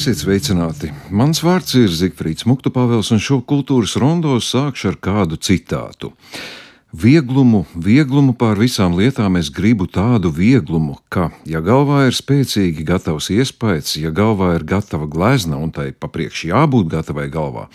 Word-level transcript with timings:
Esiet 0.00 0.16
sveicināti! 0.16 0.88
Mans 1.12 1.42
vārds 1.44 1.74
ir 1.76 1.90
Zifrits 1.92 2.46
Muktupāvels, 2.48 3.10
un 3.12 3.20
šo 3.20 3.42
kultūras 3.44 3.98
rondo 4.00 4.38
sākšu 4.40 4.86
ar 4.88 4.96
kādu 4.96 5.36
citātu. 5.36 6.14
Vieglumu, 6.90 7.68
vieglumu 7.78 8.32
pār 8.34 8.58
visām 8.58 8.96
lietām 8.98 9.36
es 9.38 9.46
gribu 9.54 9.86
tādu 9.86 10.32
vieglumu, 10.34 10.96
ka, 11.06 11.28
ja 11.46 11.60
galvā 11.62 12.08
ir 12.08 12.16
spēcīgi 12.18 12.82
gatavs 12.82 13.28
iespējas, 13.30 13.92
ja 14.02 14.10
galvā 14.10 14.56
ir 14.56 14.64
gatava 14.66 15.06
glezna 15.06 15.60
un 15.62 15.70
tai 15.70 15.92
papriekš 15.94 16.48
jābūt 16.48 16.88
gatavai 16.90 17.28
galvā, 17.30 17.68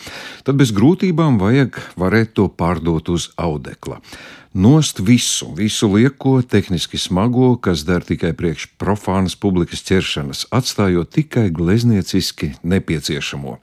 tad 0.44 0.60
bez 0.60 0.74
grūtībām 0.76 1.40
vajag 1.40 1.80
varēt 1.96 2.34
to 2.36 2.50
pārdot 2.52 3.08
uz 3.16 3.30
audekla. 3.40 4.02
Nost 4.52 5.00
visu, 5.00 5.48
visu 5.56 5.88
lieko, 5.96 6.42
tehniski 6.44 7.00
smago, 7.00 7.54
kas 7.56 7.86
der 7.88 8.04
tikai 8.04 8.34
priekš 8.36 8.68
profānas 8.76 9.40
publikas 9.40 9.88
ķeršanas, 9.88 10.50
atstājot 10.52 11.16
tikai 11.16 11.48
gleznieciski 11.56 12.52
nepieciešamo. 12.68 13.62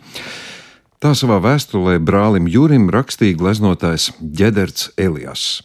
Tā 1.03 1.17
savā 1.19 1.41
vēstulē 1.43 1.97
brālim 1.99 2.45
Jurim 2.47 2.85
rakstīja 2.95 3.35
gleznotājs 3.35 4.13
Ģederts 4.23 4.93
Elijas. 4.95 5.59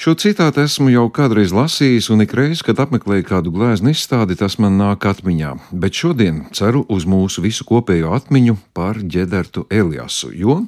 Šo 0.00 0.14
citātu 0.16 0.62
esmu 0.62 0.88
jau 0.88 1.02
kādreiz 1.12 1.52
lasījis, 1.52 2.08
un 2.14 2.24
ik 2.24 2.32
reiz, 2.32 2.62
kad 2.64 2.80
apmeklēju 2.80 3.26
kādu 3.28 3.52
glezniecības 3.52 4.00
izstādi, 4.00 4.38
tas 4.40 4.56
man 4.56 4.80
nāk 4.80 5.04
atmiņā. 5.10 5.50
Bet 5.76 6.00
šodien 6.00 6.46
ceru 6.56 6.86
uz 6.88 7.04
mūsu 7.04 7.44
visu 7.44 7.68
kopējo 7.68 8.14
atmiņu 8.16 8.56
par 8.72 8.96
Ģedertu 8.96 9.66
Eliasu, 9.68 10.32
jo 10.32 10.62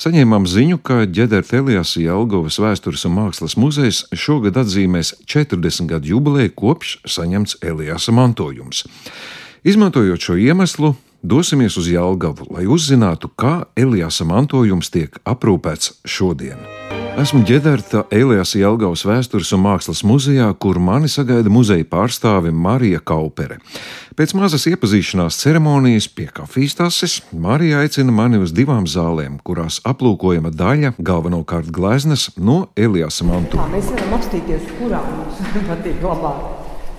saņēmām 0.00 0.48
ziņu, 0.48 0.80
ka 0.80 1.04
Ģederta 1.04 1.60
Eliasa 1.60 2.00
Jelgavas 2.06 2.56
vēstures 2.56 3.04
un 3.04 3.18
mākslas 3.20 3.58
muzejs 3.60 4.06
šogad 4.16 4.56
atzīmēs 4.64 5.12
40 5.28 5.92
gadu 5.92 6.16
jubileju 6.16 6.56
kopš 6.56 7.02
saņemts 7.04 7.60
Eliasa 7.60 8.16
mantojums. 8.16 8.86
Izmantojot 9.66 10.24
šo 10.24 10.40
iemeslu, 10.40 10.96
Dosimies 11.26 11.74
uz 11.80 11.88
Jālgavu, 11.90 12.44
lai 12.54 12.68
uzzinātu, 12.70 13.26
kā 13.34 13.64
Elijāsa 13.74 14.22
mantojums 14.28 14.92
tiek 14.94 15.16
aprūpēts 15.26 15.96
šodien. 16.06 16.60
Esmu 17.18 17.40
ģederta 17.48 18.04
Elijas 18.14 18.52
Jelgavas 18.54 19.02
vēstures 19.08 19.50
un 19.56 19.64
mākslas 19.64 20.04
muzejā, 20.06 20.46
kur 20.62 20.78
mani 20.78 21.08
sagaida 21.10 21.50
muzeja 21.50 21.82
pārstāve 21.90 22.52
Marija 22.54 23.00
Kaupere. 23.02 23.56
Pēc 24.14 24.36
mazas 24.38 24.68
iepazīšanās 24.70 25.40
ceremonijas 25.40 26.06
pie 26.12 26.28
kafijas 26.36 26.78
tases 26.78 27.16
Marija 27.32 27.80
aicina 27.82 28.14
mani 28.14 28.38
uz 28.44 28.54
divām 28.54 28.86
zālēm, 28.86 29.40
kurās 29.42 29.80
aplūkojama 29.88 30.52
daļa, 30.54 30.92
galvenokārt 31.00 31.72
gleznas, 31.74 32.28
no 32.38 32.68
Elijas 32.78 33.18
mantojuma. 33.26 33.72
Mēs 33.74 33.90
varam 33.96 34.14
apstīties, 34.20 34.70
kurā 34.78 35.02
mums 35.08 35.42
patīk 35.72 36.06
labāk. 36.06 36.46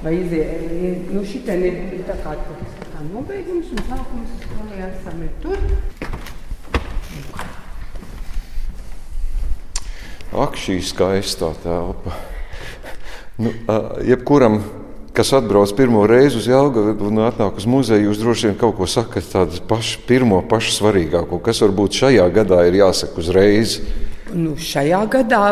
Vai 0.04 0.18
iziet, 0.20 1.08
nu 1.14 1.24
šitien 1.26 1.64
ir 1.70 2.04
tā 2.10 2.20
kā 2.26 2.36
kā 2.98 3.06
nobeigums 3.14 3.70
un 3.70 3.82
sākums 3.86 4.46
esam 4.88 5.20
ir 5.22 5.34
tur. 5.44 5.60
Ak, 10.34 10.58
šī 10.58 10.80
skaistā 10.82 11.52
telpa. 11.62 12.16
Nu, 13.38 13.54
jebkuram, 14.02 14.58
kas 15.14 15.30
atbrauc 15.38 15.76
pirmo 15.78 16.08
reizi 16.10 16.42
uz 16.42 16.50
Jālugavu 16.50 17.12
un 17.12 17.22
atnāk 17.28 17.62
uz 17.62 17.70
muzeju, 17.70 18.10
jūs 18.10 18.24
droši 18.24 18.50
vien 18.50 18.58
kaut 18.58 18.80
ko 18.80 18.90
sakat 18.90 19.30
tādu 19.30 19.62
pašu, 19.70 20.02
pirmo, 20.10 20.42
pašu 20.50 20.74
svarīgāko, 20.80 21.38
kas 21.46 21.62
varbūt 21.68 22.02
šajā 22.02 22.28
gadā 22.34 22.66
ir 22.66 22.82
jāsaka 22.82 23.22
uzreiz. 23.22 23.78
Nu, 24.34 24.58
šajā 24.58 25.06
gadā 25.14 25.44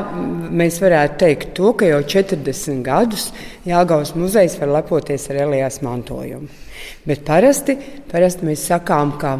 mēs 0.50 0.82
varētu 0.82 1.22
teikt, 1.22 1.54
to, 1.58 1.78
ka 1.78 1.94
jau 1.94 2.02
40 2.18 2.82
gadus 2.86 3.30
Jāgaunas 3.70 4.18
muzejs 4.18 4.58
var 4.60 4.80
lepoties 4.82 5.30
ar 5.30 5.46
Elijas 5.46 5.84
mantojumu. 5.86 6.65
Bet 7.06 7.26
parasti, 7.28 7.78
parasti 8.12 8.48
mēs 8.48 8.66
sakām, 8.72 9.16
ka, 9.22 9.38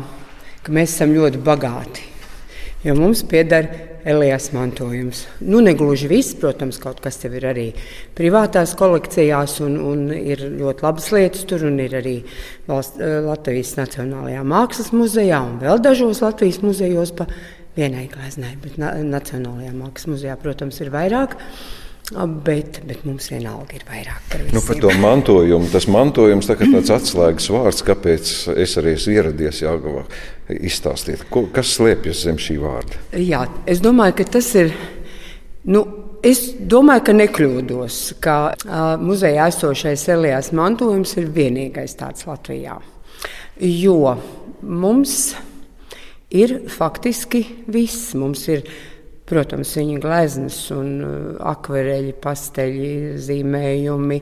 ka 0.64 0.76
mēs 0.76 0.96
esam 0.98 1.16
ļoti 1.16 1.42
bagāti. 1.46 2.12
Jo 2.86 2.94
mums 2.98 3.24
pieder 3.26 3.70
Elijas 4.06 4.52
mantojums. 4.54 5.24
Nu, 5.42 5.58
ne 5.66 5.72
gluži 5.74 6.06
viss, 6.06 6.36
protams, 6.38 6.78
kaut 6.78 7.00
kas 7.02 7.18
tev 7.18 7.34
ir 7.40 7.48
arī 7.50 7.64
privātās 8.14 8.76
kolekcijās, 8.78 9.56
un, 9.66 9.80
un 9.82 10.04
ir 10.14 10.44
ļoti 10.60 10.86
labas 10.86 11.08
lietas 11.16 11.48
tur, 11.50 11.66
un 11.66 11.80
ir 11.82 11.96
arī 11.98 12.20
valsts, 12.68 13.02
eh, 13.02 13.16
Latvijas 13.26 13.74
Nacionālajā 13.80 14.44
Mākslas 14.46 14.92
muzejā 14.94 15.40
un 15.48 15.58
vēl 15.64 15.82
dažos 15.82 16.22
Latvijas 16.22 16.62
muzejos 16.62 17.16
pa 17.18 17.26
vienai 17.76 18.06
gleznai, 18.14 18.54
bet 18.62 18.78
Nacionālajā 18.78 19.74
Mākslas 19.74 20.12
muzejā, 20.14 20.38
protams, 20.46 20.78
ir 20.86 20.94
vairāk. 20.94 21.34
Bet, 22.14 22.84
bet 22.86 23.02
mums 23.02 23.32
vienalga 23.32 23.80
ir 23.80 23.84
vairāk. 23.88 24.36
Nu, 24.54 24.62
par 24.62 24.78
to 24.78 24.92
mantojumu. 25.02 25.66
Tas 25.74 25.88
mantojums 25.90 26.46
tā 26.46 26.54
tāds 26.60 26.92
atslēgas 26.94 27.50
vārds, 27.50 27.82
kāpēc 27.88 28.34
es 28.62 28.76
arī 28.78 28.94
esmu 28.94 29.16
ieradies 29.16 29.64
Jāgavā. 29.64 30.04
Izstāstiet, 30.54 31.24
ko, 31.34 31.48
kas 31.54 31.74
slēpjas 31.80 32.22
zem 32.28 32.38
šī 32.38 32.60
vārda? 32.62 33.02
Jā, 33.18 33.48
es 33.66 33.82
domāju, 33.82 34.20
ka 34.20 34.28
tas 34.38 34.52
ir. 34.62 34.74
Nu, 35.66 35.86
Es 36.26 36.40
domāju, 36.58 37.04
ka 37.06 37.14
nekļūdos, 37.14 37.96
ka 38.24 38.36
uh, 38.50 38.96
muzejā 38.98 39.44
esošais 39.52 40.08
Elijas 40.10 40.48
mantojums 40.58 41.12
ir 41.22 41.28
vienīgais 41.30 41.94
tāds 42.00 42.26
Latvijā. 42.26 42.80
Jo 43.62 44.16
mums 44.66 45.36
ir 46.34 46.64
faktiski 46.74 47.44
viss. 47.70 48.16
Mums 48.18 48.48
ir 48.50 48.66
Protams, 49.26 49.72
viņa 49.80 50.02
gleznas 50.04 50.60
un 50.76 50.90
uh, 51.02 51.14
akvareļi, 51.50 52.14
pasteļi, 52.22 52.92
zīmējumi, 53.26 54.20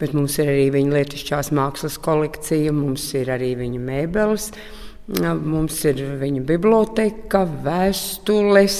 bet 0.00 0.12
mums 0.16 0.36
ir 0.42 0.50
arī 0.52 0.66
viņa 0.74 0.96
lietišķās 0.98 1.52
mākslas 1.56 1.96
kolekcija, 2.02 2.74
mums 2.76 3.06
ir 3.16 3.32
arī 3.32 3.54
viņa 3.56 3.80
mēbeles, 3.80 4.50
uh, 4.52 4.82
mums 5.40 5.80
ir 5.88 6.02
viņa 6.20 6.44
biblioteka, 6.46 7.46
vēstules, 7.64 8.76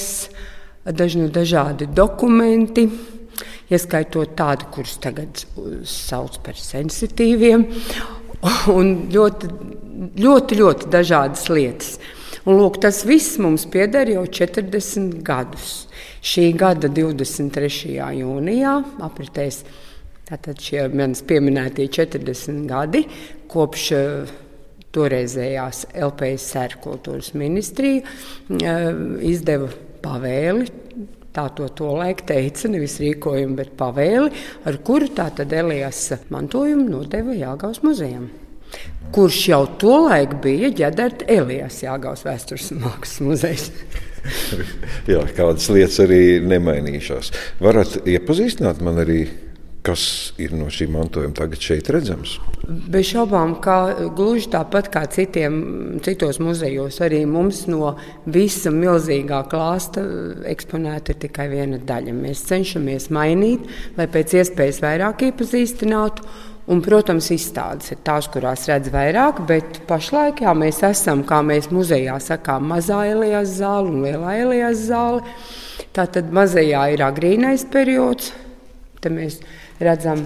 dažni 0.84 1.30
dažādi 1.32 1.88
dokumenti. 1.88 2.86
Ieskaitot 3.72 4.34
tādu, 4.36 4.68
kurus 4.74 4.98
tagad 5.00 5.46
sauc 5.88 6.36
par 6.44 6.58
sensitīviem, 6.60 7.64
un 8.76 8.90
ļoti, 9.12 9.48
ļoti, 10.20 10.58
ļoti 10.60 10.90
dažādas 10.92 11.46
lietas. 11.48 11.96
Un, 12.42 12.56
lūk, 12.58 12.80
tas 12.82 13.04
viss 13.06 13.36
mums 13.38 13.68
pieder 13.70 14.08
jau 14.10 14.24
40 14.26 15.20
gadus. 15.22 15.84
Šī 16.26 16.48
gada 16.58 16.90
23. 16.90 17.94
jūnijā 18.18 18.72
apritēs 19.06 19.60
tātad 20.26 20.58
šie 20.62 20.88
manis 20.90 21.22
pieminētie 21.26 21.86
40 21.92 22.66
gadi 22.70 23.04
kopš 23.52 23.86
uh, 23.94 24.34
toreizējās 24.92 25.84
LPSR 25.94 26.76
kultūras 26.82 27.30
ministrija 27.38 28.02
uh, 28.02 28.90
izdeva 29.22 29.70
pavēli. 30.02 30.66
Tā 31.32 31.46
to 31.56 31.70
tolaik 31.78 32.26
teica, 32.28 32.68
nevis 32.68 32.98
rīkojumu, 33.00 33.54
bet 33.56 33.72
pavēli, 33.78 34.34
ar 34.68 34.82
kuru 34.84 35.14
tātad 35.14 35.54
Elijas 35.62 36.08
mantojumu 36.34 36.90
nodeva 36.90 37.38
Jāgaus 37.38 37.80
muzejam 37.86 38.28
kurš 39.12 39.42
jau 39.50 39.62
tolaik 39.80 40.38
bija 40.44 40.72
ģenerēta 40.82 41.28
Elijas 41.30 41.82
Jāgaus 41.84 42.24
vēstures 42.26 42.72
mākslas 42.78 43.20
muzejs. 43.26 43.68
Jā, 45.10 45.22
kādas 45.36 45.68
lietas 45.72 46.00
arī 46.04 46.40
nemainījušās. 46.46 47.32
Varat 47.62 47.98
iepazīstināt 48.08 48.82
man 48.84 49.00
arī, 49.02 49.24
kas 49.82 50.04
ir 50.38 50.52
no 50.54 50.68
šī 50.70 50.86
mantojuma 50.94 51.34
tagad 51.34 51.64
šeit 51.64 51.90
redzams? 51.90 52.36
Bez 52.62 53.08
šaubām, 53.10 53.56
ka 53.64 53.76
gluži 54.14 54.52
tāpat 54.52 54.92
kā 54.94 55.02
citiem, 55.10 55.56
citos 56.06 56.38
muzejos, 56.42 57.00
arī 57.02 57.24
mums 57.26 57.64
no 57.70 57.96
visa 58.30 58.70
milzīgā 58.72 59.42
klāsta 59.50 60.04
eksponēta 60.52 61.16
ir 61.16 61.20
tikai 61.26 61.48
viena 61.50 61.82
daļa. 61.82 62.14
Mēs 62.14 62.46
cenšamies 62.46 63.10
mainīt, 63.14 63.66
lai 63.98 64.06
pēc 64.06 64.38
iespējas 64.38 64.80
vairāk 64.86 65.26
iepazīstinātu 65.32 66.30
Un, 66.70 66.78
protams, 66.78 67.26
izstādes 67.34 67.90
ir 67.90 67.98
tās, 68.06 68.28
kurās 68.30 68.68
redz 68.70 68.92
vairāk, 68.94 69.40
bet 69.48 69.80
pašlaik 69.88 70.44
jā, 70.44 70.52
mēs 70.54 70.78
esam, 70.86 71.24
kā 71.26 71.40
mēs 71.42 71.72
muzejā 71.74 72.14
sakām, 72.22 72.68
mazā 72.70 73.00
Elijas 73.10 73.56
zāle 73.56 73.90
un 73.90 74.04
lielā 74.04 74.36
Elijas 74.44 74.84
zāle. 74.86 75.24
Tātad 75.92 76.30
mazajā 76.32 76.84
ir 76.94 77.02
agrīnais 77.02 77.66
periods, 77.72 78.30
te 79.02 79.10
mēs 79.10 79.40
redzam 79.82 80.22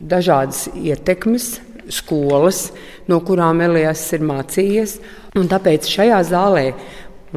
dažādas 0.00 0.66
ietekmes, 0.74 1.60
skolas, 1.94 2.66
no 3.06 3.22
kurām 3.22 3.62
Elijas 3.62 4.02
ir 4.16 4.26
mācījies. 4.26 4.98
Un 5.38 5.46
tāpēc 5.50 5.86
šajā 5.94 6.20
zālē, 6.26 6.66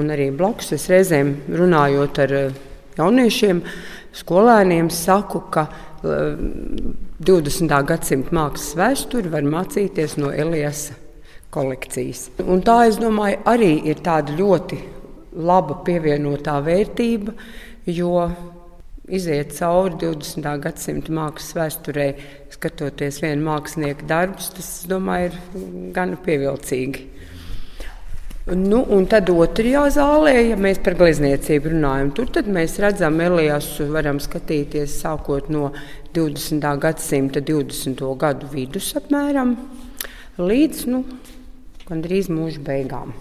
un 0.02 0.10
arī 0.10 0.32
blakus 0.34 0.74
es 0.74 0.90
reizēm 0.90 1.36
runājot 1.62 2.26
ar 2.26 2.38
eh, 2.42 2.62
jauniešiem, 2.98 3.62
skolēniem, 4.18 4.90
saku, 4.94 5.46
ka 5.54 5.70
20. 7.28 7.72
gadsimta 7.88 8.34
mākslas 8.36 8.74
vēsturi 8.80 9.32
var 9.32 9.46
mācīties 9.48 10.18
no 10.20 10.32
Elijas 10.32 10.90
kolekcijas. 11.54 12.26
Un 12.44 12.64
tā, 12.66 12.84
es 12.90 12.98
domāju, 13.02 13.40
arī 13.50 13.76
ir 13.92 14.02
tāda 14.04 14.36
ļoti 14.36 14.80
laba 15.34 15.80
pievienotā 15.86 16.58
vērtība, 16.66 17.34
jo 17.90 18.28
iziet 19.08 19.56
cauri 19.58 19.98
20. 20.04 20.50
gadsimta 20.64 21.14
mākslas 21.16 21.56
vēsturē, 21.58 22.08
skatoties 22.54 23.22
vienu 23.24 23.48
mākslinieku 23.48 24.08
darbus, 24.10 24.52
tas, 24.58 24.72
domāju, 24.90 25.32
ir 25.32 25.92
gan 25.96 26.16
pievilcīgi. 26.26 27.08
Nu, 28.44 28.82
un 28.92 29.06
tad 29.08 29.30
otrajā 29.32 29.86
zālē, 29.96 30.34
ja 30.50 30.56
mēs 30.60 30.82
par 30.84 30.98
glezniecību 31.00 31.72
runājam, 31.72 32.10
tur 32.12 32.28
mēs 32.52 32.76
redzam 32.84 33.22
Eliasu, 33.24 33.88
varam 33.94 34.20
skatīties 34.20 34.98
sākot 35.00 35.48
no 35.48 35.70
20. 36.12 36.68
gadsimta 36.84 37.40
20. 37.40 38.04
gadu 38.20 38.50
vidus 38.52 38.92
apmēram 39.00 39.56
līdz 40.44 40.84
nu, 40.92 41.06
gandrīz 41.88 42.28
mūža 42.28 42.60
beigām 42.68 43.16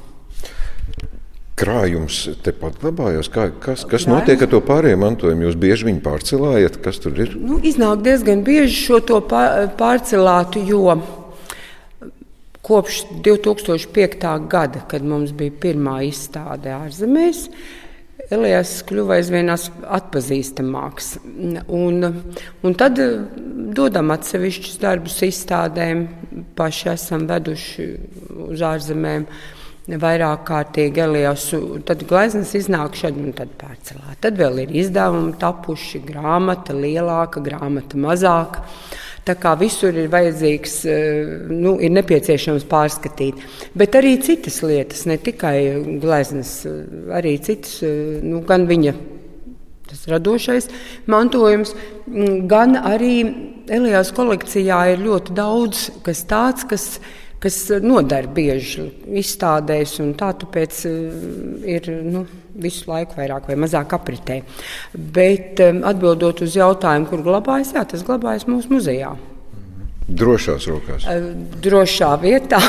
krājums 1.62 2.24
tepat 2.42 2.80
glabājās. 2.82 3.28
Kā, 3.30 3.46
kas 3.62 3.84
kas 3.86 4.08
notiek 4.10 4.40
ar 4.42 4.50
to 4.50 4.58
pārējo 4.66 4.98
mantojumu? 4.98 5.46
Jūs 5.46 5.58
bieži 5.62 5.86
viņu 5.86 6.02
pārcelājat, 6.02 6.80
kas 6.82 6.98
tur 7.02 7.18
ir? 7.22 7.36
Nu, 7.38 7.60
iznāk 7.62 8.02
diezgan 8.02 8.42
bieži 8.46 8.74
šo 8.80 8.98
pārcelātu, 9.78 10.64
jo 10.66 10.96
kopš 12.62 13.04
2005. 13.24 14.48
gada, 14.48 14.84
kad 14.88 15.04
mums 15.04 15.32
bija 15.34 15.54
pirmā 15.62 16.00
izstāde 16.06 16.74
ārzemēs, 16.74 17.48
Elijas 18.32 18.78
kļuva 18.86 19.18
aizvien 19.18 19.50
atpazīstamāks. 19.50 21.08
Un, 21.74 22.04
un 22.62 22.76
tad 22.78 23.00
dodam 23.76 24.12
atsevišķus 24.14 24.78
darbus 24.80 25.18
izstādēm, 25.26 26.06
paši 26.56 26.92
esam 26.94 27.26
veduši 27.28 27.88
uz 28.46 28.62
ārzemēm 28.64 29.26
vairāk 30.02 30.46
kārtīgi 30.48 31.02
Eliosu. 31.02 31.60
Tad 31.88 32.06
gleznas 32.08 32.54
iznāk 32.56 32.96
šad 32.96 33.18
un 33.18 33.34
tad 33.36 33.52
pārcelā. 33.60 34.14
Tad 34.22 34.38
vēl 34.40 34.62
ir 34.64 34.76
izdevumi 34.84 35.34
tapuši, 35.42 36.04
grāmata 36.06 36.76
lielāka, 36.78 37.42
grāmata 37.42 37.98
mazāka. 38.00 38.64
Tā 39.22 39.36
kā 39.38 39.52
visur 39.54 39.94
ir 39.94 40.10
vajadzīgs, 40.10 40.74
eh, 40.90 41.32
nu, 41.54 41.76
ir 41.78 41.92
nepieciešams 41.94 42.66
pārskatīt. 42.66 43.38
Bet 43.78 43.94
arī 43.94 44.16
citas 44.22 44.58
lietas, 44.66 45.06
ne 45.06 45.16
tikai 45.16 45.98
gleznas, 46.02 46.66
arī 47.14 47.36
citas, 47.38 47.82
eh, 47.82 48.20
nu, 48.22 48.42
gan 48.42 48.66
viņa 48.66 48.94
tas 49.86 50.06
radošais 50.08 50.68
mantojums, 51.06 51.74
gan 52.48 52.74
arī 52.76 53.14
Elijas 53.68 54.10
kolekcijā 54.10 54.94
ir 54.94 55.04
ļoti 55.04 55.34
daudz 55.36 55.90
kas 56.02 56.24
tāds, 56.24 56.66
kas 56.66 56.98
kas 57.42 57.56
nodara 57.82 58.30
bieži 58.30 58.86
izstādēs, 59.18 59.96
un 60.02 60.14
tā 60.18 60.30
tāpēc 60.38 60.82
eh, 60.86 61.74
ir 61.74 61.88
nu, 62.06 62.24
visu 62.54 62.90
laiku 62.90 63.18
vairāk 63.20 63.48
vai 63.50 63.56
mazāk 63.60 63.94
apritē. 63.96 64.40
Bet 64.92 65.60
eh, 65.62 65.82
atbildot 65.92 66.44
uz 66.44 66.56
jautājumu, 66.58 67.08
kur 67.10 67.24
glabājas, 67.24 67.74
jā, 67.76 67.84
tas 67.88 68.04
glabājas 68.06 68.48
mūsu 68.50 68.72
muzejā. 68.74 69.14
Drošās 70.08 70.68
rokās. 70.68 71.08
Eh, 71.08 71.32
drošā 71.64 72.12
vietā, 72.22 72.60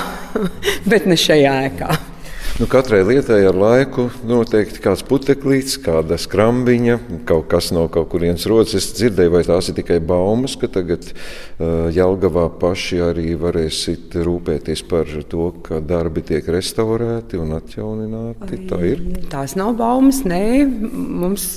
bet 0.91 1.09
ne 1.09 1.19
šajā 1.19 1.53
ēkā. 1.69 2.12
Nu, 2.59 2.67
katrai 2.69 2.99
lietai 3.01 3.39
ar 3.49 3.55
laiku 3.57 4.03
noteikti 4.29 4.77
kāds 4.83 5.01
puteklīts, 5.09 5.79
kāda 5.81 6.19
skrambiņa, 6.21 6.99
kaut 7.25 7.47
kas 7.49 7.71
no 7.73 7.87
kaut 7.89 8.11
kurienes 8.11 8.45
rodas. 8.45 8.75
Es 8.77 8.91
dzirdēju, 8.93 9.31
vai 9.33 9.41
tās 9.47 9.71
ir 9.71 9.77
tikai 9.79 9.97
baumas, 9.97 10.53
ka 10.61 10.69
tagad 10.75 11.07
uh, 11.09 11.89
Jelgavā 11.95 12.45
paši 12.61 13.01
arī 13.07 13.33
varēsit 13.41 14.19
rūpēties 14.29 14.85
par 14.85 15.09
to, 15.33 15.49
ka 15.65 15.81
darbi 15.81 16.21
tiek 16.29 16.53
restaurēti 16.53 17.41
un 17.41 17.57
atjaunināti. 17.57 18.61
Tā 18.69 18.81
ir. 18.85 19.01
Tās 19.33 19.57
nav 19.57 19.73
baumas, 19.81 20.21
nē. 20.21 20.45
Mums 21.25 21.49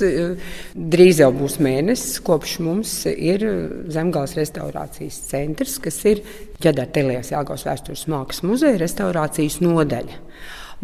drīz 0.72 1.20
jau 1.20 1.32
būs 1.36 1.60
mēnesis, 1.60 2.22
kopš 2.24 2.56
mums 2.64 3.02
ir 3.12 3.44
Zemgāles 3.92 4.38
restaurācijas 4.40 5.26
centrs, 5.28 5.76
kas 5.76 6.06
ir 6.08 6.24
Ģedā 6.64 6.88
Telijas 6.88 7.36
Jāgaunas 7.36 7.68
vēstures 7.68 8.08
mākslas 8.08 8.46
muzeja 8.48 8.80
restaurācijas 8.80 9.60
nodaļa. 9.60 10.24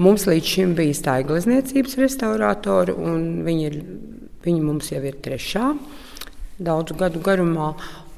Mums 0.01 0.25
līdz 0.25 0.49
šim 0.49 0.71
bija 0.79 0.95
staiglasniecības 0.97 1.99
restauratori, 2.01 2.95
un 2.97 3.43
viņi, 3.45 3.67
ir, 3.69 3.77
viņi 4.45 4.63
mums 4.65 4.89
jau 4.93 5.03
ir 5.05 5.19
trešā 5.25 5.75
daudzu 6.63 6.97
gadu 6.97 7.21
garumā. 7.25 7.73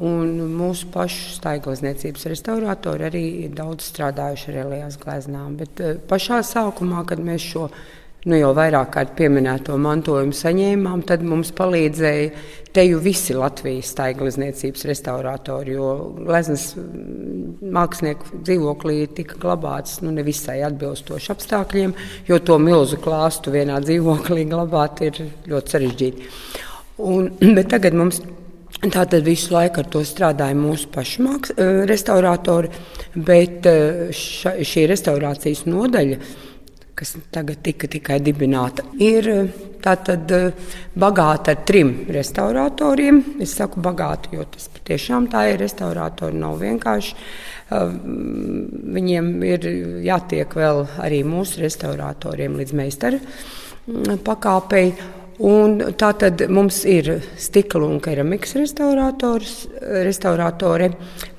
Un 0.05 0.33
mūsu 0.59 0.89
pašu 0.91 1.37
staiglasniecības 1.37 2.27
restauratori 2.33 3.07
arī 3.07 3.23
ir 3.45 3.53
daudz 3.55 3.87
strādājuši 3.93 4.49
ar 4.51 4.57
Elijas 4.65 4.99
gleznām. 4.99 5.55
Bet 5.61 5.83
eh, 5.83 6.01
pašā 6.11 6.41
sākumā, 6.47 7.05
kad 7.07 7.23
mēs 7.23 7.47
šo 7.47 7.69
nu, 8.25 8.37
jau 8.39 8.51
vairāk 8.57 8.93
kārt 8.95 9.15
pieminēto 9.19 9.77
mantojumu 9.81 10.37
saņēmām, 10.37 11.05
tad 11.09 11.25
mums 11.27 11.53
palīdzēja 11.57 12.29
te 12.75 12.83
jau 12.89 12.99
visi 13.03 13.37
Latvijas 13.37 13.93
staiglizniecības 13.95 14.85
restauratori, 14.91 15.77
jo 15.77 15.91
gleznas 16.19 16.71
mm, 16.79 17.71
mākslinieku 17.75 18.41
dzīvoklī 18.43 18.99
tika 19.15 19.39
glabāts 19.43 20.01
nu, 20.03 20.11
nevisai 20.15 20.61
atbilstoši 20.67 21.35
apstākļiem, 21.35 21.95
jo 22.29 22.41
to 22.43 22.59
milzu 22.63 22.99
klāstu 23.05 23.55
vienā 23.55 23.79
dzīvoklī 23.85 24.49
glabāt 24.51 25.05
ir 25.07 25.21
ļoti 25.51 25.77
sarežģīti. 25.77 26.33
Un, 27.05 27.31
bet 27.59 27.71
tagad 27.77 27.99
mums 27.99 28.23
Tātad 28.85 29.23
visu 29.25 29.55
laiku 29.55 29.81
ar 29.81 29.87
to 29.89 30.03
strādāja 30.05 30.57
mūsu 30.59 30.91
pašu 30.93 31.23
māks, 31.25 31.53
eh, 31.55 31.85
restauratori, 31.89 32.69
bet 33.15 33.65
eh, 33.71 34.11
ša, 34.13 34.59
šī 34.61 34.85
restaurācijas 34.91 35.63
nodaļa 35.71 36.19
kas 36.95 37.17
tagad 37.35 37.59
tika 37.65 37.89
tikai 37.91 38.21
dibināta, 38.23 38.85
ir 39.03 39.29
eh, 39.31 39.49
tātad 39.83 40.31
eh, 40.35 40.53
bagāta 40.99 41.51
ar 41.55 41.61
trim 41.67 41.91
restauratoriem. 42.15 43.23
Es 43.43 43.57
saku 43.59 43.83
bagāta, 43.85 44.31
jo 44.35 44.43
tas 44.51 44.69
patiešām 44.75 45.23
tā 45.33 45.41
ir. 45.53 45.59
Restauratori 45.65 46.37
nav 46.39 46.55
vienkārši. 46.63 47.13
Eh, 47.17 47.19
viņiem 48.99 49.27
ir 49.51 49.61
jātiek 50.07 50.49
vēl 50.61 50.79
arī 51.03 51.21
mūsu 51.27 51.53
restauratoriem 51.65 52.53
līdz 52.61 52.73
meistara 52.79 53.19
mm, 53.21 54.15
pakāpei. 54.27 54.87
Un 55.45 55.69
tā 55.99 56.13
tad 56.15 56.45
mums 56.47 56.85
ir 56.87 57.11
stikla 57.43 57.89
un 57.89 57.99
keramikas 57.99 58.55
restauratori, 58.55 60.91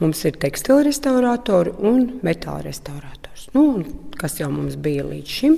mums 0.01 0.25
ir 0.28 0.34
tekstila 0.36 0.84
restauratori 0.84 1.72
un 1.88 2.19
metāla 2.28 2.68
restauratori. 2.68 3.25
Nu, 3.56 3.84
kas 4.20 4.40
jau 4.42 4.50
mums 4.52 4.76
bija 4.82 5.06
līdz 5.08 5.38
šim, 5.40 5.56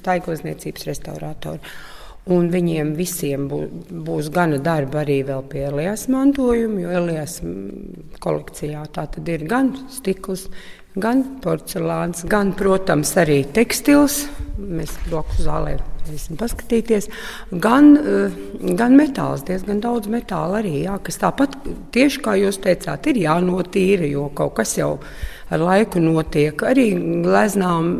staiglasniecības 0.00 0.88
restauratori. 0.88 1.62
Un 2.28 2.50
viņiem 2.52 2.90
visiem 2.98 3.46
būs 3.48 4.28
gana 4.34 4.58
darba 4.60 5.00
arī 5.00 5.22
pie 5.48 5.62
Elijas 5.70 6.08
mantojuma, 6.12 6.82
jo 6.82 6.96
Elijas 7.00 7.38
kolekcijā 8.20 8.82
tā 8.92 9.06
tad 9.14 9.30
ir 9.32 9.46
gan 9.48 9.70
stikls, 9.88 10.48
gan 10.98 11.22
porcelāns, 11.40 12.26
gan, 12.28 12.52
protams, 12.58 13.14
arī 13.16 13.44
tekstils. 13.56 14.26
Mēs 14.58 14.92
blakus 15.08 15.46
zālē 15.46 15.78
varēsim 16.08 16.38
paskatīties. 16.40 17.08
Gan, 17.64 17.96
eh, 17.96 18.30
gan 18.76 18.96
metāls, 18.96 19.44
diezgan 19.44 19.80
daudz 19.80 20.08
metāla 20.08 20.62
arī, 20.62 20.84
jā, 20.84 20.98
kas 21.02 21.18
tāpat 21.18 21.56
tieši 21.92 22.22
kā 22.24 22.36
jūs 22.36 22.60
teicāt, 22.60 23.06
ir 23.06 23.22
jānotīra, 23.24 24.08
jo 24.10 24.30
kaut 24.34 24.54
kas 24.54 24.76
jau 24.76 24.98
ar 25.50 25.62
laiku 25.62 26.02
notiek. 26.02 26.62
Arī 26.66 26.90
gleznām, 27.24 27.90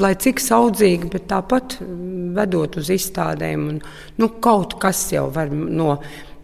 lai 0.00 0.14
cik 0.22 0.42
saudzīgi, 0.42 1.10
bet 1.12 1.28
tāpat 1.32 1.78
vedot 2.36 2.78
uz 2.80 2.90
izstādēm, 2.94 3.68
un, 3.72 3.80
nu, 4.20 4.30
kaut 4.42 4.78
kas 4.82 5.06
jau 5.14 5.26
var 5.34 5.50
no 5.50 5.96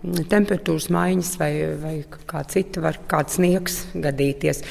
temperatūras 0.02 0.88
maiņas 0.90 1.36
vai, 1.38 1.52
vai 1.78 1.92
kā 2.26 2.42
cita 2.50 2.82
var 2.82 2.98
kāds 3.10 3.38
sniegs 3.38 3.84
gadīties. 3.94 4.64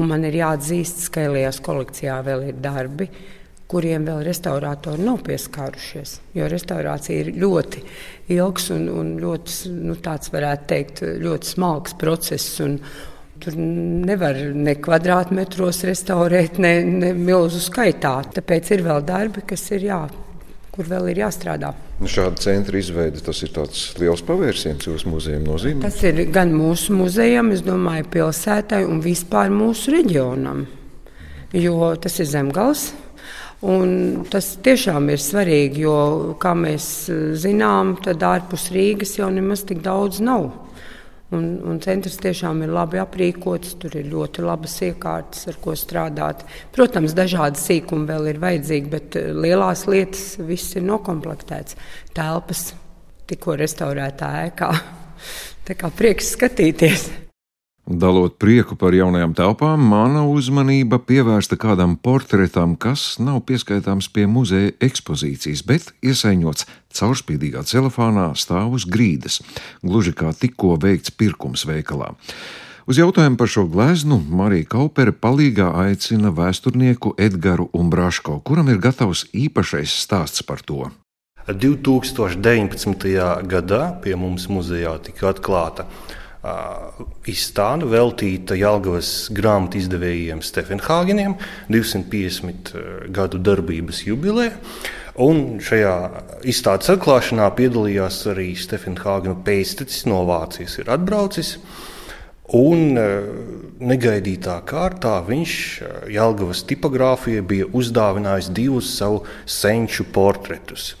Un 0.00 0.08
man 0.08 0.24
ir 0.24 0.40
jāatzīst, 0.40 1.06
ka 1.12 1.28
Elijas 1.28 1.60
kolekcijā 1.62 2.16
vēl 2.24 2.48
ir 2.48 2.58
darbi, 2.64 3.08
kuriem 3.72 4.04
vēl 4.08 4.24
restauratori 4.26 5.04
nav 5.04 5.22
pieskārušies. 5.26 6.18
Jo 6.36 6.48
restaurācija 6.50 7.22
ir 7.22 7.30
ļoti 7.40 7.84
ilgs 8.34 8.70
un, 8.74 8.88
un 8.92 9.14
ļoti, 9.20 9.72
nu, 9.86 9.96
tāds 10.02 10.32
varētu 10.32 10.68
teikt, 10.72 11.02
ļoti 11.22 11.52
smalks 11.54 11.96
process. 12.00 12.58
Un, 12.64 12.78
Tur 13.42 13.56
nevar 13.58 14.36
ne 14.54 14.76
kvadrātmetros 14.78 15.82
restaurēt, 15.88 16.60
ne, 16.62 16.76
ne 16.86 17.14
milzu 17.18 17.58
skaitā. 17.62 18.20
Tāpēc 18.36 18.76
ir 18.76 18.84
vēl 18.86 19.02
darbi, 19.06 19.42
kas 19.46 19.70
ir 19.74 19.88
jāpārāk 19.88 20.22
kur 20.72 20.88
vēl 20.88 21.10
ir 21.12 21.20
jāstrādā. 21.20 21.74
Nu, 22.00 22.08
šāda 22.08 22.40
centra 22.40 22.80
izveide 22.80 23.20
tas 23.24 23.42
ir 23.44 23.52
tāds 23.54 23.84
liels 24.00 24.22
pavērsiens 24.24 24.88
jūsu 24.88 25.10
muzejam 25.12 25.44
nozīmē. 25.50 25.84
Tas 25.84 26.00
ir 26.08 26.24
gan 26.32 26.54
mūsu 26.56 26.96
muzejam, 26.96 27.52
es 27.52 27.60
domāju, 27.66 28.08
pilsētai 28.14 28.82
un 28.88 29.02
vispār 29.04 29.52
mūsu 29.52 29.92
reģionam, 29.92 30.64
jo 31.52 31.92
tas 32.00 32.18
ir 32.22 32.30
zemgals. 32.32 32.90
Un 33.62 34.24
tas 34.26 34.56
tiešām 34.64 35.12
ir 35.12 35.20
svarīgi, 35.22 35.84
jo, 35.84 35.98
kā 36.42 36.50
mēs 36.58 36.86
zinām, 37.38 37.92
tad 38.02 38.24
ārpus 38.26 38.72
Rīgas 38.74 39.14
jau 39.20 39.28
nemaz 39.30 39.62
tik 39.68 39.84
daudz 39.84 40.18
nav. 40.24 40.48
Un, 41.32 41.46
un 41.64 41.78
centrs 41.80 42.18
tiešām 42.20 42.60
ir 42.66 42.74
labi 42.74 43.00
aprīkots, 43.00 43.78
tur 43.80 43.94
ir 43.96 44.10
ļoti 44.12 44.44
labas 44.44 44.74
iekārtas, 44.84 45.46
ar 45.48 45.56
ko 45.64 45.72
strādāt. 45.78 46.44
Protams, 46.76 47.14
dažādi 47.16 47.60
sīkumi 47.60 48.04
vēl 48.10 48.28
ir 48.34 48.42
vajadzīgi, 48.42 48.92
bet 48.92 49.16
eh, 49.16 49.30
lielās 49.32 49.86
lietas 49.88 50.36
viss 50.44 50.76
ir 50.76 50.84
nokomplektēts. 50.90 51.78
Telpas 52.12 52.66
tikko 53.32 53.56
restaurētā 53.62 54.32
ēkā. 54.50 54.70
Tā 55.68 55.78
kā 55.78 55.92
prieks 55.96 56.34
skatīties. 56.36 57.08
Dalot 57.92 58.38
prieku 58.40 58.72
par 58.78 58.94
jaunajām 58.96 59.34
telpām, 59.36 59.82
mana 59.84 60.22
uzmanība 60.24 60.96
pievērsta 61.04 61.58
kādam 61.60 61.98
portretam, 62.00 62.72
kas 62.80 63.18
nav 63.20 63.42
pieskaitāms 63.44 64.08
pie 64.08 64.24
muzeja 64.24 64.70
ekspozīcijas, 64.80 65.60
bet 65.68 65.90
iesaiņots 66.00 66.64
caurspīdīgā 66.96 67.64
celofānā 67.68 68.30
stāv 68.40 68.78
uz 68.78 68.86
grīdas, 68.88 69.42
gluži 69.84 70.14
kā 70.16 70.32
tikko 70.32 70.78
veikts 70.80 71.12
pirkums 71.12 71.66
veikalā. 71.68 72.14
Uz 72.88 72.96
jautājumu 72.98 73.36
par 73.38 73.52
šo 73.52 73.66
gleznu 73.68 74.22
Marija 74.40 74.70
Kaupere 74.72 75.12
palīgā 75.12 75.68
aicina 75.84 76.32
vēsturnieku 76.32 77.12
Edgars 77.20 77.68
Umbraško, 77.76 78.38
kuram 78.40 78.72
ir 78.72 78.80
gatavs 78.80 79.26
īpašais 79.36 80.00
stāsts 80.06 80.46
par 80.48 80.64
to. 80.64 80.88
2019. 81.44 83.06
gadā 83.52 83.84
pie 84.00 84.16
mums 84.16 84.48
muzejā 84.48 84.96
tika 85.04 85.28
atklāta 85.34 85.90
izstāde 86.42 87.86
veltīta 87.86 88.56
Jālgavas 88.58 89.28
grāmatu 89.34 89.78
izdevējiem 89.78 90.40
Stefenhāgeniem 90.42 91.36
250 91.70 92.72
gadu 93.14 93.38
darbības 93.38 94.02
jubileja. 94.08 94.56
Un 95.22 95.60
šajā 95.62 95.94
izstādes 96.48 96.90
atklāšanā 96.94 97.46
piedalījās 97.54 98.22
arī 98.32 98.54
Stefenhāgena 98.58 99.36
pēctecis 99.44 100.06
no 100.08 100.22
Vācijas, 100.26 100.78
ir 100.80 100.90
atbraucis. 100.90 101.58
Un 102.56 102.96
negaidītā 103.92 104.56
kārtā 104.68 105.14
viņš 105.28 105.54
Jālgavas 106.12 106.64
tipogrāfijai 106.68 107.44
bija 107.46 107.70
uzdāvinājis 107.70 108.50
divus 108.56 108.90
savu 108.96 109.22
senču 109.46 110.08
portretus. 110.12 110.96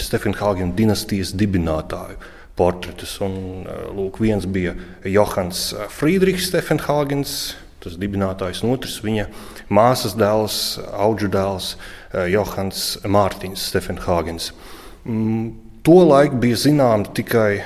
Stefenhāgena 0.00 0.72
dinastijas 0.74 1.34
dibinātāju 1.38 2.37
portretus. 2.58 3.16
Un, 3.24 3.64
eh, 3.64 3.86
lūk, 3.94 4.20
viens 4.22 4.46
bija 4.46 4.74
Johans 5.06 5.70
Friedrichs 5.94 6.50
Stefenhāgens, 6.50 7.54
tas 7.80 7.96
dibinātājs, 7.96 8.64
un 8.64 8.74
otrs 8.74 8.98
viņa 9.04 9.28
māsas 9.70 10.16
dēls, 10.18 10.58
auģu 10.92 11.30
dēls 11.30 11.72
eh, 11.76 12.26
Johans 12.34 12.98
Mārtiņš 13.06 13.70
Stefenhāgens. 13.70 14.52
Mm, 15.06 15.64
Tolaik 15.86 16.34
bija 16.42 16.56
zināms 16.58 17.14
tikai 17.16 17.62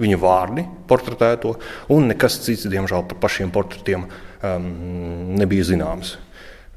viņa 0.00 0.16
vārdi, 0.22 0.64
portretēto, 0.88 1.56
un 1.92 2.08
nekas 2.08 2.38
cits, 2.46 2.68
diemžēl, 2.70 3.04
par 3.10 3.18
pašiem 3.26 3.50
portretiem 3.52 4.06
um, 4.06 4.68
nebija 5.36 5.66
zināms. 5.68 6.14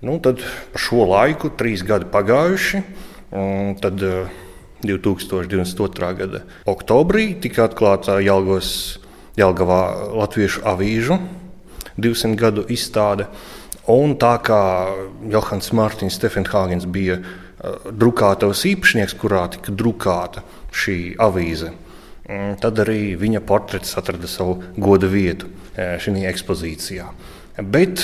Nu, 0.03 0.17
tad 0.19 0.41
par 0.73 0.83
šo 0.83 1.05
laiku, 1.07 1.53
trīs 1.55 1.85
gadi 1.87 2.09
pagājuši, 2.11 2.81
tad 3.79 4.03
uh, 4.03 4.33
2022. 4.83 6.11
gada 6.19 6.43
oktobrī 6.69 7.33
tika 7.41 7.67
atklāta 7.67 8.19
Jelgavas, 8.23 8.99
Jelgavā 9.39 9.81
Latviešu 10.13 10.63
avīžu 10.67 11.19
200 11.97 12.35
gadu 12.39 12.65
izstāde. 12.71 13.27
Un 13.91 14.15
tā 14.15 14.37
kā 14.43 14.59
Johans 15.31 15.73
Mārtiņš 15.75 16.15
Stefenhāgens 16.15 16.87
bija 16.87 17.19
uh, 17.19 17.89
drukātavas 17.91 18.63
īpašnieks, 18.69 19.17
kurā 19.19 19.43
tika 19.51 19.75
drukāta 19.75 20.45
šī 20.71 20.97
avīze, 21.21 21.73
um, 21.73 22.53
tad 22.63 22.79
arī 22.85 23.17
viņa 23.19 23.43
portrets 23.43 23.97
atrada 23.99 24.29
savu 24.31 24.61
goda 24.77 25.09
vietu 25.11 25.51
šajā 25.73 26.29
ekspozīcijā. 26.29 27.07
Bet, 27.53 28.01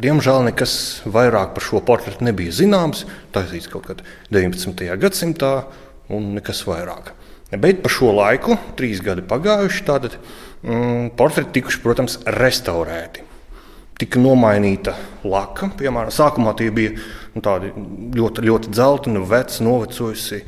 diemžēl, 0.00 0.46
nekas 0.48 0.74
vairāk 1.04 1.52
par 1.52 1.64
šo 1.64 1.82
portretu 1.84 2.24
nebija 2.24 2.54
zināms. 2.56 3.04
Tas 3.32 3.52
ir 3.52 3.66
kaut 3.68 3.84
kad 3.90 4.00
19. 4.32 4.86
gadsimtā 4.96 5.52
un 6.12 6.32
nekas 6.36 6.62
vairāk. 6.68 7.12
Bet 7.52 7.82
par 7.84 7.92
šo 7.92 8.14
laiku, 8.16 8.56
trīs 8.78 9.02
gadi 9.04 9.24
pagājuši, 9.28 9.84
tātad 9.84 10.16
mm, 10.16 11.12
portreti 11.18 11.58
tikuši, 11.58 11.82
protams, 11.84 12.16
restaurēti. 12.38 13.26
Tika 14.00 14.20
nomainīta 14.22 14.94
laka. 15.28 15.68
Piemēram, 15.78 16.10
sākumā 16.14 16.54
tie 16.58 16.70
bija 16.74 16.94
nu, 17.36 17.42
ļoti, 18.16 18.44
ļoti 18.48 18.72
dzelteni, 18.72 19.24
veci, 19.28 19.60
novecojusi 19.66 20.40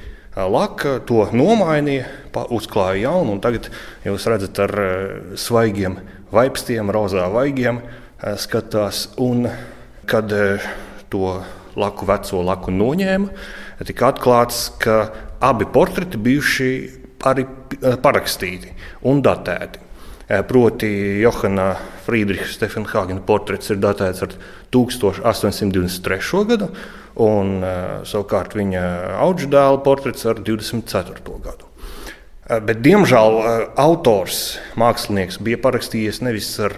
laka. 0.50 0.96
To 1.10 1.26
nomainīja, 1.36 2.08
uzklāja 2.48 3.04
jaunu, 3.04 3.36
un 3.36 3.44
tagad 3.44 3.68
jūs 4.06 4.26
redzat 4.32 4.62
ar 4.64 4.74
svaigiem 5.38 6.00
vaipstiem, 6.34 6.88
rozā 6.88 7.28
vaigiem 7.34 7.82
skatās. 8.40 9.10
Un, 9.20 9.44
kad 10.08 10.32
to 11.12 11.36
laku, 11.76 12.08
veco 12.08 12.40
laku 12.48 12.72
noņēma, 12.74 13.46
tika 13.84 14.10
atklāts, 14.12 14.66
ka 14.80 14.98
abi 15.40 15.66
portreti 15.72 16.20
bijuši 16.20 16.70
arī 17.28 17.46
eh, 17.46 17.96
parakstīti 18.00 18.72
un 19.10 19.22
datēti. 19.24 19.82
Eh, 20.24 20.40
proti, 20.48 20.88
Johana 21.20 21.74
Friedricha 22.06 22.48
Stefenhāgena 22.52 23.24
portrets 23.26 23.72
ir 23.72 23.80
datēts 23.82 24.24
ar 24.24 24.34
1823. 24.74 26.44
gadu, 26.48 26.70
un 27.20 27.60
eh, 27.60 28.00
savukārt 28.08 28.56
viņa 28.58 28.82
auga 29.20 29.52
dēla 29.56 29.84
portrets 29.84 30.26
ar 30.28 30.40
24. 30.40 31.38
gadu. 31.44 31.70
Bet, 32.44 32.82
diemžēl 32.84 33.38
autors, 33.80 34.58
mākslinieks, 34.76 35.38
bija 35.40 35.56
parakstījies 35.64 36.18
nevis 36.20 36.50
ar 36.60 36.74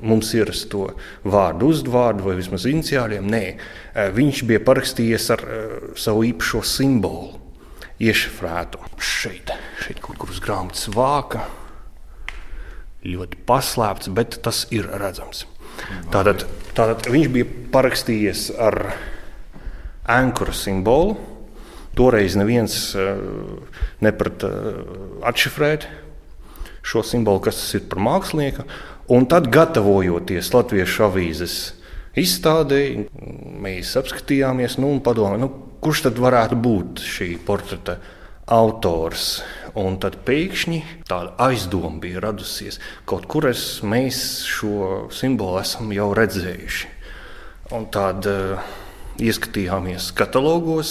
mums 0.00 0.30
ierasto 0.32 0.86
vārdu, 1.28 1.68
uzvārdu 1.74 2.24
vai 2.24 2.38
vismaz 2.38 2.64
iniciāliem. 2.70 3.28
Nē, 3.28 3.42
viņš 4.16 4.40
bija 4.48 4.62
parakstījies 4.64 5.28
ar 5.36 5.44
savu 6.00 6.24
īpašo 6.30 6.64
simbolu 6.64 7.36
iešifrētu 8.00 8.80
šeit, 9.00 9.52
šeit 9.84 10.00
kaut 10.02 10.18
kur 10.20 10.32
uz 10.32 10.40
grāmatas 10.42 10.88
vāka. 10.94 11.44
Ļoti 13.04 13.40
paslēpts, 13.48 14.10
bet 14.16 14.40
tas 14.44 14.66
ir 14.74 14.88
redzams. 15.00 15.46
Tātad, 16.12 16.44
tātad 16.76 17.08
viņš 17.08 17.28
bija 17.32 17.48
parakstījis 17.72 18.50
ar 18.60 18.92
ankura 20.10 20.52
simbolu. 20.56 21.16
Toreiz 21.96 22.36
neviens 22.38 22.76
uh, 22.94 23.18
neprata 24.04 24.48
uh, 24.48 24.84
atšifrēt 25.26 25.88
šo 26.86 27.02
simbolu, 27.04 27.42
kas 27.44 27.58
tas 27.60 27.74
ir 27.76 27.88
par 27.90 28.00
mākslinieku. 28.04 28.64
Un 29.10 29.26
tad, 29.28 29.48
gatavojoties 29.52 30.52
Latvijas 30.54 30.94
avīzes 31.02 31.56
izstādēji, 32.20 33.08
mēs 33.62 33.96
apskatījāmies 33.98 34.78
nu, 34.80 34.92
un 34.94 35.02
padomājām, 35.04 35.42
nu, 35.44 35.69
kurš 35.80 36.04
tad 36.06 36.20
varētu 36.20 36.58
būt 36.60 37.02
šī 37.04 37.34
portreta 37.46 37.98
autors. 38.50 39.40
Un 39.78 40.00
tad 40.02 40.18
pēkšņi 40.26 40.80
tāda 41.08 41.34
aizdoma 41.46 42.00
bija 42.02 42.22
radusies. 42.24 42.80
Kaut 43.08 43.28
kur 43.30 43.46
es, 43.50 43.80
mēs 43.86 44.42
šo 44.50 45.06
simbolu 45.14 45.60
esam 45.62 45.92
jau 45.94 46.10
redzējuši. 46.18 46.90
Un 47.76 47.86
tad 47.94 48.26
uh, 48.26 48.58
ieskatījāmies 49.22 50.10
katalogos, 50.18 50.90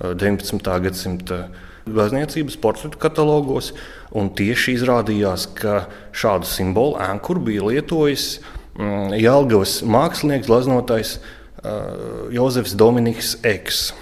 uh, 0.00 0.14
19. 0.16 0.72
gadsimta 0.86 1.42
glezniecības 1.84 2.56
portretu 2.62 2.96
katalogos, 3.02 3.74
un 4.16 4.30
tieši 4.38 4.78
izrādījās, 4.78 5.50
ka 5.58 5.82
šādu 6.16 6.48
simbolu 6.48 6.96
ēnkuru 7.02 7.44
bija 7.50 7.68
lietojis 7.68 8.26
um, 8.38 9.12
Jālgavas 9.12 9.82
mākslinieks, 9.84 10.48
glaznotājs 10.48 11.18
Uh, 11.20 11.41
Jozefs 11.62 12.74
Dominiks 12.74 13.36
Eks. 13.46 13.92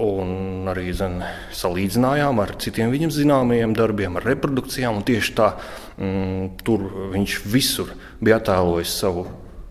Un 0.00 0.70
arī 0.70 0.94
zin, 0.96 1.18
salīdzinājām 1.52 2.38
ar 2.40 2.54
citiem 2.62 2.92
viņam 2.92 3.10
zināmajiem 3.12 3.74
darbiem, 3.76 4.16
ar 4.16 4.24
reprodukcijām. 4.30 5.02
Tieši 5.04 5.34
tā, 5.36 5.50
mm, 5.98 6.62
tur 6.64 6.86
viņš 7.12 7.34
visur 7.44 7.92
bija 8.22 8.38
attēlojis 8.40 8.94
savu 9.02 9.26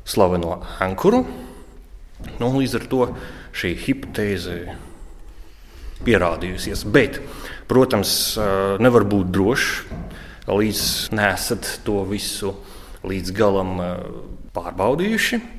slaveno 0.06 0.60
ankuru. 0.84 1.24
Nu, 2.38 2.52
līdz 2.60 2.76
ar 2.78 2.86
to 2.92 3.02
šī 3.56 3.74
hipotēze 3.88 4.60
pierādījusies. 6.06 6.86
Bet, 6.92 7.22
protams, 7.72 8.12
uh, 8.38 8.76
nevar 8.84 9.08
būt 9.10 9.32
droši, 9.34 10.02
līdz 10.50 10.84
nesat 11.16 11.80
to 11.88 12.04
visu 12.10 12.54
līdz 13.08 13.34
galam 13.34 13.80
uh, 13.80 13.96
pārbaudījuši. 14.54 15.59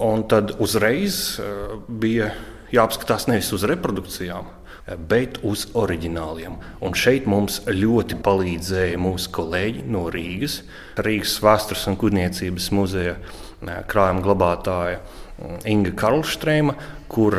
Un 0.00 0.22
tad 0.24 0.54
uzreiz 0.64 1.36
eh, 1.36 1.72
bija 1.88 2.30
jāapskatās 2.72 3.26
nevis 3.28 3.50
uz 3.52 3.66
reprodukcijām, 3.68 4.46
eh, 4.46 4.94
bet 4.96 5.36
uz 5.44 5.66
oriģināliem. 5.76 6.54
Un 6.80 6.96
šeit 6.96 7.26
mums 7.28 7.58
ļoti 7.68 8.16
palīdzēja 8.24 8.96
mūsu 8.96 9.28
kolēģi 9.36 9.84
no 9.92 10.06
Rīgas, 10.14 10.62
Rīgas 10.96 11.36
Vēstures 11.44 11.84
un 11.92 12.00
Kurniecības 12.00 12.70
muzeja 12.72 13.18
eh, 13.18 13.82
krājuma 13.92 14.24
glabātāja 14.24 15.02
mm, 15.02 15.60
Inga 15.74 15.92
Karlstrēma, 16.00 16.78
kur 17.12 17.36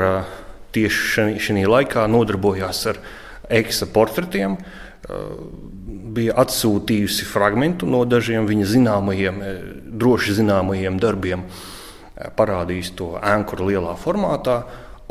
tieši 0.78 1.34
šajā 1.42 1.68
laikā 1.74 2.06
nodarbojās 2.14 2.86
ar 2.94 3.02
eksa 3.50 3.90
portretiem. 3.92 4.60
Bija 6.14 6.36
atsūtījusi 6.44 7.26
fragment 7.26 7.82
no 7.90 8.06
dažiem 8.06 8.46
viņa 8.48 8.68
zināmajiem, 8.70 9.40
droši 9.98 10.38
zināmajiem 10.38 11.00
darbiem 11.02 11.48
parādījis 12.38 12.94
to 13.00 13.14
ankuru 13.18 13.72
lielā 13.72 13.96
formātā. 14.00 14.62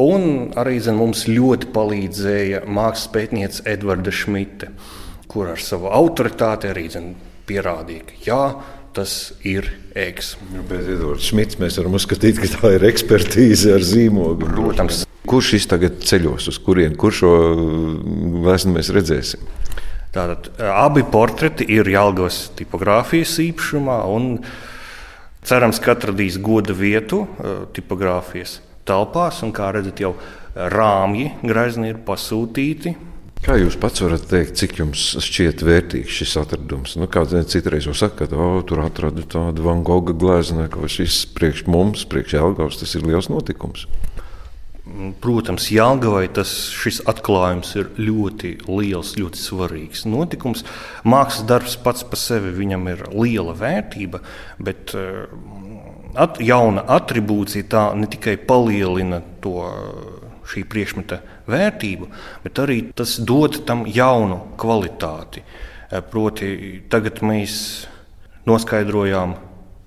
Un 0.01 0.53
arī 0.57 0.79
zin, 0.81 0.97
mums 0.97 1.27
ļoti 1.29 1.69
palīdzēja 1.75 2.63
mākslas 2.65 3.11
pētniece 3.13 3.65
Edvarda 3.69 4.13
Šmita, 4.15 4.71
kur 5.29 5.51
ar 5.53 5.61
savu 5.61 5.91
autoritāti 5.93 6.71
arī 6.71 6.87
zin, 6.93 7.13
pierādīja, 7.49 8.07
ka 8.09 8.23
jā, 8.25 8.43
tas 8.97 9.15
ir 9.47 9.69
ēks. 9.99 10.35
Ja, 10.55 10.65
bet 10.71 10.89
Edvards 10.89 11.29
Šmits 11.31 11.61
mēs 11.61 11.79
varam 11.81 11.99
uzskatīt, 11.99 12.41
ka 12.41 12.51
tā 12.57 12.75
ir 12.79 12.87
ekspertīze 12.91 13.77
ar 13.77 13.85
zīmogu. 13.87 14.49
Protams. 14.57 15.05
Kurš 15.31 15.53
šis 15.55 15.69
tagad 15.71 16.01
ceļos 16.07 16.49
uz 16.51 16.59
kurieni, 16.65 16.97
kur 16.99 17.15
šo 17.15 17.35
vēstuli 18.47 18.79
mēs 18.79 18.91
redzēsim? 18.97 19.45
Tātad 20.11 20.49
abi 20.67 21.05
portreti 21.07 21.69
ir 21.71 21.87
Jālgavas 21.87 22.49
tipogrāfijas 22.59 23.37
īpašumā 23.45 24.01
cerams, 25.47 25.81
ka 25.83 25.95
atradīs 25.97 26.41
goda 26.43 26.77
vietu 26.77 27.25
tipogrāfijas 27.77 28.59
telpās. 28.89 29.43
Un, 29.47 29.55
kā 29.57 29.71
redzat, 29.75 30.03
jau 30.03 30.15
rāmji 30.55 31.31
grezni 31.47 31.93
ir 31.93 32.03
pasūtīti 32.07 32.97
Kā 33.41 33.55
jūs 33.57 33.79
pats 33.81 34.03
varat 34.05 34.27
teikt, 34.29 34.59
cik 34.61 34.75
jums 34.83 35.03
šķiet 35.25 35.63
vērtīgs 35.65 36.13
šis 36.13 36.35
atradums? 36.43 36.93
Nu, 37.01 37.07
Kāds 37.09 37.33
citreiz 37.49 37.87
jau 37.89 37.95
saka, 37.97 38.27
ka 38.29 38.37
oh, 38.37 38.59
tur 38.69 38.83
atrada 38.85 39.25
tādu 39.25 39.65
Van 39.65 39.81
Gogha 39.81 40.13
glezniecību, 40.13 40.69
ka 40.75 40.91
šis 40.93 41.23
priekš 41.39 41.63
mums, 41.65 42.05
priekš 42.11 42.37
Jālgavas, 42.37 42.77
tas 42.83 42.93
ir 42.99 43.07
liels 43.09 43.31
notikums. 43.33 43.87
Protams, 45.21 45.69
Jālgavai 45.73 46.27
tas 46.35 46.51
atklājums 47.09 47.71
ir 47.79 47.91
ļoti 48.01 48.57
liels, 48.67 49.15
ļoti 49.21 49.41
svarīgs 49.41 50.05
notikums. 50.09 50.65
Mākslas 51.07 51.47
darbs 51.49 51.77
pats 51.81 52.05
par 52.05 52.21
sevi 52.21 52.53
viņam 52.57 52.89
ir 52.93 53.05
liela 53.15 53.55
vērtība, 53.57 54.21
bet 54.59 54.95
eh, 54.99 55.31
at, 56.19 56.41
jauna 56.43 56.85
attribūcija 56.97 57.69
tā 57.71 57.85
ne 57.97 58.11
tikai 58.11 58.37
palielina 58.49 59.23
to 59.45 59.63
šī 60.51 60.65
priekšmeta 60.69 61.21
vērtību, 61.51 62.09
bet 62.45 62.63
arī 62.63 62.81
tas 62.97 63.17
dod 63.23 63.63
tam 63.69 63.85
jaunu 63.87 64.41
kvalitāti. 64.61 65.45
Eh, 65.91 66.03
proti, 66.03 66.81
tagad 66.91 67.23
mēs 67.27 67.55
noskaidrojām 68.49 69.37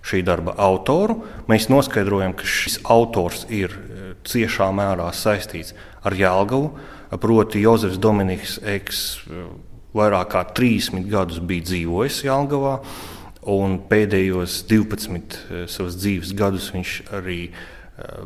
šī 0.03 0.23
darba 0.27 0.55
autoru. 0.59 1.21
Mēs 1.47 1.69
noskaidrojam, 1.71 2.35
ka 2.35 2.47
šis 2.47 2.81
autors 2.91 3.45
ir 3.51 3.71
eh, 3.71 3.92
ciešā 4.27 4.69
mērā 4.75 5.09
saistīts 5.15 5.73
ar 6.03 6.15
Jālgavu. 6.17 6.73
Proti, 7.21 7.61
Jozefs 7.61 7.99
Dominiks 8.01 8.57
Eks 8.65 9.03
eh, 9.27 9.45
vairāk 9.93 10.33
kā 10.33 10.47
30 10.57 11.05
gadus 11.11 11.43
bija 11.43 11.67
dzīvojis 11.69 12.23
Jālgavā, 12.25 12.79
un 13.53 13.77
pēdējos 13.89 14.63
12 14.71 15.37
savas 15.69 15.97
dzīves 15.99 16.31
gadus 16.39 16.71
viņš 16.73 16.97
arī 17.19 17.39
ir 17.51 17.71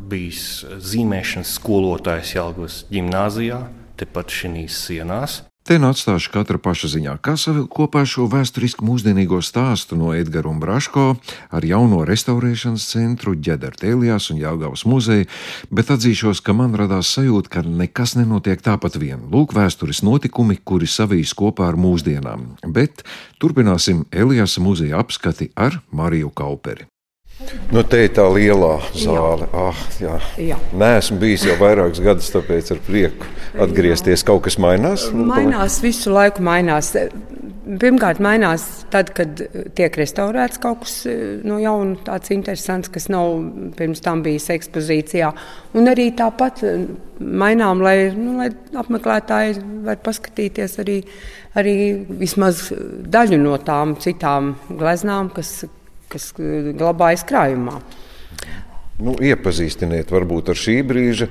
bijis 0.08 0.64
zīmēšanas 0.64 1.52
skolotājs 1.58 2.34
Jālgavas 2.36 2.80
gimnājā, 2.90 3.60
tepat 4.00 4.32
šīs 4.32 4.78
sienās. 4.86 5.42
Te 5.68 5.76
nu 5.76 5.90
atstāšu 5.92 6.30
katra 6.32 6.56
paša 6.64 6.88
ziņā, 6.94 7.14
kā 7.20 7.34
savilkt 7.36 7.68
kopā 7.76 8.00
šo 8.08 8.24
vēsturiski 8.32 8.86
mūsdienīgo 8.88 9.42
stāstu 9.44 9.98
no 10.00 10.14
Edgara 10.16 10.48
un 10.48 10.62
Braško 10.62 11.04
ar 11.52 11.66
jauno 11.68 11.98
restaurēšanas 12.08 12.86
centru, 12.88 13.34
ģedertēlijās 13.36 14.30
un 14.32 14.40
Jāgaunas 14.40 14.86
muzeju, 14.88 15.28
bet 15.68 15.92
atzīšos, 15.92 16.40
ka 16.40 16.56
man 16.56 16.72
radās 16.72 17.12
sajūta, 17.12 17.52
ka 17.52 17.66
nekas 17.68 18.16
nenotiek 18.16 18.64
tāpat 18.64 18.96
vien. 18.96 19.28
Lūk, 19.28 19.52
vēstures 19.60 20.00
notikumi, 20.08 20.56
kuri 20.56 20.88
savīs 20.88 21.36
kopā 21.36 21.68
ar 21.68 21.76
mūsdienām. 21.76 22.54
Bet 22.64 23.04
turpināsim 23.36 24.06
Elijas 24.08 24.56
muzeja 24.56 25.04
apskati 25.04 25.52
ar 25.52 25.82
Mariju 25.92 26.32
Kauperi. 26.32 26.88
Nu, 27.72 27.82
te 27.84 28.04
ir 28.06 28.12
tā 28.16 28.24
lielā 28.32 28.74
zāle. 28.96 29.48
Jā. 29.48 29.64
Ah, 29.68 29.82
jā. 30.00 30.14
Jā. 30.50 30.60
Nē, 30.72 30.94
esmu 31.02 31.18
bijis 31.22 31.46
jau 31.48 31.56
vairākus 31.60 32.02
gadus, 32.04 32.30
tāpēc 32.32 32.72
ar 32.74 32.80
prieku 32.86 33.28
atgriezties. 33.64 34.24
Kaut 34.26 34.46
kas 34.46 34.58
mainās? 34.60 35.08
Mainās, 35.12 35.80
visu 35.84 36.12
laiku 36.14 36.44
mainās. 36.44 36.94
Pirmkārt, 37.68 38.20
mainās 38.24 38.62
tad, 38.92 39.10
kad 39.16 39.42
tiek 39.76 39.96
restaurēts 40.00 40.60
kaut 40.62 40.86
kas 40.86 40.94
no 41.44 41.58
jauna, 41.60 41.98
tāds 42.06 42.32
interesants, 42.32 42.88
kas 42.92 43.10
nav 43.12 43.34
pirms 43.76 44.00
tam 44.04 44.22
bijis 44.24 44.48
ekspozīcijā. 44.54 45.28
Un 45.76 45.92
arī 45.92 46.08
tāpat 46.16 46.64
mainām, 47.20 47.82
lai, 47.84 47.96
nu, 48.16 48.38
lai 48.40 48.48
apmeklētāji 48.80 49.58
var 49.84 50.00
paskatīties 50.00 50.78
arī, 50.80 51.02
arī 51.60 51.74
vismaz 52.22 52.70
daļu 52.72 53.42
no 53.42 53.58
tām 53.60 53.98
citām 54.00 54.54
gleznām, 54.70 55.28
kas, 55.36 55.66
kas 56.12 56.32
eh, 56.38 56.72
glabājas 56.76 57.24
krājumā. 57.28 57.78
Nu, 58.98 59.12
iepazīstiniet 59.22 60.08
varbūt 60.10 60.48
ar 60.50 60.58
šī 60.58 60.80
brīža, 60.82 61.28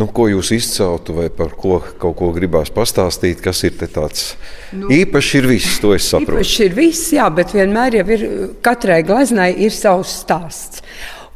nu, 0.00 0.08
ko 0.10 0.26
jūs 0.32 0.48
izceltu, 0.56 1.14
vai 1.14 1.28
par 1.30 1.52
ko 1.54 1.76
kaut 1.78 2.16
ko 2.18 2.32
gribās 2.34 2.72
pastāstīt, 2.74 3.38
kas 3.44 3.60
ir 3.68 3.76
tāds 3.84 4.32
nu, 4.74 4.88
īpašs. 4.90 5.28
Ir 5.38 5.46
viss, 5.46 5.76
to 5.82 5.92
es 5.94 6.08
saprotu. 6.10 6.40
Īpašs 6.40 6.56
ir 6.66 6.74
viss, 6.74 7.12
jā, 7.14 7.28
bet 7.30 7.54
vienmēr 7.54 8.00
jau 8.00 8.06
ir 8.16 8.24
katrai 8.66 9.04
gleznai 9.06 9.52
ir 9.62 9.74
savs 9.74 10.16
stāsts. 10.24 10.82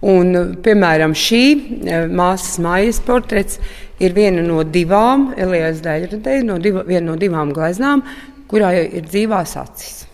Un, 0.03 0.35
piemēram, 0.67 1.15
šī 1.15 1.45
eh, 1.47 2.11
māsas 2.11 2.59
mājas 2.63 2.99
portrets 3.07 3.63
ir 4.03 4.19
viena 4.19 4.43
no 4.43 4.67
divām, 4.67 5.33
Elijas 5.39 5.79
Daļradē, 5.87 6.41
no, 6.47 6.59
div, 6.63 6.83
no 7.07 7.15
divām 7.19 7.55
gleznām, 7.55 8.03
kurā 8.51 8.75
ir 8.83 9.07
dzīvās 9.07 9.55
acis. 9.63 10.08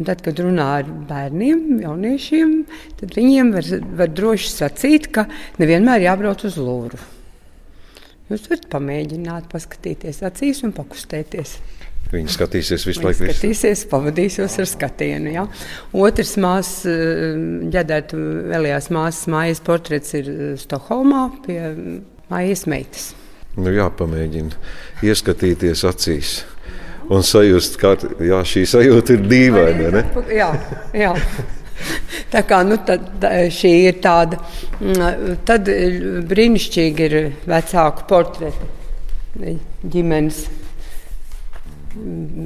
Un 0.00 0.06
tad, 0.08 0.22
kad 0.24 0.38
runā 0.40 0.66
ar 0.78 0.86
bērniem, 0.88 1.82
jauniešiem, 1.82 2.52
tad 2.96 3.10
viņiem 3.18 3.50
var, 3.52 3.66
var 4.00 4.12
droši 4.16 4.48
sacīt, 4.48 5.10
ka 5.12 5.26
nevienmēr 5.60 6.06
jābrauc 6.06 6.46
uz 6.48 6.56
Lūru. 6.56 6.96
Jūs 8.30 8.46
varat 8.48 8.64
pamēģināt, 8.72 9.50
paskatīties 9.52 10.22
acīs 10.24 10.62
un 10.64 10.72
pakustēties. 10.72 11.58
Viņi 12.14 12.32
skatīsies 12.32 12.86
visu 12.88 13.04
laiku. 13.04 13.26
Viņi 13.26 13.34
skatīsies, 13.36 13.82
pavadīsies 13.90 14.56
ar 14.62 14.68
skatienu. 14.70 15.34
Ja? 15.34 15.44
Otrs 15.92 16.32
māsas, 16.40 16.88
ģedēta 17.74 18.22
Elijās 18.56 18.88
māsas 18.94 19.28
mājas 19.30 19.60
portrets 19.66 20.16
ir 20.16 20.30
Stokholmā 20.62 21.26
pie 21.44 21.58
mājas 22.32 22.64
meitas. 22.70 23.10
Nu, 23.58 23.68
jāpamēģina 23.74 24.56
ieskatīties 25.04 25.84
acīs 25.90 26.38
un 27.10 27.24
sajust, 27.26 27.78
ka 27.80 27.94
šī 28.46 28.66
sajūta 28.70 29.16
ir 29.16 29.24
dīvaina. 29.30 30.04
Jā, 30.30 30.50
jā. 30.96 31.14
Tā 32.30 32.42
kā 32.46 32.60
nu, 32.66 32.76
tad, 32.86 33.24
šī 33.54 33.70
ir 33.88 34.00
tāda, 34.04 34.38
mm, 34.78 35.38
tad 35.48 35.68
brīnišķīgi 36.30 37.06
ir 37.08 37.16
vecāku 37.48 38.06
portreti 38.10 39.48
ģimenes. 39.90 40.42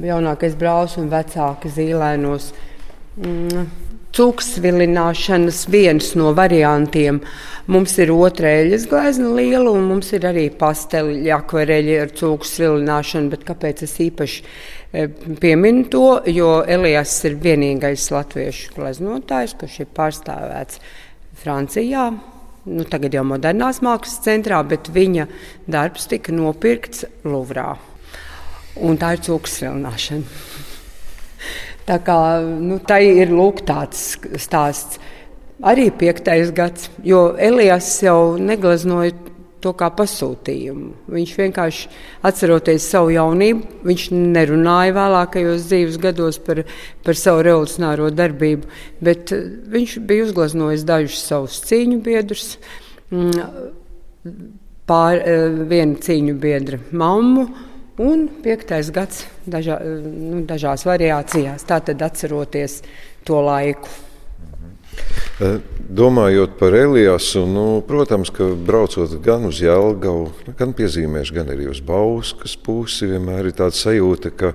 Jaunākais 0.05 0.55
brālis 0.57 0.95
un 1.01 1.11
vecāki 1.11 1.69
zīlēnos. 1.75 2.49
Mm, 3.21 3.67
cūksvilināšanas 4.15 5.65
viens 5.71 6.13
no 6.19 6.31
variantiem. 6.35 7.19
Mums 7.71 7.95
ir 7.99 8.13
otrā 8.13 8.51
eļļas 8.61 8.85
glezna 8.91 9.31
liela, 9.35 9.71
un 9.73 9.87
mums 9.89 10.11
ir 10.15 10.27
arī 10.29 10.45
pasteļi 10.53 11.33
akvareļi 11.35 11.97
ar 12.03 12.13
cūku 12.15 12.47
svilināšanu. 12.47 13.31
Bet 13.33 13.43
kāpēc 13.47 13.83
es 13.87 13.95
īpaši 14.05 14.43
e, 14.43 15.07
pieminu 15.41 15.87
to? 15.91 16.05
Jo 16.29 16.59
Elijas 16.61 17.17
ir 17.27 17.39
vienīgais 17.41 18.07
latviešu 18.13 18.77
gleznotājs, 18.77 19.57
kurš 19.59 19.81
ir 19.83 19.91
pārstāvēts 19.97 20.79
Francijā. 21.41 22.11
Nu, 22.65 22.85
tagad 22.89 23.13
jau 23.13 23.25
modernās 23.29 23.81
mākslas 23.85 24.23
centrā, 24.25 24.63
bet 24.65 24.87
viņa 24.93 25.27
darbs 25.69 26.07
tika 26.09 26.33
nopirkts 26.33 27.05
Luvrā. 27.27 27.75
Un 28.85 28.97
tā 28.99 29.13
ir 29.15 29.21
cūku 29.27 29.51
svilināšana. 29.51 30.63
Tā 31.85 31.99
kā 32.01 32.17
nu, 32.41 32.79
tā 32.81 32.97
ir 33.05 33.29
lūk, 33.33 33.61
tāds 33.67 34.15
stāsts. 34.41 34.97
Arī 35.65 35.87
piektais 35.93 36.49
gads, 36.51 36.89
jo 37.05 37.29
Elijas 37.39 37.87
jau 38.03 38.35
negleznoja 38.41 39.13
to 39.65 39.71
kā 39.77 39.87
pasūtījumu. 39.97 40.91
Viņš 41.15 41.31
vienkārši 41.39 41.87
atceroties 42.27 42.85
savu 42.91 43.13
jaunību, 43.15 43.85
viņš 43.87 44.07
nerunāja 44.13 44.93
vēlākajos 44.97 45.69
dzīves 45.69 45.99
gados 46.01 46.41
par, 46.45 46.63
par 47.05 47.17
savu 47.17 47.45
revolucionāro 47.47 48.11
darbību, 48.13 48.69
bet 49.05 49.33
eh, 49.33 49.47
viņš 49.73 49.97
bija 50.09 50.27
uzgleznojis 50.27 50.85
dažus 50.87 51.23
savus 51.29 51.61
cīņu 51.69 52.01
biedrus. 52.05 52.57
Mm, 53.13 53.71
pār 54.89 55.21
eh, 55.21 55.61
vienu 55.71 56.01
cīņu 56.03 56.37
biedru 56.41 56.81
mammu 56.93 57.47
Un 58.01 58.25
piektais 58.43 58.89
gads 58.91 59.23
dažā, 59.47 59.77
nu, 59.83 60.41
dažās 60.47 60.83
variācijās, 60.83 61.63
tātad 61.67 62.01
atceroties 62.03 62.81
to 63.23 63.39
laiku. 63.39 63.87
Mhm. 64.41 65.24
Domājot 65.35 66.53
par 66.55 66.71
Eliasu, 66.79 67.41
nu, 67.43 67.81
protams, 67.83 68.29
ka 68.31 68.47
braucot 68.55 69.17
gan 69.23 69.43
uz 69.49 69.59
Jēlgavu, 69.59 70.53
gan 70.55 70.71
piezīmēšu, 70.77 71.35
gan 71.35 71.51
arī 71.51 71.67
uz 71.67 71.81
Bauskas 71.83 72.55
pusi, 72.55 73.09
vienmēr 73.11 73.49
ir 73.49 73.57
tāda 73.57 73.75
sajūta, 73.75 74.31
ka 74.31 74.53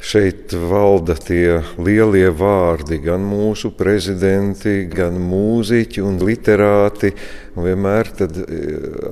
šeit 0.00 0.56
valda 0.56 1.18
tie 1.20 1.60
lielie 1.76 2.30
vārdi, 2.32 3.02
gan 3.04 3.20
mūsu 3.20 3.74
prezidenti, 3.76 4.86
gan 4.88 5.20
mūziķi 5.20 6.04
un 6.04 6.20
literāti. 6.24 7.12
Un 7.54 7.62
vienmēr 7.68 8.08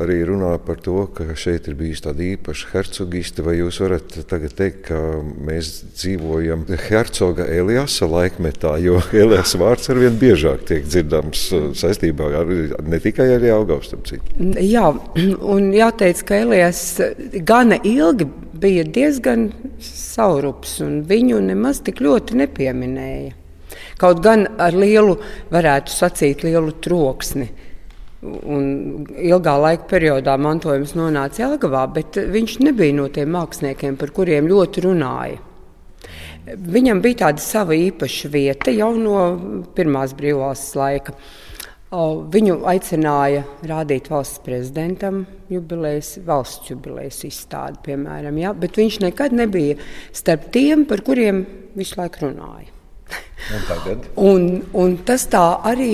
arī 0.03 0.17
runā 0.27 0.57
par 0.67 0.81
to, 0.83 1.05
ka 1.15 1.29
šeit 1.39 1.69
ir 1.71 1.77
bijusi 1.79 2.09
tāda 2.09 2.25
īpaša 2.27 2.73
hercogiste. 2.73 3.45
Vai 3.47 3.55
jūs 3.61 3.79
varat 3.85 4.17
tagad 4.27 4.57
teikt, 4.59 4.81
ka 4.89 4.99
mēs 5.23 5.71
dzīvojam 5.93 6.65
hercoga 6.89 7.47
Eliasa 7.47 8.09
laikmetā, 8.11 8.75
jo 8.83 8.99
Eliasa 9.15 9.61
vārds 9.63 9.93
arvien 9.95 10.19
biežāk 10.19 10.67
tiek 10.67 10.91
dzirdams 11.03 11.43
uh, 11.53 11.69
saistībā 11.77 12.31
ar 12.41 12.53
ne 12.87 13.01
tikai 13.03 13.29
ar 13.37 13.45
Jāgaustu. 13.47 13.99
Jā, 14.63 14.89
un 15.55 15.71
jāteic, 15.75 16.23
ka 16.29 16.41
Elias 16.45 16.83
gana 17.49 17.79
ilgi 17.83 18.29
bija 18.63 18.85
diezgan 18.85 19.51
saurups, 19.83 20.79
un 20.85 21.03
viņu 21.09 21.43
nemaz 21.51 21.83
tik 21.87 22.03
ļoti 22.05 22.39
nepieminēja. 22.43 23.35
Kaut 24.01 24.23
gan 24.25 24.47
ar 24.61 24.75
lielu, 24.77 25.17
varētu 25.53 25.93
sacīt, 25.93 26.43
lielu 26.47 26.75
troksni. 26.83 27.49
Un 28.23 29.07
ilgā 29.19 29.55
laika 29.59 29.89
periodā 29.91 30.37
mantojums 30.39 30.95
nonāca 30.95 31.43
Jelgavā, 31.43 31.87
bet 31.91 32.19
viņš 32.31 32.61
nebija 32.63 32.95
no 32.95 33.09
tiem 33.11 33.33
māksliniekiem, 33.35 33.97
par 33.99 34.13
kuriem 34.15 34.47
ļoti 34.51 34.85
runāja. 34.87 35.41
Viņam 36.43 36.99
bija 37.05 37.27
tāda 37.27 37.43
sava 37.43 37.77
īpaša 37.79 38.29
vieta 38.33 38.73
jau 38.75 38.91
no 38.99 39.19
pirmās 39.77 40.15
brīvvalsts 40.19 40.75
laika. 40.79 41.15
Viņu 41.93 42.63
aicināja 42.67 43.45
rādīt 43.69 44.09
valsts 44.11 44.41
prezidentam 44.43 45.27
jubilejas, 45.53 46.17
valsts 46.27 46.73
jubilejas 46.73 47.21
izstādi, 47.29 47.83
piemēram, 47.85 48.39
ja? 48.41 48.55
bet 48.57 48.81
viņš 48.81 49.03
nekad 49.05 49.37
nebija 49.37 49.77
starp 50.11 50.49
tiem, 50.55 50.87
par 50.89 51.05
kuriem 51.05 51.45
visu 51.77 52.01
laiku 52.01 52.25
runāja. 52.25 52.73
Un, 53.53 54.01
un, 54.31 54.49
un 54.83 54.97
tas 55.07 55.29
tā 55.31 55.45
arī 55.69 55.93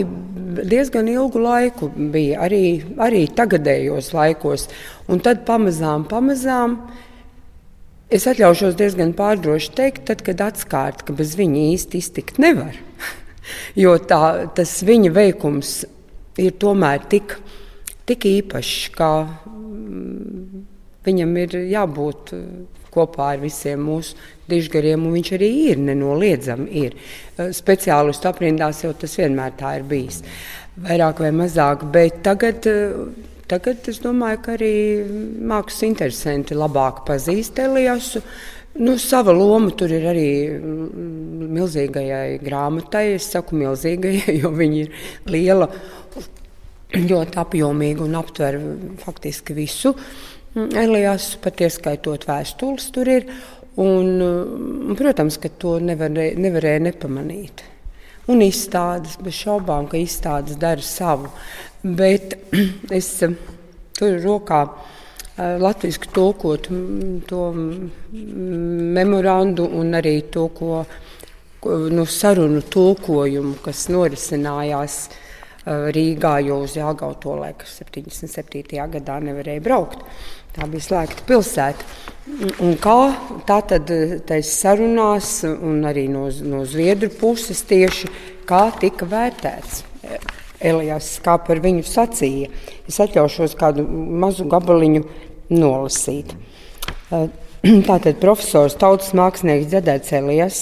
diezgan 0.71 1.11
ilgu 1.11 1.43
laiku 1.43 1.91
bija, 1.93 2.45
arī, 2.47 2.63
arī 3.05 3.27
tagadējos 3.35 4.13
laikos. 4.15 4.69
Un 5.11 5.21
tad 5.25 5.45
pamazām, 5.49 6.07
pamazām 6.09 6.79
es 8.11 8.27
atļaušos 8.31 8.79
diezgan 8.79 9.13
pārdroši 9.19 9.75
teikt, 9.77 10.07
tad, 10.11 10.25
kad 10.27 10.41
atskārt, 10.49 11.05
ka 11.07 11.17
bez 11.17 11.37
viņa 11.39 11.67
īsti 11.75 12.01
iztikt 12.03 12.41
nevar. 12.43 12.77
jo 13.83 13.95
tā, 14.01 14.49
tas 14.57 14.79
viņa 14.87 15.13
veikums 15.17 15.77
ir 16.39 16.57
tomēr 16.61 17.05
tik, 17.11 17.37
tik 18.09 18.27
īpašs, 18.31 18.91
ka 18.97 19.13
mm, 19.27 20.65
viņam 21.09 21.39
ir 21.45 21.61
jābūt 21.75 22.35
kopā 22.95 23.33
ar 23.35 23.43
visiem 23.43 23.83
mūsu 23.85 24.17
dižgariem, 24.49 25.05
un 25.05 25.17
viņš 25.19 25.33
arī 25.37 25.51
ir 25.73 25.83
nenoliedzami. 25.83 26.69
Ir. 26.85 26.97
Eh, 27.37 27.51
speciālistu 27.57 28.31
aprindās 28.31 28.85
jau 28.85 28.95
tas 28.97 29.19
vienmēr 29.21 29.57
tā 29.59 29.79
ir 29.79 29.89
bijis, 29.89 30.23
vairāk 30.85 31.25
vai 31.25 31.35
mazāk, 31.43 31.85
bet 31.93 32.23
tagad. 32.27 32.71
Tagad 33.49 33.87
es 33.89 34.03
domāju, 34.05 34.43
ka 34.45 34.55
arī 34.59 34.75
mākslas 35.49 35.87
interesanti 35.87 36.57
labāk 36.57 37.05
pazīst 37.09 37.57
Eliasu. 37.63 38.21
Nu, 38.79 38.99
sava 39.01 39.33
loma 39.33 39.73
tur 39.75 39.91
ir 39.91 40.05
arī 40.11 40.29
mm, 40.53 41.47
milzīgajai 41.57 42.39
grāmatai. 42.45 43.15
Es 43.17 43.31
saku 43.33 43.57
milzīgajai, 43.59 44.37
jo 44.43 44.53
viņa 44.55 44.83
ir 44.83 44.93
liela, 45.33 45.71
ļoti 46.95 47.41
apjomīga 47.41 48.05
un 48.05 48.19
aptver 48.21 48.61
faktiski 49.01 49.57
visu. 49.57 49.95
Mm, 50.53 50.69
Elijas 50.85 51.33
pat 51.41 51.65
ieskaitot 51.65 52.29
vēstules 52.29 52.93
tur 52.93 53.11
ir. 53.17 53.27
Un, 53.79 54.13
un, 54.21 54.95
protams, 54.99 55.41
ka 55.41 55.51
to 55.57 55.79
nevarēja, 55.89 56.37
nevarēja 56.43 56.85
nepamanīt. 56.91 57.65
Un 58.29 58.43
izstādes, 58.45 59.17
bez 59.25 59.39
šaubām, 59.41 59.87
ka 59.89 59.97
izstādes 59.97 60.59
dara 60.61 60.85
savu. 60.85 61.31
Bet 61.83 62.35
es 62.99 63.09
eh, 63.25 63.37
tur 63.97 64.19
rokā 64.21 64.63
eh, 64.69 65.57
latviešu 65.63 66.11
tulkot 66.13 66.69
to 67.31 67.45
memorandu 68.99 69.69
un 69.81 69.97
arī 69.97 70.19
to, 70.35 70.49
ko, 70.53 70.83
ko 71.63 71.79
nu, 71.89 72.05
sarunu 72.05 72.61
tulkojumu, 72.69 73.55
kas 73.65 73.87
norisinājās 73.95 74.99
eh, 75.09 75.89
Rīgā, 75.97 76.35
jo 76.51 76.61
uz 76.67 76.77
Jāgautu 76.77 77.39
laiku 77.41 77.65
77. 77.71 78.77
gadā 78.99 79.21
nevarēja 79.25 79.65
braukt. 79.65 80.05
Tā 80.57 80.69
bija 80.71 80.85
slēgta 80.85 81.25
pilsēta. 81.29 81.87
Un 82.63 82.77
kā 82.81 82.97
tā 83.49 83.59
tad 83.71 83.91
taisa 84.29 84.53
sarunās, 84.53 85.41
un 85.49 85.81
arī 85.89 86.07
no, 86.13 86.27
no 86.45 86.65
Zviedru 86.69 87.11
puses 87.21 87.63
tieši 87.69 88.11
kā 88.49 88.69
tika 88.81 89.09
vērtēts. 89.09 89.83
Elijas, 90.59 91.13
kā 91.23 91.37
par 91.47 91.61
viņu 91.63 91.85
sacīja. 91.87 92.51
Es 92.91 92.99
atļaušos 93.03 93.55
kādu 93.59 93.85
mazu 93.89 94.47
gabaliņu 94.51 95.05
nolasīt. 95.55 96.35
Tātad 97.89 98.19
profesors, 98.21 98.77
tautas 98.79 99.15
mākslinieks 99.19 99.71
Dzedēts 99.71 100.15
Elijas 100.19 100.59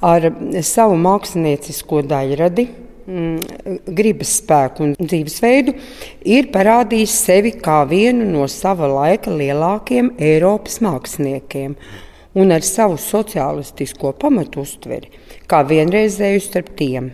ar 0.00 0.30
savu 0.64 0.96
māksliniecisko 1.00 2.04
daļradi 2.08 2.68
gribas 3.86 4.36
spēku 4.40 4.84
un 4.86 4.94
dzīvesveidu, 4.98 5.74
ir 6.24 6.50
parādījis 6.54 7.16
sevi 7.26 7.54
kā 7.62 7.82
vienu 7.90 8.28
no 8.30 8.46
sava 8.50 8.88
laika 8.90 9.32
lielākajiem 9.34 10.14
Eiropas 10.18 10.80
māksliniekiem 10.84 11.76
un 12.40 12.54
ar 12.54 12.62
savu 12.66 12.98
sociālistisko 13.00 14.14
pamatu 14.20 14.62
uztveri 14.62 15.10
kā 15.50 15.64
vienreizēju 15.66 16.44
starp 16.44 16.74
tiem. 16.78 17.10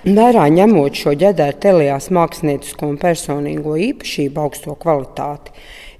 Vērā 0.00 0.46
ņemot 0.48 0.96
šo 0.96 1.12
ģedēru 1.20 1.58
telijās 1.60 2.06
māksliniecisko 2.16 2.86
un 2.88 2.94
personīgo 2.96 3.74
īpašību 3.76 4.40
augsto 4.40 4.72
kvalitāti, 4.80 5.52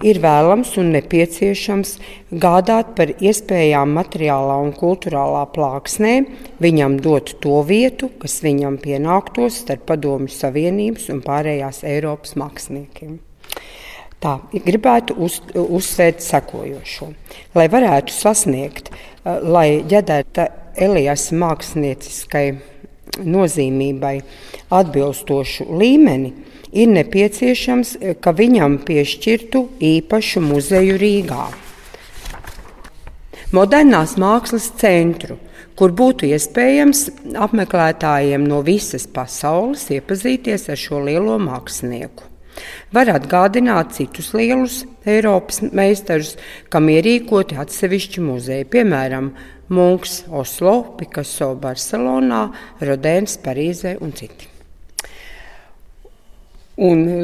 ir 0.09 0.23
vēlams 0.23 0.71
un 0.81 0.89
nepieciešams 0.95 1.91
gādāt 2.33 2.95
par 2.97 3.13
iespējām 3.13 3.93
materiālā 3.99 4.57
un 4.65 4.73
kultūrālā 4.73 5.43
plāksnē, 5.53 6.15
viņam 6.65 6.97
dot 7.05 7.35
to 7.45 7.59
vietu, 7.69 8.09
kas 8.23 8.39
viņam 8.41 8.81
pienāktos 8.81 9.61
starp 9.67 9.85
Padomju 9.93 10.33
Savienības 10.33 11.11
un 11.13 11.21
pārējās 11.27 11.83
Eiropas 11.93 12.39
māksliniekiem. 12.41 13.19
Tā 14.25 14.39
gribētu 14.65 15.19
uz, 15.21 15.43
uzsvērt 15.53 16.25
sekojošo. 16.25 17.13
Lai 17.53 17.69
varētu 17.69 18.17
sasniegt, 18.17 18.89
eh, 18.97 19.41
lai 19.45 19.85
ģedēta 19.85 20.49
Elijas 20.81 21.33
mākslinieciskai 21.37 22.47
nozīmībai 23.19 24.21
atbilstošu 24.71 25.67
līmeni, 25.81 26.33
ir 26.73 26.89
nepieciešams, 26.89 27.97
eh, 28.01 28.15
ka 28.15 28.33
viņam 28.33 28.79
piešķirtu 28.87 29.67
īpašu 29.81 30.41
muzeju 30.41 30.99
Rīgā. 30.99 31.47
Modernās 33.53 34.15
mākslas 34.15 34.71
centru, 34.79 35.37
kur 35.75 35.91
būtu 35.91 36.29
iespējams 36.31 37.09
apmeklētājiem 37.35 38.47
no 38.47 38.63
visas 38.63 39.09
pasaules 39.11 39.89
iepazīties 39.91 40.69
ar 40.71 40.77
šo 40.77 41.03
lielo 41.03 41.39
mākslinieku. 41.43 42.30
Var 42.95 43.13
atgādināt 43.15 43.95
citus 43.97 44.33
lielus 44.35 44.83
Eiropas 45.09 45.63
meistarus, 45.73 46.35
kam 46.73 46.91
ierīkoti 46.93 47.59
atsevišķi 47.61 48.25
muzeji, 48.25 48.69
piemēram, 48.73 49.33
Munks 49.71 50.25
Oslo, 50.35 50.97
Picasso 50.99 51.53
Barcelonā, 51.55 52.49
Rodēns 52.83 53.37
Parīzē 53.45 53.95
un 54.03 54.11
citi. 54.19 54.49
Un 56.81 57.05
e, 57.07 57.21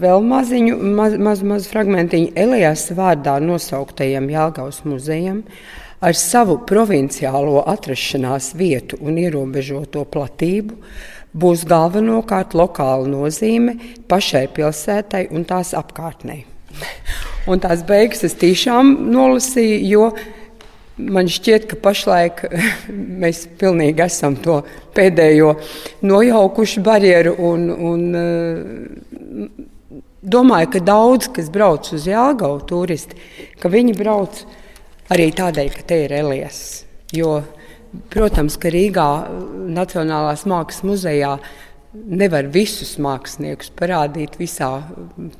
vēl 0.00 0.24
maziņu, 0.24 0.78
maz, 0.96 1.16
maz, 1.18 1.42
maz 1.42 1.68
fragmentiņu 1.68 2.30
Elijas 2.38 2.86
vārdā 2.96 3.36
nosauktajam 3.42 4.30
Jālgaus 4.30 4.84
muzejam 4.86 5.42
ar 6.00 6.16
savu 6.16 6.60
provinciālo 6.66 7.64
atrašanās 7.68 8.54
vietu 8.56 9.00
un 9.04 9.18
ierobežoto 9.20 10.06
platību 10.08 10.78
būs 11.32 11.64
galvenokārt 11.68 12.56
lokāla 12.58 13.08
nozīme 13.10 13.76
pašai 14.10 14.46
pilsētai 14.54 15.28
un 15.30 15.46
tās 15.48 15.74
apkārtnē. 15.78 16.42
Un 17.50 17.60
tās 17.62 17.82
beigas 17.86 18.24
es 18.26 18.36
tiešām 18.38 18.94
nolasīju, 19.10 19.80
jo 19.90 20.04
Man 21.00 21.28
šķiet, 21.30 21.66
ka 21.70 21.78
pašlaik 21.80 22.42
mēs 23.22 23.44
pilnīgi 23.60 24.04
esam 24.04 24.36
to 24.42 24.58
pēdējo 24.96 25.54
nojaukuši 26.04 26.82
barjeru. 26.84 27.34
Un, 27.50 27.68
un, 27.90 28.02
eh, 28.20 30.00
domāju, 30.20 30.72
ka 30.74 30.82
daudz, 30.84 31.30
kas 31.36 31.48
brauc 31.52 31.88
uz 31.96 32.08
Jāgautu, 32.10 32.66
turisti, 32.74 33.16
ka 33.62 33.72
viņi 33.72 33.96
brauc 33.96 34.42
arī 35.14 35.30
tādēļ, 35.36 35.72
ka 35.78 35.86
te 35.88 36.02
ir 36.04 36.16
Elijas. 36.20 36.60
Jo, 37.16 37.40
protams, 38.12 38.56
ka 38.60 38.70
Rīgā 38.72 39.08
Nacionālās 39.70 40.46
mākslas 40.48 40.84
muzejā 40.86 41.34
nevar 41.90 42.46
visus 42.54 42.94
māksliniekus 43.02 43.72
parādīt 43.78 44.36
visā 44.38 44.70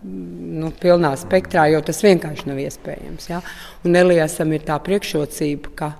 nu, 0.02 0.72
pilnā 0.82 1.12
spektrā, 1.18 1.68
jo 1.70 1.82
tas 1.86 2.02
vienkārši 2.02 2.48
nav 2.50 2.58
iespējams. 2.64 3.28
Ja? 3.30 3.42
Un 3.86 3.98
Elijasam 3.98 4.50
ir 4.56 4.66
tā 4.66 4.80
priekšrocība, 4.82 5.74
ka 5.78 5.92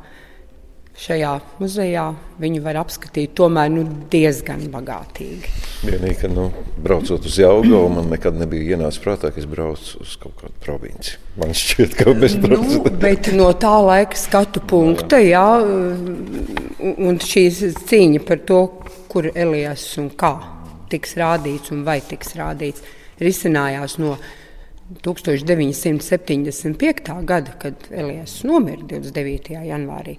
šajā 0.98 1.33
muzejā 1.61 2.05
viņu 2.40 2.62
var 2.64 2.81
apskatīt 2.83 3.33
tomēr 3.38 3.70
nu, 3.72 3.85
diezgan 4.12 4.66
bagātīgi. 4.72 5.53
Vienīgi, 5.87 6.16
ka 6.22 6.29
nu, 6.33 6.48
braucot 6.83 7.26
uz 7.26 7.38
Jaugavu, 7.40 7.88
man 7.94 8.11
nekad 8.12 8.37
nebija 8.40 8.76
ienācis 8.76 9.03
prātā, 9.05 9.26
ka 9.33 9.40
es 9.40 9.48
braucu 9.48 10.03
uz 10.03 10.16
kaut 10.20 10.37
kādu 10.42 10.55
provinci. 10.64 11.16
Man 11.40 11.50
šķiet, 11.57 11.96
ka 11.96 12.14
bez 12.18 12.37
nu, 12.42 12.83
bet 13.00 13.31
no 13.37 13.48
tā 13.57 13.76
laika 13.87 14.16
skatu 14.18 14.61
punkta, 14.61 15.16
jā, 15.24 15.46
un 16.90 17.20
šī 17.24 17.44
cīņa 17.79 18.20
par 18.29 18.38
to, 18.48 18.61
kur 19.11 19.24
Elijas 19.33 19.87
un 20.03 20.09
kā 20.18 20.35
tiks 20.90 21.16
rādīts 21.18 21.72
un 21.74 21.85
vai 21.87 22.00
tiks 22.05 22.35
rādīts, 22.38 22.83
risinājās 23.20 23.98
no 24.03 24.11
1975. 25.05 27.24
gada, 27.24 27.50
kad 27.62 27.74
Elijas 27.94 28.44
nomira 28.44 28.83
29. 28.90 29.50
janvārī 29.70 30.14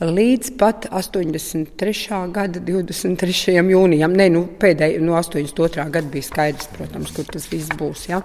līdz 0.00 0.52
pat 0.58 0.86
83. 0.94 2.30
gada 2.32 2.60
23. 2.62 3.58
jūnijam. 3.72 4.14
Nē, 4.14 4.28
nu, 4.30 4.44
pēdējā 4.60 5.02
no 5.02 5.16
82. 5.18 5.88
gada 5.90 6.06
bija 6.12 6.28
skaidrs, 6.28 6.70
protams, 6.76 7.12
kur 7.16 7.26
tas 7.26 7.48
viss 7.50 7.72
būs. 7.78 8.06
Ja? 8.12 8.22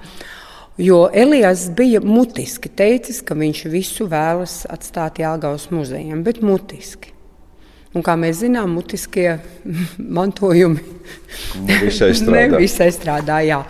Jo 0.77 1.07
Elijas 1.13 1.67
bija 1.77 2.01
mutiski 2.01 2.69
teicis, 2.69 3.21
ka 3.25 3.37
viņš 3.37 3.65
visu 3.73 4.07
vēlas 4.09 4.63
atstāt 4.69 5.21
Jāgaus 5.21 5.69
muzejam, 5.73 6.23
bet 6.25 6.41
mutiski. 6.45 7.13
Un, 7.93 8.01
kā 8.01 8.15
mēs 8.17 8.39
zinām, 8.41 8.73
mutiskie 8.73 9.37
mantojumi 10.17 10.81
nevisai 11.67 12.13
strādā. 12.17 12.55
nevisai 12.55 12.89
strādā 12.93 13.37
jā. 13.45 13.61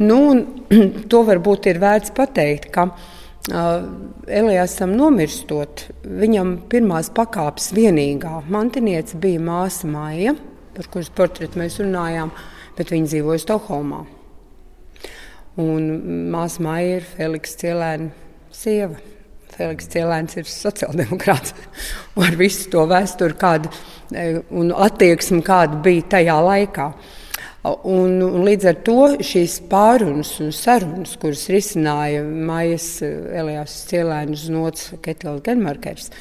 nu, 0.00 0.20
to 1.10 1.20
varbūt 1.28 1.68
ir 1.72 1.80
vērts 1.80 2.14
pateikt, 2.16 2.70
ka 2.72 2.90
Elijasam 3.48 4.92
nomirstot, 4.98 5.86
viņam 6.04 6.54
pirmās 6.68 7.08
pakāpes 7.14 7.70
vienīgā 7.76 8.42
mantiniece 8.52 9.16
bija 9.20 9.40
māsa 9.40 9.88
Maija, 9.88 10.34
par 10.76 10.88
kuras 10.92 11.08
portretu 11.14 11.60
mēs 11.60 11.78
runājām, 11.80 12.32
bet 12.76 12.92
viņa 12.92 13.12
dzīvoja 13.12 13.42
Stokholmā. 13.44 14.02
Un 15.58 15.86
māsa 16.34 16.62
Maija 16.62 16.98
ir 16.98 17.06
Feliks 17.16 17.56
Cielēna 17.58 18.10
sieva. 18.54 18.98
Feliks 19.56 19.88
Cielēns 19.90 20.36
ir 20.38 20.46
sociāldemokrāts. 20.46 21.54
Ar 22.28 22.36
visu 22.38 22.68
to 22.70 22.84
vēsturi 22.90 23.38
kādu, 23.38 23.72
un 24.54 24.74
attieksmi, 24.76 25.40
kāda 25.46 25.80
bija 25.82 26.04
tajā 26.18 26.36
laikā. 26.44 26.92
Un, 27.66 28.20
un 28.22 28.44
līdz 28.46 28.66
ar 28.70 28.76
to 28.86 29.00
šīs 29.26 29.56
pārunas 29.68 30.30
un 30.44 30.52
sarunas, 30.54 31.16
kuras 31.18 31.48
risināja 31.50 32.22
Maijas 32.22 32.86
Elijas 33.02 33.74
Cielēnas 33.88 34.44
nots 34.54 34.92
Ketils 35.02 35.42
Genmarkers, 35.46 36.12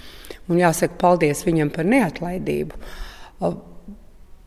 un 0.49 0.57
jāsaka 0.57 0.97
paldies 0.97 1.45
viņam 1.45 1.69
par 1.75 1.85
neatlaidību, 1.85 2.81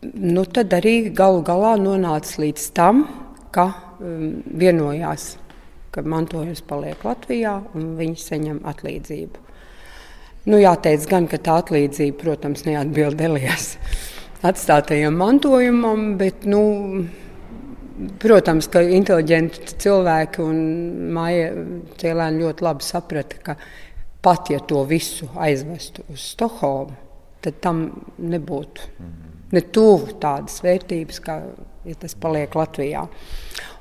nu, 0.03 0.45
tad 0.51 0.75
arī 0.81 0.97
galu 1.15 1.45
galā 1.47 1.77
nonāca 1.79 2.43
līdz 2.43 2.67
tam, 2.75 3.05
ka 3.55 3.69
um, 4.01 4.41
vienojās, 4.59 5.37
ka 5.95 6.03
mantojums 6.03 6.63
paliek 6.67 7.07
Latvijā 7.07 7.55
un 7.75 7.95
viņi 7.99 8.19
saņem 8.27 8.63
atlīdzību. 8.67 9.47
Nu, 10.51 10.59
jāteic 10.59 11.07
gan, 11.07 11.27
ka 11.31 11.39
tā 11.39 11.61
atlīdzība, 11.63 12.19
protams, 12.19 12.65
neatbild 12.67 13.21
Elijas 13.23 13.77
atstātajam 14.47 15.17
mantojumam, 15.21 16.15
bet, 16.21 16.47
nu, 16.49 16.63
protams, 18.23 18.71
ka 18.73 18.83
inteliģenti 18.85 19.77
cilvēki 19.83 20.43
un 20.45 20.61
Maija 21.15 21.53
Cielēna 22.01 22.41
ļoti 22.41 22.67
labi 22.67 22.87
saprata, 22.87 23.41
ka 23.45 23.57
pat 24.25 24.53
ja 24.53 24.61
to 24.61 24.85
visu 24.89 25.29
aizvestu 25.41 26.05
uz 26.13 26.31
Stokholmu, 26.35 26.97
tad 27.41 27.61
tam 27.65 27.85
nebūtu 28.21 28.89
ne 29.51 29.63
tuvu 29.75 30.17
tādas 30.23 30.61
vērtības, 30.63 31.21
kā 31.25 31.41
ja 31.89 31.97
tas 31.99 32.15
paliek 32.21 32.55
Latvijā. 32.55 33.07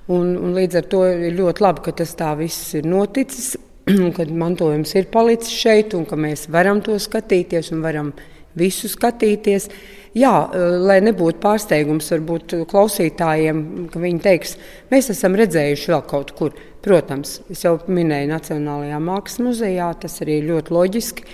Un, 0.09 0.31
un 0.39 0.55
līdz 0.57 0.79
ar 0.79 0.87
to 0.89 1.03
ir 1.11 1.35
ļoti 1.37 1.63
labi, 1.63 1.83
ka 1.85 1.93
tas 2.01 2.15
tā 2.17 2.31
viss 2.39 2.73
ir 2.79 2.87
noticis, 2.89 3.53
kad 4.17 4.31
mantojums 4.33 4.95
ir 4.97 5.09
palicis 5.13 5.53
šeit 5.53 5.93
un 5.97 6.07
ka 6.09 6.17
mēs 6.19 6.47
varam 6.51 6.81
to 6.85 6.97
skatīties 7.01 7.73
un 7.75 7.83
varam 7.85 8.13
visu 8.57 8.89
skatīties. 8.91 9.69
Jā, 10.17 10.33
lai 10.81 10.97
nebūtu 11.05 11.37
pārsteigums 11.43 12.09
varbūt 12.15 12.55
klausītājiem, 12.71 13.61
ka 13.93 14.01
viņi 14.01 14.23
teiks, 14.25 14.55
mēs 14.89 15.11
esam 15.13 15.37
redzējuši 15.37 15.93
vēl 15.93 16.03
kaut 16.09 16.33
kur. 16.37 16.57
Protams, 16.79 17.41
es 17.51 17.65
jau 17.65 17.73
minēju 17.91 18.29
Nacionālajā 18.31 18.99
Mākslas 19.03 19.41
muzejā, 19.43 19.89
tas 19.99 20.13
arī 20.23 20.37
ļoti 20.47 20.71
loģiski. 20.71 21.25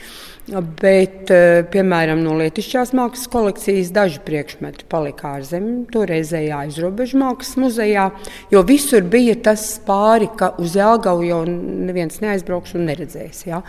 Bet, 0.46 1.32
piemēram, 1.74 2.20
no 2.22 2.36
Latvijas 2.38 2.92
mākslas 2.94 3.30
kolekcijas 3.34 3.88
daži 3.94 4.20
priekšmeti 4.28 4.86
palika 4.90 5.32
ārzemē, 5.40 5.88
toreizējā 5.90 6.60
aizrobežu 6.68 7.18
mākslas 7.18 7.58
muzejā, 7.64 8.04
jo 8.54 8.62
visur 8.68 9.02
bija 9.10 9.34
tas 9.48 9.64
pāri, 9.88 10.30
ka 10.38 10.52
uz 10.62 10.78
Jālgavu 10.78 11.26
jau 11.26 11.40
neviens 11.50 12.22
neaizbrauks 12.22 12.78
un 12.78 12.86
neredzēs. 12.92 13.42
Ja? 13.50 13.64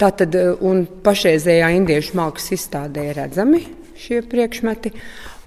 Tātad, 0.00 0.34
un 0.64 0.84
pašreizējā 1.04 1.70
indiešu 1.76 2.16
mākslas 2.18 2.56
izstādē 2.56 3.10
ir 3.10 3.18
redzami 3.20 3.62
šie 4.00 4.22
priekšmeti. 4.26 4.92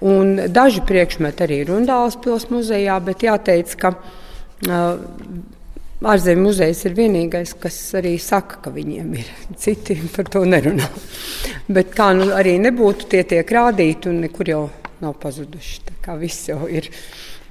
Un 0.08 0.38
daži 0.54 0.84
priekšmeti 0.86 1.44
arī 1.44 1.62
ir 1.64 1.72
Rundālas 1.72 2.20
pilsētas 2.22 2.54
muzejā, 2.54 2.98
bet 3.04 3.26
jāteic, 3.26 3.74
ka 3.82 3.94
uh, 3.98 5.00
ārzemju 6.14 6.46
muzejs 6.46 6.86
ir 6.86 6.98
vienīgais, 6.98 7.56
kas 7.62 7.80
arī 7.98 8.16
saka, 8.22 8.62
ka 8.64 8.74
viņiem 8.74 9.14
ir. 9.18 9.32
Citi 9.64 9.98
par 10.14 10.30
to 10.34 10.46
nerunā. 10.46 10.90
Bet 11.68 11.96
kā 11.98 12.12
nu 12.18 12.30
arī 12.38 12.58
nebūtu, 12.62 13.10
tie 13.12 13.26
tiek 13.28 13.56
rādīti 13.58 14.12
un 14.12 14.22
nekur 14.28 14.54
jau 14.54 14.66
nav 15.02 15.18
pazuduši. 15.22 15.88
Tā 15.90 16.02
kā 16.06 16.18
viss 16.20 16.48
jau 16.50 16.66
ir, 16.70 16.92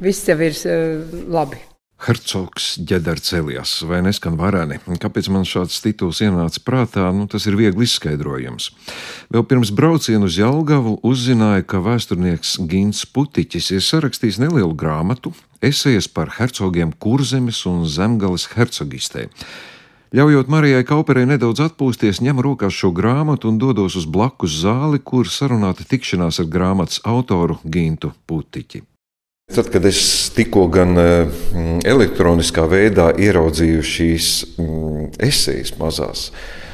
viss 0.03 0.29
jau 0.31 0.39
ir 0.39 0.55
uh, 0.71 1.19
labi. 1.35 1.61
Hercogs 1.97 2.75
ģedards 2.85 3.33
Elijas 3.39 3.71
vai 3.89 4.03
neskan 4.05 4.37
vareni. 4.37 4.77
Kāpēc 5.01 5.31
man 5.33 5.47
šāds 5.49 5.79
tituls 5.81 6.21
ienāca 6.21 6.61
prātā, 6.63 7.07
nu, 7.17 7.25
tas 7.31 7.47
ir 7.49 7.57
viegli 7.57 7.87
izskaidrojams. 7.89 8.69
Vēl 9.33 9.47
pirms 9.49 9.73
brauciena 9.73 10.29
uz 10.29 10.37
Jelgavu 10.37 10.99
uzzināja, 11.07 11.65
ka 11.65 11.81
vēsturnieks 11.85 12.59
Gins 12.69 13.07
Putiķis 13.09 13.71
ir 13.79 13.87
sarakstījis 13.87 14.39
nelielu 14.45 14.77
grāmatu, 14.77 15.33
esejas 15.65 16.07
par 16.13 16.35
hercogiem 16.37 16.93
Kurzemes 17.01 17.63
un 17.71 17.87
Zemgales 17.89 18.45
hercogistē. 18.53 19.31
Ļaujot 20.17 20.53
Marijai 20.53 20.85
Kauperei 20.87 21.25
nedaudz 21.27 21.65
atpūsties, 21.65 22.21
ņem 22.23 22.39
rokās 22.45 22.77
šo 22.77 22.93
grāmatu 22.95 23.51
un 23.51 23.59
dodos 23.59 23.97
uz 23.99 24.07
blakus 24.07 24.61
zāli, 24.63 25.01
kur 25.03 25.27
sarunāta 25.27 25.85
tikšanās 25.89 26.39
ar 26.45 26.53
grāmatas 26.53 27.01
autoru 27.09 27.59
Gintu 27.65 28.13
Putiķi. 28.29 28.85
Tad, 29.55 29.69
kad 29.71 29.85
es 29.87 29.99
tikko 30.35 30.65
gan 30.75 30.99
eh, 30.99 31.29
elektroniskā 31.87 32.65
veidā 32.67 33.13
ieraudzīju 33.15 33.85
šīs 33.87 34.31
mm, 34.59 35.05
esejas 35.23 35.71
mazās, 35.79 36.25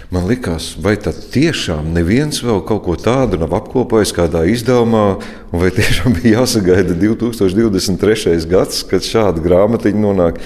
man 0.09 0.25
likās, 0.31 0.71
vai 0.81 0.95
tad 0.97 1.19
tiešām 1.35 1.91
neviens 1.93 2.41
vēl 2.41 2.63
kaut 2.65 2.81
ko 2.87 2.97
tādu 2.97 3.37
nav 3.43 3.53
apkopojis 3.59 4.15
kādā 4.17 4.47
izdevumā, 4.49 5.05
vai 5.53 5.69
tiešām 5.77 6.15
bija 6.17 6.41
jāsagaida 6.41 6.97
2023. 6.97 8.39
gads, 8.49 8.81
kad 8.89 9.05
šāda 9.05 9.45
grāmatiņa 9.45 10.05
nonāk. 10.07 10.41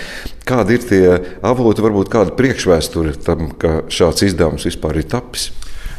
Kādi 0.50 0.80
ir 0.80 0.90
tie 0.90 1.04
avoti, 1.46 1.86
varbūt 1.86 2.10
kāda 2.10 2.34
priekšvēsture 2.34 3.14
tam, 3.22 3.52
ka 3.54 3.84
šāds 3.86 4.26
izdevums 4.26 4.66
vispār 4.66 4.98
ir 4.98 5.06
tapis? 5.14 5.52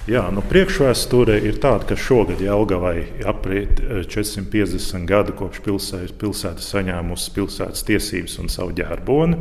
Jā, 0.08 0.22
nu, 0.32 0.40
priekšvēsture 0.40 1.34
ir 1.44 1.58
tāda, 1.60 1.84
ka 1.90 1.96
šogad 2.00 2.40
Jelgavai 2.40 3.02
apriet 3.28 3.82
450 4.08 4.96
eh, 4.96 5.02
gadi 5.04 5.34
kopš 5.36 5.60
pilsēta, 5.66 6.14
pilsēta 6.22 6.64
saņēmusi 6.64 7.34
pilsētas 7.36 7.84
tiesības 7.90 8.38
un 8.40 8.48
savu 8.48 8.72
ģērboni. 8.78 9.36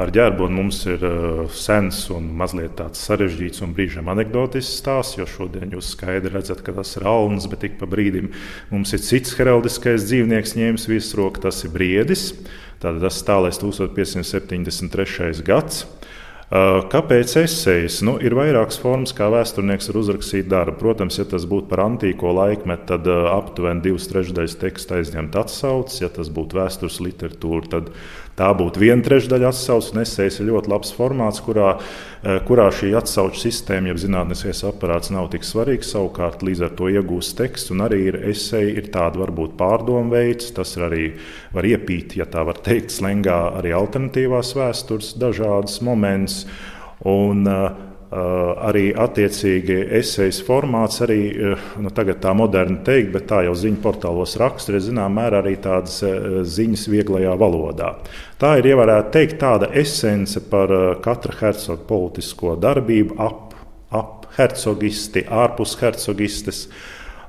Ar 0.00 0.08
ģērboni 0.08 0.56
mums 0.56 0.78
ir 0.88 1.04
uh, 1.04 1.42
sens 1.52 2.00
un 2.16 2.30
mazliet 2.32 2.72
tāds 2.80 3.04
sarežģīts 3.04 3.60
un 3.66 3.76
brīžiem 3.76 4.08
anekdotisks 4.08 4.80
stāsts, 4.80 5.18
jo 5.20 5.28
šodien 5.28 5.76
jūs 5.76 5.92
skaidri 5.92 6.32
redzat, 6.32 6.64
ka 6.64 6.72
tas 6.80 6.96
ir 6.96 7.04
alns, 7.04 7.44
bet 7.52 7.68
ik 7.68 7.76
pa 7.76 7.84
brīdim 7.84 8.32
mums 8.72 8.96
ir 8.96 9.04
cits 9.04 9.36
heraldiskais 9.36 10.08
dzīvnieks 10.08 10.56
ņēmis 10.56 10.88
virsroku, 10.88 11.44
tas 11.44 11.60
ir 11.60 11.76
briedis. 11.76 12.30
Tātad 12.80 13.04
tas 13.04 13.20
stāvēs 13.20 13.60
1573. 13.60 15.44
gads. 15.44 15.84
Kāpēc 16.54 17.32
esejas? 17.40 17.96
Nu, 18.06 18.12
ir 18.22 18.36
vairākas 18.38 18.76
formas, 18.78 19.10
kā 19.16 19.26
vēsturnieks 19.32 19.88
var 19.90 19.96
uzrakstīt 19.98 20.46
darbu. 20.52 20.76
Protams, 20.78 21.16
ja 21.18 21.24
tas 21.26 21.48
būtu 21.50 21.66
par 21.72 21.82
antīko 21.82 22.30
laikmetu, 22.36 22.86
tad 22.92 23.08
aptuveni 23.10 23.82
divas 23.82 24.06
trešdaļas 24.12 24.54
teksta 24.60 25.00
aizņemt 25.00 25.34
atsauces. 25.40 25.98
Ja 26.04 26.12
tas 26.14 26.30
būtu 26.30 26.60
vēstures 26.60 27.00
literatūra, 27.02 27.72
tad 27.72 27.90
Tā 28.34 28.48
būtu 28.58 28.82
viena 28.82 29.04
trešdaļa 29.06 29.52
atsauce, 29.52 29.92
un 29.94 30.02
esejs 30.02 30.40
ir 30.40 30.48
ļoti 30.48 30.70
labs 30.72 30.90
formāts, 30.96 31.38
kurā, 31.44 31.76
eh, 32.24 32.40
kurā 32.48 32.66
šī 32.74 32.90
atsauču 32.98 33.38
sistēma, 33.44 33.92
jeb 33.92 34.00
zinātniskais 34.02 34.64
aparāts 34.66 35.12
nav 35.14 35.30
tik 35.30 35.46
svarīgs. 35.46 35.92
Savukārt 35.94 36.42
līdz 36.42 36.64
ar 36.66 36.70
to 36.70 36.90
iegūst 36.90 37.36
teksts, 37.38 37.70
un 37.70 37.78
arī 37.86 38.00
ir 38.08 38.20
esej, 38.32 38.76
ir 38.76 38.90
tāda 38.90 39.22
varbūt 39.22 39.54
pārdomu 39.56 40.10
veids, 40.10 40.50
tas 40.50 40.74
arī 40.76 41.14
var 41.52 41.62
iepīt, 41.62 42.16
ja 42.16 42.24
tā 42.24 42.44
var 42.44 42.54
teikt, 42.54 42.90
slengā 42.90 43.54
arī 43.60 43.70
alternatīvās 43.70 44.54
vēstures 44.58 45.14
dažādas 45.14 45.80
momentus. 45.80 46.46
Un, 47.04 47.46
Uh, 47.46 47.93
arī 48.14 48.88
attiecīgi 48.94 49.76
esejas 49.98 50.38
formāts, 50.46 51.00
arī 51.04 51.18
uh, 51.32 51.64
nu, 51.82 51.90
tā 51.90 52.34
moderni 52.36 52.78
teikt, 52.86 53.10
bet 53.14 53.26
tā 53.30 53.42
jau 53.46 53.54
ziņu 53.58 53.80
portālos 53.82 54.36
raksta, 54.40 54.74
ir 54.74 54.84
zināmā 54.84 55.22
mērā 55.22 55.40
arī 55.42 55.56
tādas 55.62 55.98
uh, 56.06 56.40
ziņas 56.46 56.86
vieglajā 56.92 57.34
valodā. 57.40 57.94
Tā 58.38 58.56
ir, 58.60 58.70
ja 58.70 58.78
varētu 58.78 59.12
teikt, 59.14 59.38
tāda 59.42 59.70
esence 59.82 60.42
par 60.50 60.72
katra 61.02 61.38
hercoga 61.40 61.86
politisko 61.88 62.56
darbību 62.60 63.18
ap, 63.22 63.54
ap 63.94 64.28
hercogisti, 64.36 65.24
ārpus 65.30 65.76
hercogistes. 65.80 66.66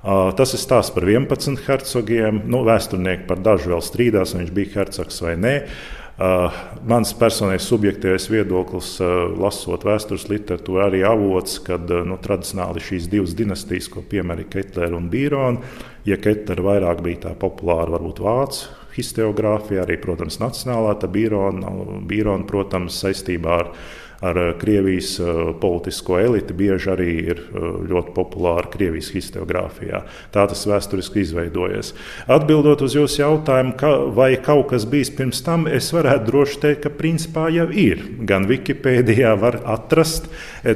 Tas 0.06 0.52
ir 0.54 0.62
stāsts 0.62 0.94
par 0.94 1.06
11 1.08 1.62
hercogiem. 1.66 2.44
Nu, 2.50 2.60
vēsturnieki 2.68 3.26
par 3.30 3.40
dažu 3.42 3.72
vēl 3.72 3.82
strīdās, 3.86 4.36
vai 4.36 4.44
viņš 4.44 4.52
bija 4.54 4.74
hercogs 4.76 5.22
vai 5.24 5.34
nē. 5.42 5.54
Uh, 5.62 6.05
mans 6.16 7.12
personīgais 7.20 7.66
subjektīvais 7.68 8.30
viedoklis, 8.32 8.94
uh, 9.04 9.34
lasot 9.36 9.84
vēstures 9.84 10.30
literatūru, 10.32 10.80
arī 10.86 11.04
avots, 11.04 11.58
ka 11.66 11.76
uh, 11.76 12.06
nu, 12.08 12.16
tradicionāli 12.24 12.84
šīs 12.84 13.10
divas 13.12 13.36
dinastijas, 13.36 13.90
ko 13.92 14.06
piemēra 14.06 14.48
Ketlera 14.48 14.96
un 14.96 15.10
Bīrona, 15.12 15.76
ja 16.08 16.16
Ketlera 16.22 16.64
vairāk 16.70 17.04
bija 17.04 17.26
tā 17.28 17.36
populāra, 17.40 17.98
varbūt 17.98 18.24
vācu 18.24 18.72
historiografija, 18.96 19.84
arī, 19.84 19.98
protams, 20.00 20.40
nacionālā, 20.40 20.96
tad 21.02 21.12
Bīrona, 21.12 21.72
Bīrona, 22.08 22.48
protams, 22.48 22.96
saistībā 23.04 23.60
ar 23.60 23.72
ar 24.20 24.38
eh, 24.38 24.54
Krievijas 24.60 25.20
eh, 25.20 25.26
politisko 25.62 26.20
eliti 26.20 26.54
bieži 26.54 26.92
arī 26.94 27.10
ir 27.34 27.42
eh, 27.42 27.68
ļoti 27.90 28.14
populāra 28.16 28.70
Krievijas 28.72 29.12
historiografijā. 29.16 30.04
Tā 30.34 30.46
tas 30.50 30.66
vēsturiski 30.70 31.24
izveidojies. 31.24 31.94
Atbildot 32.32 32.84
uz 32.86 32.96
jūsu 32.98 33.22
jautājumu, 33.22 33.76
ka, 33.80 33.92
vai 34.16 34.32
kaut 34.42 34.70
kas 34.72 34.88
bijis 34.90 35.12
pirms 35.16 35.44
tam, 35.46 35.68
es 35.68 35.92
varētu 35.96 36.30
droši 36.30 36.62
teikt, 36.64 36.84
ka 36.86 36.94
principā 36.96 37.48
jau 37.54 37.68
ir. 37.72 38.04
Gan 38.28 38.48
Wikipēdijā 38.50 39.36
var 39.42 39.60
atrast, 39.76 40.30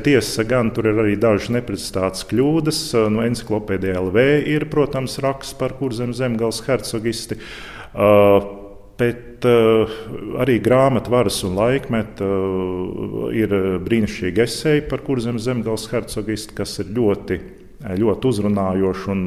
tiesa, 0.05 0.45
gan 0.47 0.73
tur 0.75 0.89
ir 0.91 1.01
arī 1.03 1.17
dažas 1.19 1.51
neprecizētas 1.53 2.27
kļūdas. 2.29 2.81
No 3.13 3.23
encyklopēdijā 3.25 3.99
LV 3.99 4.29
ir, 4.49 4.69
protams, 4.71 5.19
raksts 5.23 5.57
par 5.59 5.75
kurzem 5.79 6.13
zemgals 6.17 6.61
hercogisti. 6.67 7.39
Uh, 7.89 8.58
Bet 8.99 9.45
uh, 9.47 9.87
arī 10.43 10.57
grāmatā 10.59 11.11
varas 11.13 11.37
un 11.47 11.55
laikmeta 11.55 12.25
uh, 12.25 13.29
ir 13.31 13.53
brīnišķīgi 13.85 14.43
esēji 14.43 14.83
par 14.91 15.05
kurzem 15.05 15.39
zemgals 15.39 15.87
hercogistu, 15.93 16.57
kas 16.57 16.73
ir 16.83 16.89
ļoti, 16.97 17.37
ļoti 17.79 18.27
uzrunājoša 18.27 19.07
un 19.13 19.21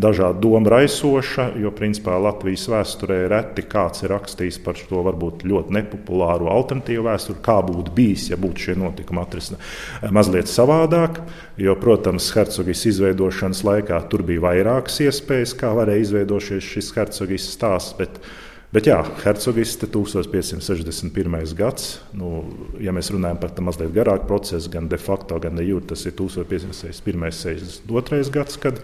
dažādu 0.00 0.40
domu 0.46 0.72
raisoša. 0.72 1.50
Jo 1.60 1.74
principā 1.76 2.16
Latvijas 2.24 2.64
vēsturē 2.72 3.20
reti 3.34 3.66
kāds 3.68 4.06
ir 4.06 4.14
rakstījis 4.14 4.62
par 4.64 4.80
šo 4.80 5.04
varbūt 5.10 5.44
ļoti 5.44 5.76
nepopulāru 5.76 6.48
alternatīvu 6.54 7.04
vēsturi, 7.10 7.44
kā 7.44 7.60
būtu 7.68 7.92
bijis, 8.00 8.30
ja 8.32 8.40
būtu 8.40 8.64
šie 8.64 8.80
notikumi 8.80 9.26
atrisināti 9.26 10.16
mazliet 10.16 10.48
savādāk. 10.48 11.20
Jo, 11.60 11.76
protams, 11.76 12.32
hercogijas 12.32 12.88
izveidošanas 12.94 13.66
laikā 13.68 14.00
tur 14.08 14.24
bija 14.24 14.48
vairākas 14.48 15.02
iespējas, 15.04 15.58
kā 15.60 15.76
varēja 15.76 16.08
izveidoties 16.08 16.76
šis 16.76 16.94
hercogijas 16.96 17.56
stāsts. 17.58 18.46
Bet 18.68 18.84
jā, 18.84 18.98
Hercogiste 19.22 19.88
1561. 19.88 21.54
gads, 21.56 21.86
nu, 22.12 22.42
ja 22.84 22.92
mēs 22.92 23.08
runājam 23.14 23.38
par 23.40 23.54
tādu 23.54 23.64
mazliet 23.64 23.94
garāku 23.96 24.28
procesu, 24.28 24.68
gan 24.74 24.90
de 24.92 24.98
facto, 25.00 25.38
gan 25.40 25.56
de 25.56 25.64
jure, 25.64 25.86
tas 25.88 26.04
ir 26.04 26.12
1561. 26.18 27.30
62. 27.32 28.28
gads, 28.34 28.60
kad 28.60 28.82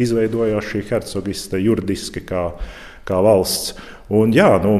izveidojās 0.00 0.70
šī 0.70 0.80
hercogiste 0.88 1.60
juridiski 1.60 2.24
kā, 2.24 2.46
kā 3.04 3.20
valsts. 3.28 3.76
Un, 4.16 4.32
jā, 4.32 4.48
nu, 4.64 4.72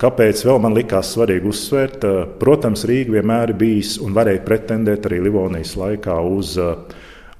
kāpēc 0.00 0.44
vēl 0.48 0.64
man 0.64 0.72
likās 0.78 1.12
svarīgi 1.12 1.52
uzsvērt? 1.52 2.08
Protams, 2.40 2.86
Rīga 2.88 3.18
vienmēr 3.18 3.52
ir 3.52 3.60
bijis 3.60 3.98
un 4.00 4.16
varēja 4.16 4.40
pretendēt 4.46 5.10
arī 5.10 5.20
Livonijas 5.26 5.76
laikā 5.76 6.16
uz 6.32 6.56
uh, 6.62 6.78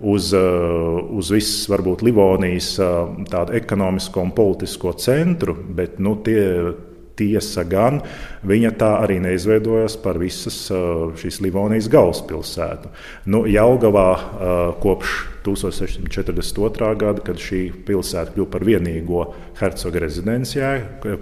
uz, 0.03 0.33
uh, 0.37 0.99
uz 1.17 1.31
visas, 1.35 1.67
varbūt 1.71 2.03
Livonijas 2.07 2.75
uh, 2.83 3.13
tādu 3.31 3.57
ekonomisko 3.59 4.23
un 4.27 4.33
politisko 4.37 4.95
centru, 4.99 5.55
bet 5.55 6.01
nu, 6.03 6.17
tie, 6.27 6.43
tiesa 7.19 7.65
gan 7.69 8.01
viņa 8.47 8.73
tā 8.81 8.93
arī 9.03 9.19
neizveidojās 9.25 9.99
par 10.03 10.21
visas 10.23 10.59
uh, 10.75 11.11
šīs 11.19 11.43
Livonijas 11.45 11.91
galvaspilsētu. 11.93 12.91
Nu, 13.33 13.45
Jaugavā 13.51 14.09
kopš 14.83 15.33
1642. 15.43 16.91
gada, 16.99 17.23
kad 17.25 17.41
šī 17.41 17.63
pilsēta 17.87 18.35
kļuva 18.35 18.51
par 18.53 18.65
vienīgo 18.67 19.25
hercoga 19.59 20.03
rezidenci, 20.05 20.63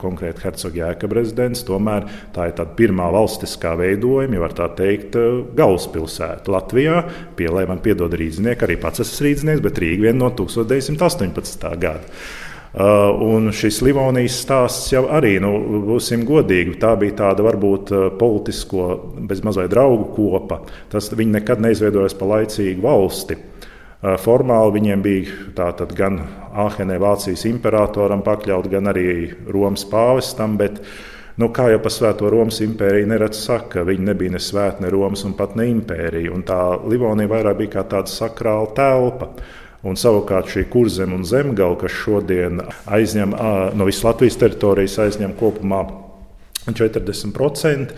konkrēti 0.01 0.45
hercoga 0.45 0.83
jēkab 0.83 1.17
rezidents, 1.17 1.65
tomēr 1.69 2.07
tā 2.35 2.51
ir 2.51 2.57
tāda 2.59 2.77
pirmā 2.77 3.09
valstiskā 3.15 3.75
veidojuma, 3.81 4.37
ja 4.37 4.45
var 4.45 4.57
tā 4.57 4.69
teikt, 4.77 5.17
galvaspilsēta 5.57 6.53
Latvijā. 6.53 7.01
Pielē 7.39 7.67
man 7.71 7.83
piedod 7.85 8.15
rīznieki, 8.17 8.67
arī 8.67 8.79
pats 8.81 9.05
esmu 9.07 9.29
rīznieks, 9.29 9.65
bet 9.65 9.81
Rīga 9.81 10.09
vien 10.09 10.21
no 10.21 10.31
1918. 10.37 11.69
gada. 11.81 12.21
Uh, 12.71 13.17
un 13.27 13.49
šis 13.51 13.81
Livonijas 13.83 14.37
stāsts 14.45 14.93
jau 14.93 15.09
arī, 15.11 15.33
nu, 15.43 15.49
būsim 15.89 16.23
godīgi, 16.23 16.77
tā 16.79 16.93
bija 17.01 17.17
tāda 17.19 17.43
varbūt 17.43 17.91
uh, 17.91 18.05
politisko, 18.15 18.85
bezmazliet 19.27 19.73
draugu 19.73 20.13
kopa. 20.15 20.61
Tas 20.93 21.11
viņi 21.11 21.41
nekad 21.41 21.65
neizveidojās 21.65 22.15
pa 22.15 22.29
laicīgu 22.31 22.85
valsti. 22.85 23.41
Uh, 23.41 24.15
formāli 24.23 24.77
viņiem 24.79 25.03
bija 25.03 25.51
tātad 25.59 25.97
gan 25.99 26.21
Āhenē, 26.63 27.01
Vācijas 27.03 27.43
imperatoram 27.51 28.23
pakļaut, 28.23 28.71
gan 28.71 28.87
arī 28.95 29.09
Romas 29.51 29.83
pāvestam. 29.91 30.55
Bet, 30.61 30.79
nu, 31.43 31.51
kā 31.51 31.73
jau 31.75 31.83
par 31.83 31.97
Svēto 31.97 32.31
Romas 32.31 32.63
impēriju 32.63 33.11
neredz 33.11 33.43
saka, 33.51 33.83
viņi 33.83 34.13
nebija 34.13 34.37
ne 34.37 34.47
svēta, 34.47 34.85
ne 34.87 34.95
Romas 34.95 35.27
un 35.27 35.35
pat 35.35 35.59
ne 35.59 35.67
impērija. 35.75 36.31
Un 36.31 36.47
tā 36.47 36.63
Livonija 36.87 37.35
vairāk 37.35 37.65
bija 37.65 37.81
kā 37.81 37.91
tāda 37.97 38.15
sakrāla 38.15 38.71
telpa. 38.79 39.35
Un 39.81 39.97
savukārt 39.97 40.51
šī 40.53 40.67
kurzem 40.69 41.15
un 41.17 41.23
zemgala, 41.25 41.79
kas 41.81 41.95
šodien 42.03 42.61
aizņem 42.85 43.33
no 43.77 43.87
visas 43.89 44.05
Latvijas 44.05 44.37
teritorijas, 44.41 44.99
aizņem 45.07 45.33
kopumā 45.41 45.87
40%. 46.69 47.95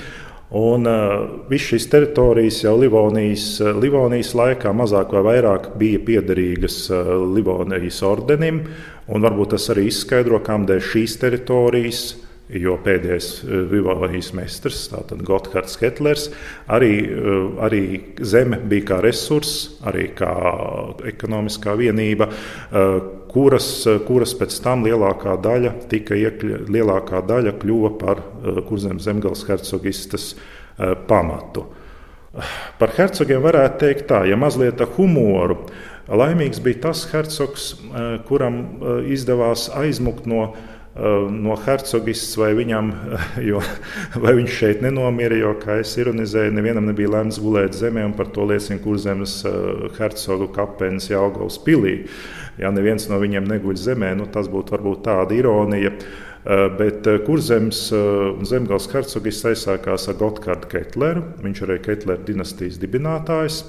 Un 0.52 0.84
uh, 0.84 1.12
visas 1.48 1.70
šīs 1.72 1.86
teritorijas 1.88 2.58
jau 2.60 2.74
Livonijas, 2.76 3.46
Livonijas 3.80 4.34
laikā 4.36 4.74
mazāk 4.76 5.14
vai 5.16 5.22
vairāk 5.30 5.70
bija 5.80 6.02
piederīgas 6.04 6.76
uh, 6.92 7.14
Livonijas 7.32 8.02
ordenim. 8.04 8.60
Varbūt 9.08 9.56
tas 9.56 9.70
arī 9.72 9.86
izskaidro, 9.88 10.42
kādēļ 10.44 10.84
šīs 10.92 11.16
teritorijas 11.24 12.02
jo 12.60 12.76
pēdējais 12.82 13.28
eh, 13.44 13.64
Vivālijas 13.70 14.32
meistars, 14.36 14.84
tātad 14.92 15.22
Gotthards 15.26 15.76
Ketlers, 15.80 16.28
arī, 16.72 16.92
eh, 17.06 17.34
arī 17.64 17.82
zeme 18.20 18.60
bija 18.68 18.92
kā 18.92 19.00
resurss, 19.04 19.78
arī 19.88 20.08
kā 20.18 20.32
ekonomiskā 21.12 21.76
vienība, 21.78 22.28
eh, 22.28 22.96
kuras, 23.32 23.68
kuras 24.06 24.34
pēc 24.36 24.58
tam 24.64 24.84
lielākā 24.84 25.38
daļa, 25.40 25.72
tika 25.88 26.18
iekļa, 26.18 26.66
lielākā 26.68 27.22
daļa 27.24 27.54
kļuva 27.62 27.92
par 27.98 28.18
kurzemes 28.68 29.06
zemgales 29.06 29.46
hercogistas 29.48 30.34
pamatu. 31.08 31.64
Par 32.76 32.92
hercogiem 32.92 33.40
varētu 33.40 33.80
teikt 33.80 34.04
tā, 34.10 34.20
ja 34.28 34.36
mazliet 34.36 34.84
ar 34.84 34.92
humoru. 34.98 35.56
Laimīgs 36.12 36.60
bija 36.60 36.82
tas 36.90 37.06
hercogs, 37.08 37.70
kuram 38.28 38.60
izdevās 39.08 39.70
aizmukt 39.80 40.28
no 40.28 40.50
Eh, 40.52 40.71
no 40.94 41.54
hercogists, 41.56 42.34
vai, 42.36 42.50
viņam, 42.56 42.90
jo, 43.48 43.62
vai 44.20 44.34
viņš 44.36 44.56
šeit 44.58 44.82
nenomira. 44.84 45.38
Jo, 45.40 45.54
kā 45.60 45.78
es 45.80 45.94
ironizēju, 45.96 46.52
nevienam 46.56 46.88
nebija 46.90 47.14
lemts 47.14 47.40
gulēt 47.42 47.76
zemē, 47.78 48.04
un 48.10 48.16
par 48.18 48.28
to 48.34 48.44
liecina 48.48 48.80
kurzemes 48.82 49.38
eh, 49.48 49.86
hercogu 49.98 50.50
kapenes 50.52 51.08
Jālgavas 51.12 51.60
pilī. 51.64 52.02
Ja 52.60 52.68
neviens 52.74 53.08
no 53.08 53.16
viņiem 53.22 53.48
neguļ 53.48 53.80
zemē, 53.80 54.12
nu, 54.18 54.28
tas 54.28 54.50
būtu 54.52 54.76
varbūt 54.76 55.06
tāda 55.08 55.36
ironija. 55.38 55.94
Eh, 56.42 56.66
bet 56.76 57.08
kurzems 57.24 57.86
zemgals 58.48 58.90
hercogists 58.92 59.48
aizsākās 59.48 60.10
ar 60.12 60.20
Gotthardu 60.20 60.68
Ketleru. 60.74 61.24
Viņš 61.40 61.64
arī 61.64 61.78
ir 61.78 61.86
Ketlera 61.88 62.28
dinastijas 62.28 62.80
dibinātājs 62.82 63.62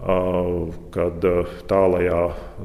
kad 0.00 1.24
tālajā 1.68 2.20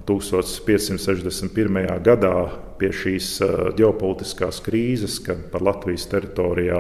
1561. 0.08 1.80
gadā 2.06 2.36
pie 2.80 2.92
šīs 2.96 3.28
ģeopolitiskās 3.76 4.62
krīzes, 4.64 5.18
kad 5.26 5.42
par 5.52 5.66
Latvijas 5.68 6.08
teritorijā 6.12 6.80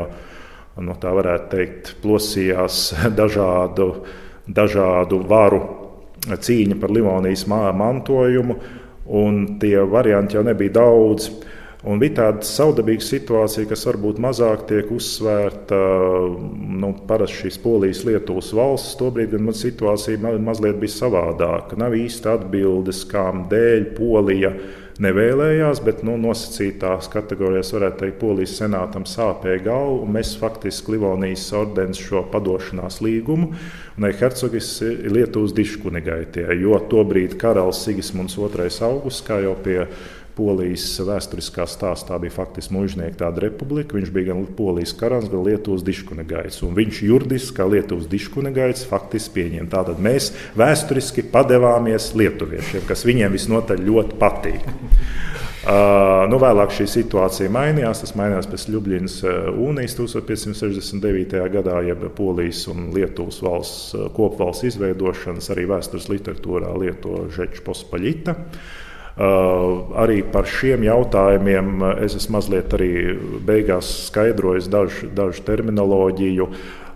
no 0.83 0.95
tā 0.99 1.11
varētu 1.15 1.51
teikt, 1.51 1.91
plosījās 2.03 2.93
dažādu, 3.19 3.89
dažādu 4.47 5.21
varu 5.27 5.61
cīņa 6.25 6.79
par 6.81 6.93
Livonijas 6.93 7.45
mantojumu, 7.49 8.57
un 9.05 9.43
tie 9.61 9.77
varianti 9.85 10.39
jau 10.39 10.43
nebija 10.45 10.79
daudz. 10.79 11.29
Un 11.86 11.99
bija 12.01 12.15
tāda 12.17 12.47
saudabīga 12.49 13.03
situācija, 13.05 13.67
kas 13.69 13.83
varbūt 13.86 14.17
mazāk 14.23 14.63
tiek 14.71 14.89
uzsvērta. 14.93 15.77
Nu, 16.81 16.89
parasti 17.05 17.43
šīs 17.43 17.59
polijas 17.61 18.01
Lietuvas 18.07 18.49
valsts 18.57 18.97
tobrīd 18.97 19.36
gan 19.36 19.51
situācija 19.53 20.33
mazliet 20.41 20.79
bija 20.81 20.95
savādāka. 20.95 21.77
Nav 21.77 21.93
īsti 21.97 22.31
atbildes, 22.31 23.03
kām 23.11 23.45
dēļ 23.51 23.86
Polija 23.99 24.55
nevēlējās, 25.03 25.81
bet 25.86 26.01
nu, 26.07 26.15
nosacītās 26.23 27.09
kategorijās 27.13 27.73
varētu 27.75 28.01
teikt, 28.01 28.19
Polijas 28.21 28.57
senātam 28.63 29.05
sāpēja 29.09 29.61
galva. 29.67 30.09
Mēs 30.17 30.33
faktiski 30.41 30.95
Livonijas 30.95 31.45
ordenis 31.53 32.01
šo 32.01 32.25
padošanās 32.33 33.01
līgumu 33.05 33.51
un 33.95 34.09
Hercogis 34.09 34.73
ir 34.83 35.11
Lietuvas 35.13 35.53
diškunigaitie, 35.55 36.47
jo 36.59 36.79
tobrīd 36.89 37.38
karalis 37.39 37.86
Sigismunds 37.86 38.39
II 38.39 38.69
augusts, 38.88 39.23
kā 39.27 39.43
jau 39.43 39.53
pie 39.63 39.83
Polijas 40.36 40.83
vēsturiskā 41.07 41.63
stāstā 41.69 42.17
bija 42.19 42.33
faktiski 42.36 42.75
mužnieka 42.75 43.21
tāda 43.23 43.45
republika. 43.45 43.95
Viņš 43.95 44.11
bija 44.15 44.33
gan 44.33 44.43
Polijas 44.57 44.91
karants, 44.97 45.29
gan 45.31 45.45
Lietuvas 45.47 45.86
diškunegaids. 45.88 46.59
Un 46.67 46.75
viņš 46.75 47.01
juridiski, 47.07 47.55
kā 47.55 47.67
Lietuvas 47.71 48.09
diškunegaids, 48.11 48.83
faktiski 48.89 49.38
pieņēma. 49.39 49.69
Tātad 49.71 50.01
mēs 50.03 50.33
vēsturiski 50.59 51.23
padevāmies 51.31 52.11
lietuviešiem, 52.19 52.83
kas 52.89 53.05
viņiem 53.07 53.38
visnotaļ 53.38 53.88
ļoti 53.88 54.21
patīk. 54.21 54.69
Uh, 55.65 56.27
nu, 56.29 56.38
vēlāk 56.38 56.69
šī 56.77 56.86
situācija 56.86 57.49
mainījās. 57.49 58.03
Tas 58.03 58.11
mainījās 58.13 58.45
pēc 58.51 58.67
Ljubljanas 58.69 59.15
unijas 59.49 59.95
1569. 59.97 61.33
gadā, 61.55 61.79
jeb 61.88 62.05
Polijas 62.13 62.59
un 62.69 62.91
Lietuvas 62.93 63.41
valsts 63.41 63.95
kopvalsts 64.13 64.69
izveidošanas, 64.69 65.49
arī 65.55 65.65
vēstures 65.73 66.05
literatūrā 66.13 66.69
lieto 66.77 67.23
Žeča 67.33 67.65
Pospaļita. 67.65 68.38
Uh, 68.38 68.59
Uh, 68.61 68.84
arī 69.16 70.18
par 70.28 70.43
šiem 70.43 70.84
jautājumiem 70.84 71.70
uh, 71.80 71.91
es 72.03 72.18
esmu 72.20 72.36
mazliet 72.36 72.74
arī 72.76 72.89
beigās 73.47 73.88
skaidrojis 74.09 74.68
dažu, 74.68 75.07
dažu 75.16 75.45
terminoloģiju 75.47 76.49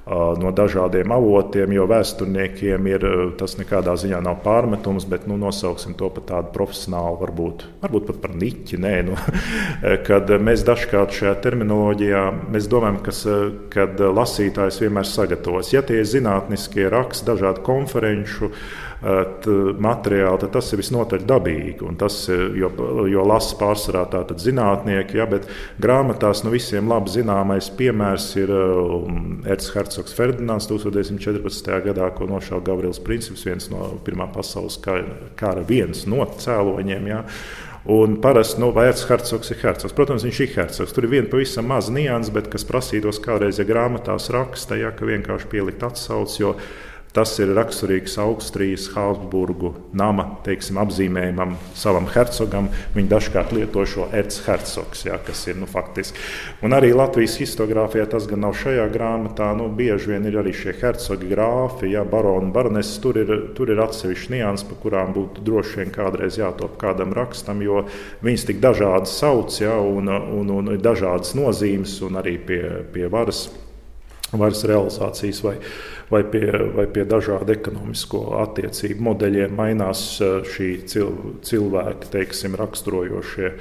no 0.10 0.52
dažādiem 0.56 1.12
avotiem, 1.14 1.74
jo 1.76 1.86
vēsturniekiem 1.90 2.88
ir 2.90 3.06
tas 3.38 3.56
nekādā 3.60 3.94
ziņā 4.00 4.22
nav 4.26 4.40
pārmetums, 4.46 5.06
bet 5.10 5.28
nu, 5.30 5.38
nosauksim 5.38 5.94
to 6.00 6.10
par 6.16 6.26
tādu 6.32 6.54
profesionālu, 6.56 7.20
varbūt, 7.22 7.66
varbūt 7.84 8.10
pat 8.10 8.22
par 8.24 8.36
niķi. 8.40 8.82
Nē, 8.82 8.96
nu, 9.10 9.18
kad 10.08 10.34
mēs 10.42 10.66
dažkārt 10.68 11.16
šajā 11.20 11.36
terminoloģijā 11.46 12.26
domājam, 12.70 13.02
kas, 13.06 13.24
kad 13.74 14.02
lasītājs 14.02 14.82
vienmēr 14.84 15.08
sagatavos. 15.08 15.74
Ja 15.74 15.86
tie 15.86 16.02
ir 16.02 16.10
zinātniskie 16.10 16.90
raksti, 16.90 17.30
dažādu 17.30 17.66
konferenču, 17.66 18.54
materiāli, 19.80 20.40
tad 20.42 20.52
tas 20.58 20.74
ir 20.74 20.82
visnotaļ 20.82 21.24
dabīgi. 21.24 21.92
Tas, 22.00 22.28
jo, 22.30 22.70
jo 23.08 23.24
lasa 23.28 23.56
pārsvarā 23.60 24.04
tātad 24.12 24.42
zinātnieki, 24.44 25.18
ja, 25.22 25.28
bet 25.30 25.48
grāmatās 25.80 26.44
nu, 26.44 26.52
visiem 26.52 26.90
labi 26.92 27.14
zināmais 27.14 27.70
piemērs 27.80 28.36
ir 28.42 28.52
um, 28.52 29.40
Erts 29.48 29.72
Hercogs 30.00 30.16
Ferdinands 30.16 30.68
1914. 30.70 31.66
gadā, 31.84 32.06
ko 32.16 32.24
nošāva 32.30 32.64
Gavrils 32.64 33.02
Princips, 33.04 33.44
viens 33.44 33.66
no 33.68 33.98
Pirmā 34.06 34.30
pasaules 34.32 34.78
kara 34.80 35.64
viens 35.68 36.06
no 36.08 36.24
cēloņiem. 36.24 37.10
Ja. 37.10 37.26
Un 37.92 38.16
parasti 38.24 38.62
nu, 38.64 38.70
vērts 38.72 39.04
hercogs 39.10 39.52
ir 39.52 39.60
hercogs. 39.60 39.96
Protams, 39.98 40.24
viņš 40.24 40.40
ir 40.46 40.54
hercogs. 40.56 40.96
Tur 40.96 41.04
ir 41.04 41.12
viena 41.18 41.28
pavisam 41.28 41.68
maza 41.68 41.92
nianses, 41.92 42.32
bet 42.32 42.48
kas 42.54 42.64
prasītos 42.70 43.20
kādreiz, 43.20 43.60
ja 43.60 43.68
grāmatās 43.68 44.30
raksta, 44.32 44.80
ja, 44.80 44.94
ka 44.96 45.10
vienkārši 45.10 45.52
pielikt 45.52 45.84
atsauci. 45.84 46.48
Tas 47.10 47.32
ir 47.42 47.50
raksturīgs 47.58 48.20
Austrijas 48.22 48.84
Habsburgu 48.94 49.72
nama 49.98 50.28
teiksim, 50.46 50.78
apzīmējumam, 50.78 51.56
savam 51.74 52.06
hercogam. 52.14 52.68
Viņi 52.94 53.10
dažkārt 53.10 53.54
lieto 53.56 53.82
šo 53.90 54.06
erzhercogs, 54.14 55.08
ja, 55.08 55.18
kas 55.26 55.42
ir 55.50 55.58
nu, 55.58 55.66
faktiski. 55.70 56.22
Un 56.62 56.76
arī 56.78 56.92
Latvijas 56.94 57.40
historiografijā 57.42 58.06
tas 58.12 58.28
gan 58.30 58.44
nav 58.46 58.54
šajā 58.60 58.86
grāmatā. 58.94 59.48
Nu, 59.58 59.72
bieži 59.74 60.12
vien 60.12 60.28
ir 60.30 60.38
arī 60.38 60.54
šie 60.54 60.76
hercogi, 60.78 61.32
grāfi, 61.32 61.90
ja, 61.96 62.04
baroni, 62.06 62.52
baroneses. 62.54 63.00
Tur 63.02 63.18
ir, 63.24 63.34
tur 63.58 63.74
ir 63.74 63.82
atsevišķi 63.82 64.36
nianses, 64.36 64.68
par 64.70 64.78
kurām 64.84 65.16
būtu 65.16 65.42
droši 65.48 65.82
vien 65.82 65.96
kādreiz 65.96 66.38
jātop 66.38 66.78
kādam 66.78 67.16
rakstam, 67.18 67.64
jo 67.66 67.88
viņas 68.22 68.46
tik 68.52 68.62
dažādi 68.62 69.10
sauc 69.10 69.58
ja, 69.58 69.80
un, 69.82 70.14
un, 70.14 70.54
un 70.60 70.76
ir 70.76 70.86
dažādas 70.86 71.34
nozīmes 71.34 71.98
un 72.06 72.22
arī 72.22 72.38
pie, 72.38 72.62
pie 72.94 73.10
varas 73.10 73.48
varas 74.38 74.62
realizācijas 74.68 75.42
vai, 75.42 75.56
vai, 76.10 76.24
pie, 76.24 76.52
vai 76.76 76.88
pie 76.92 77.06
dažādu 77.10 77.54
ekonomisko 77.56 78.24
attiecību 78.44 79.10
modeļiem 79.10 79.56
mainās 79.56 80.04
eh, 80.22 80.40
šī 80.46 80.70
cilvēka 80.90 82.14
teiksim, 82.14 82.58
raksturojošie, 82.60 83.54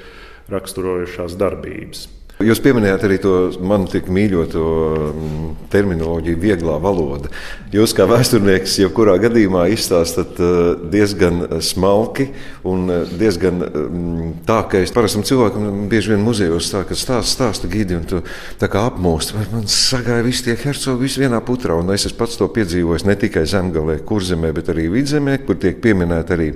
raksturojošās 0.53 1.37
darbības. 1.41 2.07
Jūs 2.39 2.61
pieminējāt 2.63 3.03
arī 3.03 3.17
to 3.19 3.33
manu 3.67 3.89
tik 3.91 4.07
mīļoto 4.15 4.61
mm, 5.09 5.47
terminoloģiju, 5.73 6.39
vieglā 6.39 6.77
valoda. 6.79 7.33
Jūs 7.75 7.91
kā 7.99 8.07
vēsturnieks, 8.07 8.77
jebkurā 8.79 9.17
gadījumā 9.25 9.65
izstāstat 9.75 10.39
eh, 10.39 10.61
diezgan 10.93 11.59
smalki 11.67 12.29
un 12.63 12.87
eh, 12.95 13.11
diezgan 13.19 13.59
mm, 13.65 14.31
tā, 14.47 14.61
ka 14.71 14.85
es 14.85 14.95
parastam 14.95 15.27
cilvēkam 15.27 15.89
bieži 15.91 16.15
vien 16.15 16.23
muzejos 16.23 16.71
tā, 16.71 16.85
ka 16.87 16.95
stāsta, 16.95 17.33
stāsta 17.33 17.73
gidi 17.73 17.99
un 17.99 18.07
tu 18.07 18.23
tā 18.63 18.71
kā 18.71 18.87
apmūst. 18.93 19.35
Man 19.35 19.67
sagāja 19.67 20.23
visi 20.23 20.47
tie 20.47 20.59
hercogi 20.63 21.09
visi 21.09 21.27
vienā 21.27 21.43
putrā, 21.43 21.75
un 21.83 21.91
es 21.91 22.07
pats 22.15 22.39
to 22.39 22.47
piedzīvoju 22.55 23.03
ne 23.11 23.19
tikai 23.19 23.49
zemgalē, 23.51 23.99
kurzemē, 24.07 24.55
bet 24.55 24.71
arī 24.71 24.87
vidzemē, 24.95 25.41
kur 25.43 25.59
tiek 25.59 25.83
pieminēta 25.83 26.39
arī 26.39 26.53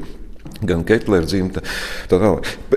gan 0.63 0.85
Ketlera 0.87 1.27
dzimta. 1.27 1.63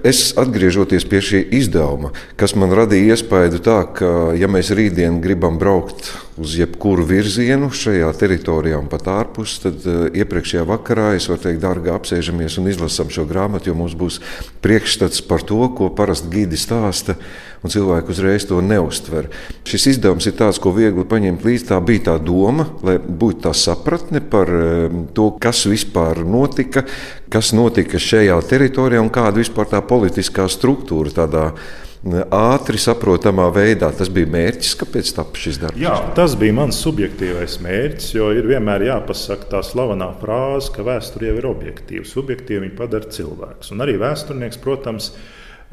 Es 0.04 0.34
atgriežoties 0.38 1.08
pie 1.10 1.22
šī 1.24 1.42
izdevuma, 1.60 2.14
kas 2.40 2.56
man 2.60 2.74
radīja 2.76 3.16
iespēju 3.16 3.62
tā, 3.66 3.80
ka, 3.98 4.12
ja 4.38 4.50
mēs 4.52 4.74
rītdien 4.76 5.22
gribam 5.24 5.60
braukt 5.62 6.12
uz 6.36 6.58
jebkuru 6.60 7.06
virzienu 7.08 7.70
šajā 7.72 8.10
teritorijā 8.20 8.76
un 8.82 8.90
pat 8.92 9.08
ārpus, 9.08 9.56
tad 9.64 9.86
uh, 9.88 10.06
iepriekšējā 10.12 10.66
vakarā 10.68 11.14
es 11.16 11.30
varu 11.32 11.46
teikt, 11.46 11.62
dārgi 11.64 11.94
apsēžamies 11.94 12.58
un 12.60 12.68
izlasām 12.72 13.12
šo 13.14 13.24
grāmatu, 13.30 13.72
jo 13.72 13.76
mums 13.80 13.96
būs 13.96 14.20
priekšstats 14.66 15.24
par 15.30 15.46
to, 15.48 15.62
ko 15.78 15.88
parasti 15.96 16.32
gidi 16.34 16.60
stāsta, 16.60 17.16
un 17.64 17.72
cilvēki 17.72 18.12
uzreiz 18.12 18.48
to 18.50 18.60
neustver. 18.62 19.30
Šis 19.66 19.88
izdevums 19.96 20.28
ir 20.28 20.36
tāds, 20.36 20.60
ko 20.60 20.76
viegli 20.76 21.08
paņemt 21.08 21.48
līdzi. 21.48 21.70
Tā 21.72 21.80
bija 21.86 22.10
tā 22.12 22.18
doma, 22.20 22.68
lai 22.86 22.98
būtu 23.00 23.46
tā 23.48 23.56
sapratne 23.56 24.20
par 24.20 24.52
uh, 24.52 25.00
to, 25.16 25.32
kas 25.40 25.64
vispār 25.72 26.26
notika, 26.28 26.84
kas 27.32 27.56
notika 27.56 28.02
šajā 28.02 28.36
teritorijā 28.52 29.00
un 29.02 29.14
kāda 29.14 29.40
vispār 29.40 29.72
tā 29.72 29.80
politiskā 29.88 30.50
struktūra 30.52 31.16
tādā 31.16 31.48
ātri 32.06 32.78
saprotamā 32.78 33.48
veidā. 33.54 33.90
Tas 33.96 34.12
bija 34.14 34.30
mērķis, 34.30 34.76
kāpēc 34.82 35.12
tapu 35.18 35.42
šis 35.42 35.60
darbs. 35.62 35.80
Jā, 35.82 35.96
tas 36.18 36.36
bija 36.40 36.54
mans 36.54 36.78
subjektīvais 36.84 37.58
mērķis, 37.66 38.12
jo 38.18 38.30
ir 38.36 38.50
vienmēr 38.50 38.86
jāpasaka 38.92 39.50
tā 39.56 39.64
slavenā 39.66 40.12
frāze, 40.22 40.72
ka 40.76 40.86
vēsture 40.86 41.32
jau 41.32 41.40
ir 41.40 41.50
objektīva. 41.50 42.06
Subjektīvi 42.06 42.68
viņa 42.68 42.78
padara 42.78 43.10
cilvēks. 43.18 43.74
Un 43.74 43.86
arī 43.86 43.98
vēsturnieks, 44.02 44.62
protams, 44.62 45.12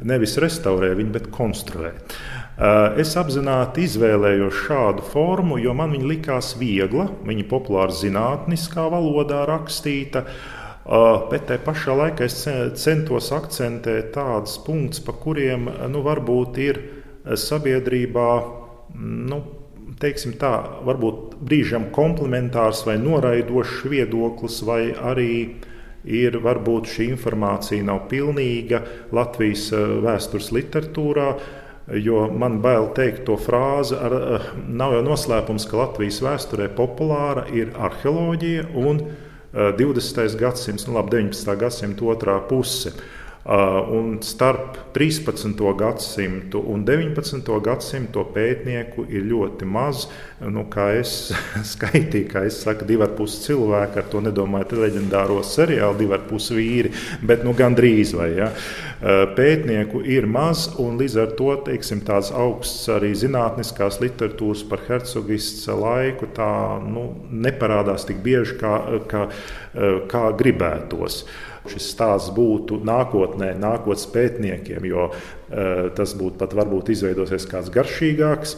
nevis 0.01 0.33
restaurē 0.41 0.93
viņu, 0.97 1.13
bet 1.13 1.29
konstruē. 1.33 1.93
Eh, 1.93 2.99
es 3.01 3.13
apzināti 3.17 3.85
izvēlējos 3.85 4.65
šādu 4.65 5.05
formu, 5.13 5.61
jo 5.61 5.73
man 5.77 5.93
viņa 5.93 6.09
likās 6.09 6.55
viegla, 6.57 7.07
viņa 7.25 7.47
populāra 7.49 7.93
zinātniskā 7.93 8.89
valodā 8.93 9.45
rakstīta. 9.49 10.25
Uh, 10.25 10.62
Bet 10.83 11.45
tajā 11.47 11.61
pašā 11.63 11.93
laikā 11.95 12.25
es 12.27 12.41
centos 12.81 13.29
akcentēt 13.31 14.11
tādus 14.17 14.57
punktus, 14.65 14.99
pa 15.03 15.15
kuriem 15.15 15.69
nu, 15.93 16.01
varbūt 16.03 16.59
ir 16.59 16.79
sabiedrībā, 17.39 18.29
nu, 18.99 19.39
teiksim 20.03 20.35
tā, 20.39 20.51
varbūt 20.83 21.37
brīžam 21.39 21.87
komplementārs 21.95 22.83
vai 22.87 22.97
noraidošs 22.99 23.85
viedoklis, 23.87 24.59
vai 24.67 24.81
arī 24.91 25.33
ir 26.03 26.37
varbūt 26.43 26.91
šī 26.91 27.09
informācija 27.13 27.87
nav 27.87 28.07
pilnīga 28.11 28.83
Latvijas 29.15 29.69
vēstures 30.03 30.51
literatūrā. 30.55 31.33
Jo 31.99 32.29
man 32.31 32.61
bail 32.63 32.89
teikt 32.95 33.25
to 33.27 33.35
frāzi, 33.35 33.95
ar, 33.99 34.13
nav 34.71 34.95
jau 34.95 35.01
noslēpums, 35.03 35.65
ka 35.67 35.81
Latvijas 35.81 36.21
vēsturē 36.23 36.69
populāra 36.75 37.43
ir 37.51 37.73
arheoloģija 37.75 38.69
un 38.79 39.01
20. 39.53 40.35
gadsimts, 40.39 40.87
nu 40.87 40.95
labi, 40.97 41.19
19. 41.19 41.55
gadsimta 41.61 42.07
otrā 42.09 42.39
puse. 42.49 42.93
Un 43.45 44.17
starp 44.21 44.77
13. 44.93 45.75
gadsimtu 45.75 46.61
un 46.71 46.85
19. 46.87 47.49
gadsimtu 47.59 48.23
pētnieku 48.31 49.03
ir 49.11 49.25
ļoti 49.27 49.67
maz. 49.67 50.05
Nu, 50.39 50.63
kā 50.71 50.93
es 50.95 51.33
skaitīju, 51.73 52.29
kā 52.31 52.45
es 52.47 52.61
saku, 52.63 52.87
divi 52.87 53.03
ar 53.03 53.11
pus 53.17 53.35
cilvēki, 53.43 53.99
ar 53.99 54.07
to 54.07 54.23
nedomāju 54.23 54.79
leģendāro 54.85 55.41
seriālu, 55.43 55.99
divi 55.99 56.15
ar 56.15 56.23
pus 56.29 56.53
vīri, 56.55 56.93
bet 57.19 57.43
nu, 57.43 57.51
gandrīz 57.51 58.15
vai. 58.15 58.29
Ja? 58.39 58.51
Pētnieku 59.35 60.05
ir 60.07 60.23
maz, 60.23 60.69
un 60.79 60.95
līdz 61.03 61.19
ar 61.25 61.35
to 61.35 61.51
teiksim, 61.67 62.05
tāds 62.07 62.31
augsts 62.31 62.87
arī 62.95 63.11
zinātniskās 63.11 63.99
literatūras 63.99 64.63
par 64.71 64.87
hercogists 64.87 65.67
laiku 65.67 66.31
tā, 66.31 66.53
nu, 66.87 67.09
neparādās 67.27 68.07
tik 68.07 68.23
bieži, 68.23 68.55
kā, 68.63 68.77
kā, 69.11 69.27
kā 70.07 70.29
gribētos. 70.39 71.25
Šis 71.71 71.89
stāsts 71.93 72.33
būtu 72.35 72.81
nākotnē, 72.83 73.53
nākotnes 73.59 74.07
pētniekiem, 74.13 74.87
jo 74.89 75.09
tas 75.97 76.15
būtu 76.19 76.39
pat 76.41 76.55
varbūt 76.57 76.93
izveidosies 76.93 77.47
kāds 77.49 77.71
garšīgāks. 77.73 78.57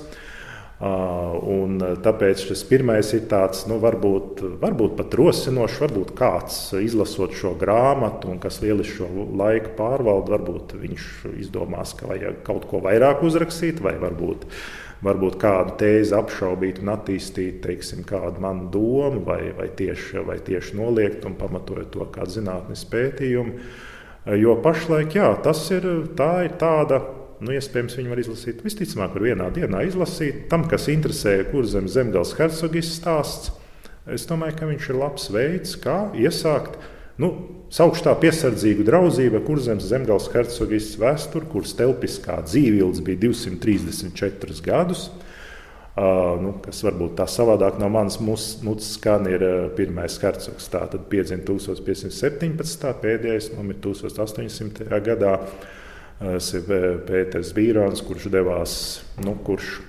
Un 0.86 1.78
tāpēc 2.04 2.42
šis 2.50 2.66
pirmais 2.68 3.08
ir 3.16 3.30
tāds, 3.32 3.62
nu, 3.70 3.78
varbūt, 3.80 4.42
varbūt 4.60 4.98
pat 4.98 5.14
rosinošs, 5.16 5.78
varbūt 5.86 6.12
kāds 6.20 6.58
izlasot 6.84 7.32
šo 7.40 7.54
grāmatu, 7.60 8.34
un 8.34 8.42
kas 8.44 8.60
lieliski 8.64 8.98
šo 8.98 9.08
laiku 9.40 9.72
pārvalda, 9.78 10.36
varbūt 10.36 10.76
viņš 10.82 11.06
izdomās, 11.46 11.96
ka 11.96 12.12
vajag 12.12 12.42
kaut 12.48 12.68
ko 12.68 12.84
vairāk 12.84 13.24
uzrakstīt, 13.24 13.80
vai 13.86 13.96
varbūt, 14.02 14.44
varbūt 15.04 15.36
kādu 15.42 15.76
tēzi 15.82 16.16
apšaubīt 16.16 16.80
un 16.84 16.94
attīstīt, 16.94 17.60
teiksim, 17.66 18.06
kādu 18.08 18.44
manu 18.44 18.70
domu, 18.72 19.26
vai, 19.28 19.50
vai, 19.58 19.68
tieši, 19.76 20.24
vai 20.28 20.40
tieši 20.46 20.80
noliegt 20.80 21.28
un 21.28 21.36
pamatojot 21.40 21.92
to 21.92 22.08
kā 22.16 22.30
zinātnes 22.30 22.86
pētījumu. 22.92 23.60
Jo 24.40 24.56
pašlaik, 24.64 25.18
jā, 25.20 25.28
tas 25.46 25.60
ir, 25.76 25.86
tā 26.18 26.32
ir 26.48 26.58
tāda 26.62 27.04
Nu, 27.44 27.52
iespējams, 27.52 27.98
viņi 28.00 28.12
var 28.12 28.20
izlasīt, 28.22 28.62
visticamāk, 28.64 29.16
var 29.18 29.26
vienā 29.28 29.50
dienā 29.54 29.82
izlasīt. 29.90 30.46
Tam, 30.52 30.64
kas 30.72 30.88
interesē, 30.92 31.42
kur 31.50 31.68
zem 31.68 31.90
zemgājas 31.92 32.32
hercogas 32.38 32.92
stāsts, 32.96 33.52
es 34.08 34.24
domāju, 34.30 34.56
ka 34.60 34.70
viņš 34.70 34.88
ir 34.90 35.00
labs 35.02 35.28
veids, 35.34 35.76
kā 35.84 35.98
iesākt. 36.16 36.80
Nu, 37.22 37.32
Saukšu 37.76 38.06
tā 38.06 38.14
piesardzīgu 38.22 38.86
draudzību, 38.88 39.42
kur 39.44 39.60
zemes 39.60 39.88
zemgājas 39.90 40.30
hercogas 40.32 40.92
vēsture, 41.02 41.48
kuras 41.52 41.74
telpiskā 41.76 42.38
dzīvības 42.46 43.02
bija 43.04 43.20
234 43.26 44.62
gadus. 44.64 45.08
Uh, 45.96 46.36
nu, 46.44 46.52
kas 46.64 46.82
varbūt 46.84 47.14
tā 47.20 47.26
savādāk 47.32 47.78
no 47.80 47.88
manas 47.92 48.20
mutes 48.20 48.90
skan, 48.98 49.28
ir 49.32 49.44
uh, 49.44 49.56
pirmais 49.76 50.18
hercogs. 50.20 50.68
Tā 50.72 50.84
tad 50.92 51.08
piedzima 51.12 51.44
1517. 51.48 52.86
pēdējais 53.02 53.50
nomira 53.56 53.80
1800. 53.88 54.92
gadā. 55.04 55.40
Pēters 56.16 57.50
Bīrons, 57.52 58.00
kurš 58.08 58.30
devās, 58.32 58.76
nu, 59.20 59.34
kurš, 59.44 59.82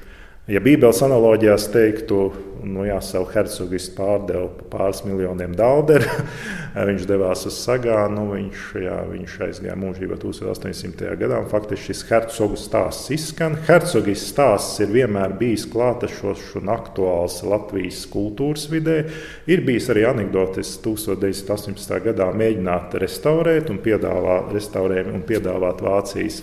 ja 0.50 0.60
Bībeles 0.62 1.00
analoģijās 1.02 1.66
teiktu, 1.74 2.20
nu, 2.66 2.84
jā, 2.86 2.96
savu 3.04 3.26
hercogistu 3.30 3.94
pārdeva 3.96 4.46
par 4.54 4.68
pāris 4.70 5.02
miljoniem 5.06 5.54
dolāru, 5.58 6.06
viņš 6.88 7.06
devās 7.08 7.44
uz 7.48 7.58
Sagānu, 7.62 8.14
nu, 8.16 8.24
viņš, 8.34 8.64
jā, 8.84 8.96
viņš 9.10 9.36
aizgāja 9.46 9.76
mūžībā 9.80 10.18
1800. 10.22 11.12
gadā. 11.20 11.40
Faktiski 11.50 11.90
šis 11.90 12.02
hercogu 12.10 12.58
stāsts 12.60 13.10
izskan. 13.14 13.58
Hercogis 13.68 14.26
stāsts 14.30 14.80
ir 14.84 14.92
vienmēr 14.94 15.36
bijis 15.38 15.66
klātešošs 15.72 16.56
un 16.60 16.72
aktuāls 16.74 17.40
Latvijas 17.46 18.04
kultūras 18.12 18.68
vidē. 18.72 19.02
Ir 19.50 19.64
bijis 19.66 19.90
arī 19.94 20.06
anekdotis 20.10 20.76
1918. 20.84 21.96
gadā 22.10 22.30
mēģināt 22.34 22.98
restaurēt 23.02 23.72
un 23.74 23.82
piedāvāt, 23.82 24.52
restaurēt 24.56 25.10
un 25.10 25.26
piedāvāt 25.26 25.82
Vācijas 25.86 26.42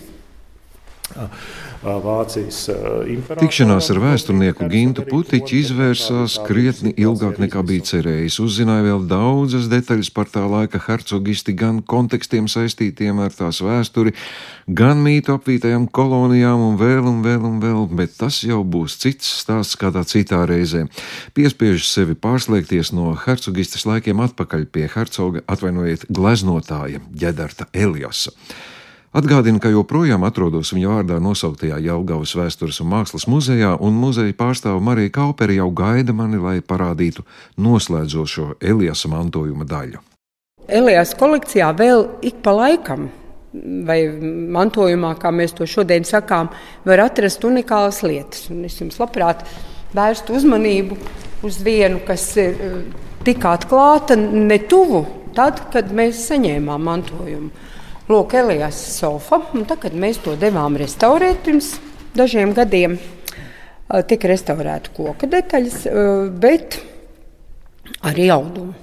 Vācijas 1.84 2.62
imperatora. 2.72 3.36
Tikšanās 3.42 3.90
ar 3.92 3.98
vēsturnieku 4.00 4.66
Gintu 4.72 5.04
Putiķu 5.04 5.58
izvērsās 5.58 6.38
krietni 6.46 6.94
ilgāk 6.96 7.36
nekā 7.42 7.60
bija 7.66 7.84
cerējis. 7.90 8.38
Uzzināja 8.40 8.86
vēl 8.86 9.04
daudzas 9.10 9.68
detaļas 9.72 10.10
par 10.16 10.32
tā 10.32 10.46
laika 10.48 10.80
hercogisti, 10.86 11.52
gan 11.60 11.82
kontekstiem 11.84 12.48
saistītiem 12.48 13.20
ar 13.20 13.36
tās 13.36 13.60
vēsturi, 13.64 14.14
gan 14.66 15.04
mītu 15.04 15.36
apvītajām 15.36 15.86
kolonijām 15.92 16.64
un 16.70 16.80
vēl 16.80 17.04
un 17.12 17.22
vēl 17.26 17.48
un 17.52 17.60
vēl, 17.62 17.84
bet 18.00 18.16
tas 18.18 18.40
jau 18.46 18.62
būs 18.64 18.96
cits 19.04 19.28
stāsts 19.44 19.76
kādā 19.80 20.06
citā 20.08 20.40
reizē. 20.48 20.86
Piespiež 21.36 21.84
sevi 21.84 22.16
pārslēgties 22.16 22.94
no 22.96 23.12
hercogistas 23.26 23.84
laikiem 23.84 24.24
atpakaļ 24.24 24.70
pie 24.72 24.88
hercoga, 24.96 25.44
atvainojiet, 25.44 26.08
gleznotāja 26.08 27.04
Ģedarta 27.12 27.68
Eliasa. 27.76 28.32
Atgādinu, 29.14 29.60
ka 29.62 29.70
joprojām 29.70 30.24
atrodos 30.26 30.72
viņa 30.74 30.88
vārdā 30.90 31.16
nosauktajā 31.22 31.76
Jelgavas 31.84 32.32
vēstures 32.34 32.80
un 32.82 32.88
mākslas 32.90 33.28
muzejā, 33.30 33.76
un 33.78 33.94
muzeja 33.94 34.34
pārstāve 34.34 34.80
Marija 34.82 35.12
Kauperi 35.14 35.60
jau 35.60 35.68
gaida 35.70 36.10
mani, 36.10 36.40
lai 36.42 36.56
parādītu 36.58 37.22
noslēdzošo 37.62 38.56
Elijas 38.58 39.04
mantojuma 39.06 39.68
daļu. 39.70 40.00
Elijas 40.66 41.12
kolekcijā 41.14 41.68
vēl 41.78 42.02
ik 42.26 42.40
pa 42.42 42.56
laikam, 42.58 43.06
vai 43.86 44.00
mantojumā, 44.56 45.12
kā 45.22 45.30
mēs 45.30 45.54
to 45.54 45.68
šodien 45.70 46.02
sakām, 46.02 46.50
var 46.82 47.04
atrast 47.04 47.46
unikālas 47.46 48.02
lietas. 48.02 48.48
Un 48.50 48.64
es 48.66 48.80
jums 48.80 48.98
labprāt 48.98 49.44
vērstu 49.94 50.34
uzmanību 50.40 50.98
uz 51.46 51.60
vienu, 51.62 52.02
kas 52.02 52.26
ir 52.34 52.58
eh, 52.58 52.74
tik 53.22 53.46
atklāta, 53.46 54.18
ne 54.18 54.58
tuvu 54.58 55.04
tad, 55.38 55.68
kad 55.70 55.94
mēs 55.94 56.26
saņēmām 56.32 56.90
mantojumu. 56.90 57.70
Lūk, 58.04 58.34
Elijas 58.36 58.76
sofa. 58.98 59.38
Tad, 59.64 59.78
kad 59.80 59.94
mēs 59.96 60.18
to 60.20 60.34
devām 60.36 60.74
restaurēt 60.76 61.38
pirms 61.46 61.70
dažiem 62.12 62.50
gadiem, 62.52 62.98
tika 64.10 64.28
restaurēta 64.28 64.92
koka 64.92 65.28
detaļas, 65.32 65.86
bet 66.36 66.76
arī 68.04 68.28
audumu. 68.34 68.76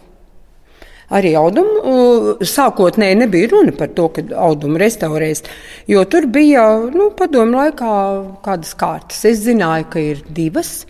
Arī 1.13 1.36
audumu 1.38 2.34
sākotnēji 2.47 3.22
nebija 3.22 3.53
runa 3.53 3.78
par 3.78 3.93
to, 3.93 4.07
ka 4.15 4.26
audumu 4.41 4.82
restaurēs, 4.82 5.45
jo 5.91 6.01
tur 6.09 6.26
bija 6.26 6.65
nu, 6.89 7.11
padomu 7.13 7.59
laikā 7.59 7.95
kādas 8.41 8.74
kārtas. 8.74 9.22
Es 9.30 9.45
zināju, 9.45 9.89
ka 9.93 10.01
ir 10.01 10.28
divas, 10.34 10.88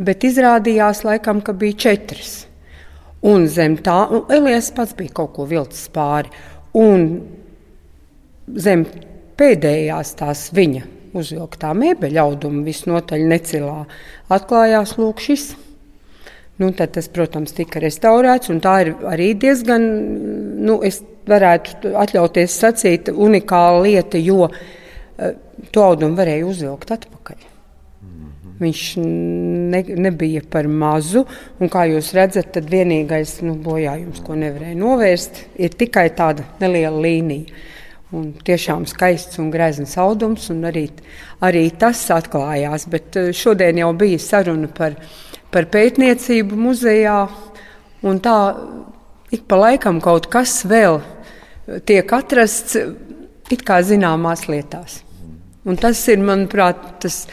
bet 0.00 0.24
izrādījās 0.24 1.04
laikam, 1.04 1.44
ka 1.44 1.52
bija 1.52 1.82
četras. 1.90 2.36
Un 3.26 3.50
zem 3.52 3.76
tā, 3.84 4.06
Elijas 4.32 4.72
pats 4.72 4.96
bija 4.96 5.18
kaut 5.20 5.36
ko 5.36 5.50
vilcis 5.50 5.90
pāri. 5.92 6.30
Un 6.78 7.10
zem 8.46 8.84
pēdējās 9.36 10.14
tās 10.18 10.48
viņa 10.56 10.84
uzvilktā 11.16 11.72
mēbeļa 11.76 12.24
auduma 12.24 12.64
visnotaļ 12.66 13.24
necilā 13.30 13.78
atklājās 14.32 14.96
lūk 15.00 15.22
šis. 15.24 15.54
Nu, 16.56 16.70
tad 16.72 16.94
tas, 16.94 17.08
protams, 17.12 17.52
tika 17.52 17.82
restaurēts, 17.82 18.48
un 18.52 18.62
tā 18.64 18.78
ir 18.86 18.94
arī 19.04 19.34
diezgan, 19.36 19.82
nu, 20.64 20.78
es 20.86 21.02
varētu 21.28 21.92
atļauties 22.00 22.54
sacīt, 22.62 23.10
unikāla 23.12 23.82
lieta, 23.84 24.16
jo 24.16 24.46
uh, 24.48 25.34
to 25.68 25.84
audumu 25.84 26.16
varēja 26.16 26.46
uzvilkt 26.48 26.94
atpakaļ. 26.96 27.44
Viņš 28.56 28.82
ne, 29.04 29.82
nebija 30.00 30.40
par 30.48 30.64
mazu, 30.64 31.26
un 31.60 31.68
kā 31.68 31.82
jūs 31.90 32.14
redzat, 32.16 32.54
tad 32.54 32.70
vienīgais 32.72 33.42
nu, 33.44 33.52
bojājums, 33.60 34.22
ko 34.24 34.36
nevarēja 34.40 34.78
novērst, 34.80 35.42
ir 35.60 35.76
tikai 35.76 36.06
tāda 36.16 36.46
neliela 36.62 36.96
līnija. 37.04 37.52
Un 38.14 38.28
tiešām 38.46 38.84
skaists 38.86 39.40
un 39.42 39.48
grezns 39.50 39.96
audums, 39.98 40.46
un 40.54 40.62
arī, 40.68 40.84
arī 41.42 41.64
tas 41.74 42.04
atklājās. 42.14 42.86
Bet 42.92 43.18
eh, 43.18 43.32
šodien 43.34 43.80
jau 43.82 43.90
bija 43.98 44.20
saruna 44.22 44.70
par, 44.70 44.94
par 45.50 45.66
pētniecību 45.72 46.58
muzejā, 46.68 47.18
un 48.06 48.22
tā 48.22 48.36
ik 49.34 49.48
pa 49.50 49.58
laikam 49.58 49.98
kaut 50.04 50.30
kas 50.30 50.60
vēl 50.70 51.00
tiek 51.88 52.12
atrasts 52.14 52.78
it 53.50 53.62
kā 53.66 53.80
zināmās 53.82 54.46
lietās. 54.50 55.00
Un 55.66 55.78
tas 55.80 55.98
ir, 56.12 56.22
manuprāt, 56.22 56.82
tas 57.02 57.24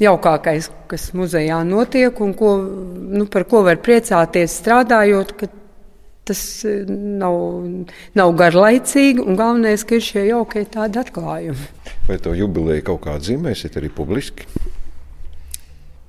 jaukākais, 0.00 0.70
kas 0.90 1.10
muzejā 1.16 1.58
notiek 1.66 2.20
un 2.22 2.34
ko, 2.38 2.54
nu, 2.60 3.26
par 3.30 3.46
ko 3.50 3.64
var 3.66 3.80
priecāties 3.82 4.54
strādājot, 4.62 5.34
ka 5.38 5.50
tas 6.30 6.42
eh, 6.68 6.86
nav, 6.88 7.36
nav 8.18 8.34
garlaicīgi, 8.38 9.22
un 9.24 9.38
galvenais, 9.38 9.84
ka 9.84 9.98
ir 9.98 10.06
šie 10.06 10.26
jaukie 10.30 10.64
tādi 10.70 11.02
atklājumi. 11.02 11.70
Vai 12.08 12.18
to 12.22 12.34
jubileju 12.38 12.86
kaut 12.92 13.04
kā 13.06 13.16
atzīmēsiet 13.18 13.78
arī 13.80 13.90
publiski? 13.94 14.46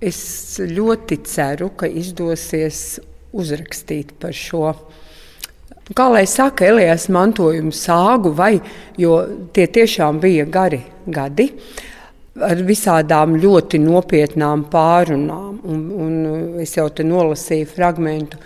Es 0.01 0.22
ļoti 0.65 1.19
ceru, 1.30 1.72
ka 1.78 1.89
izdosies 1.89 2.99
uzrakstīt 3.38 4.15
par 4.22 4.34
šo. 4.36 4.72
Kā 5.97 6.07
lai 6.09 6.24
saka, 6.30 6.65
Elijas 6.69 7.07
mantojuma 7.11 7.74
sāgu, 7.76 8.32
vai, 8.34 8.55
jo 8.97 9.17
tie 9.53 9.67
tiešām 9.67 10.22
bija 10.24 10.45
gari 10.49 10.82
gadi 11.05 11.49
ar 12.41 12.61
visādām 12.63 13.36
ļoti 13.41 13.82
nopietnām 13.84 14.65
pārunām. 14.72 15.59
Un, 15.67 15.82
un 16.05 16.61
es 16.63 16.78
jau 16.78 16.88
te 16.95 17.05
nolasīju 17.05 17.69
fragmentu 17.74 18.39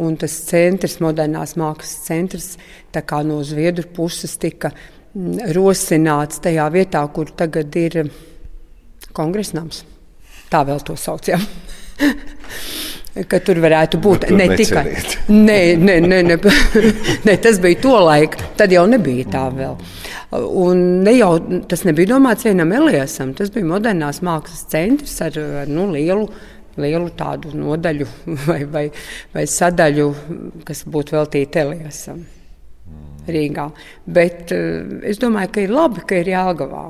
Un 0.00 0.16
tas 0.16 0.32
centrs, 0.48 0.98
modernās 1.04 1.56
mākslas 1.60 1.96
centrs, 2.06 2.46
no 3.28 3.42
Zviedru 3.44 3.88
puses 3.92 4.38
tika 4.40 4.70
mm, 4.72 5.52
rosināts 5.52 6.40
tajā 6.40 6.68
vietā, 6.72 7.04
kur 7.12 7.28
tagad 7.36 7.76
ir 7.76 8.06
kongresnams. 9.12 9.84
Tā 10.48 10.64
vēl 10.64 10.80
to 10.80 10.96
saucam. 10.96 11.44
ka 13.28 13.40
tur 13.44 13.60
varētu 13.60 14.00
būt 14.00 14.30
nu, 14.30 14.38
ne 14.40 14.46
tikai 14.56 14.84
nē, 15.28 15.58
nē, 15.76 15.96
nē, 16.00 16.20
nē, 16.30 16.36
nē, 17.26 17.34
tas 17.44 17.60
bija 17.62 17.80
to 17.84 17.96
laiku, 18.00 18.40
tad 18.56 18.72
jau 18.72 18.86
nebija 18.88 19.28
tā 19.32 19.44
vēl. 19.52 19.76
Un 20.62 20.80
ne 21.04 21.12
jau, 21.18 21.34
tas 21.68 21.84
nebija 21.84 22.14
domāts 22.14 22.46
vienam 22.48 22.72
Eliasam, 22.72 23.34
tas 23.36 23.52
bija 23.52 23.68
modernās 23.68 24.22
mākslas 24.24 24.64
centrs 24.72 25.18
ar, 25.24 25.36
ar 25.62 25.68
nu, 25.68 25.90
lielu 25.92 26.24
lielu 26.80 27.10
tādu 27.18 27.52
nodaļu 27.56 28.06
vai, 28.48 28.60
vai, 28.64 28.86
vai 29.34 29.44
sadaļu, 29.48 30.06
kas 30.68 30.84
būtu 30.88 31.18
veltīta 31.18 31.66
Eliasam. 31.66 32.22
Rīgā. 33.22 33.68
Bet 34.10 34.50
es 34.50 35.20
domāju, 35.22 35.52
ka 35.54 35.62
ir 35.62 35.70
labi, 35.70 36.02
ka 36.08 36.18
ir 36.18 36.32
Jālgavā. 36.32 36.88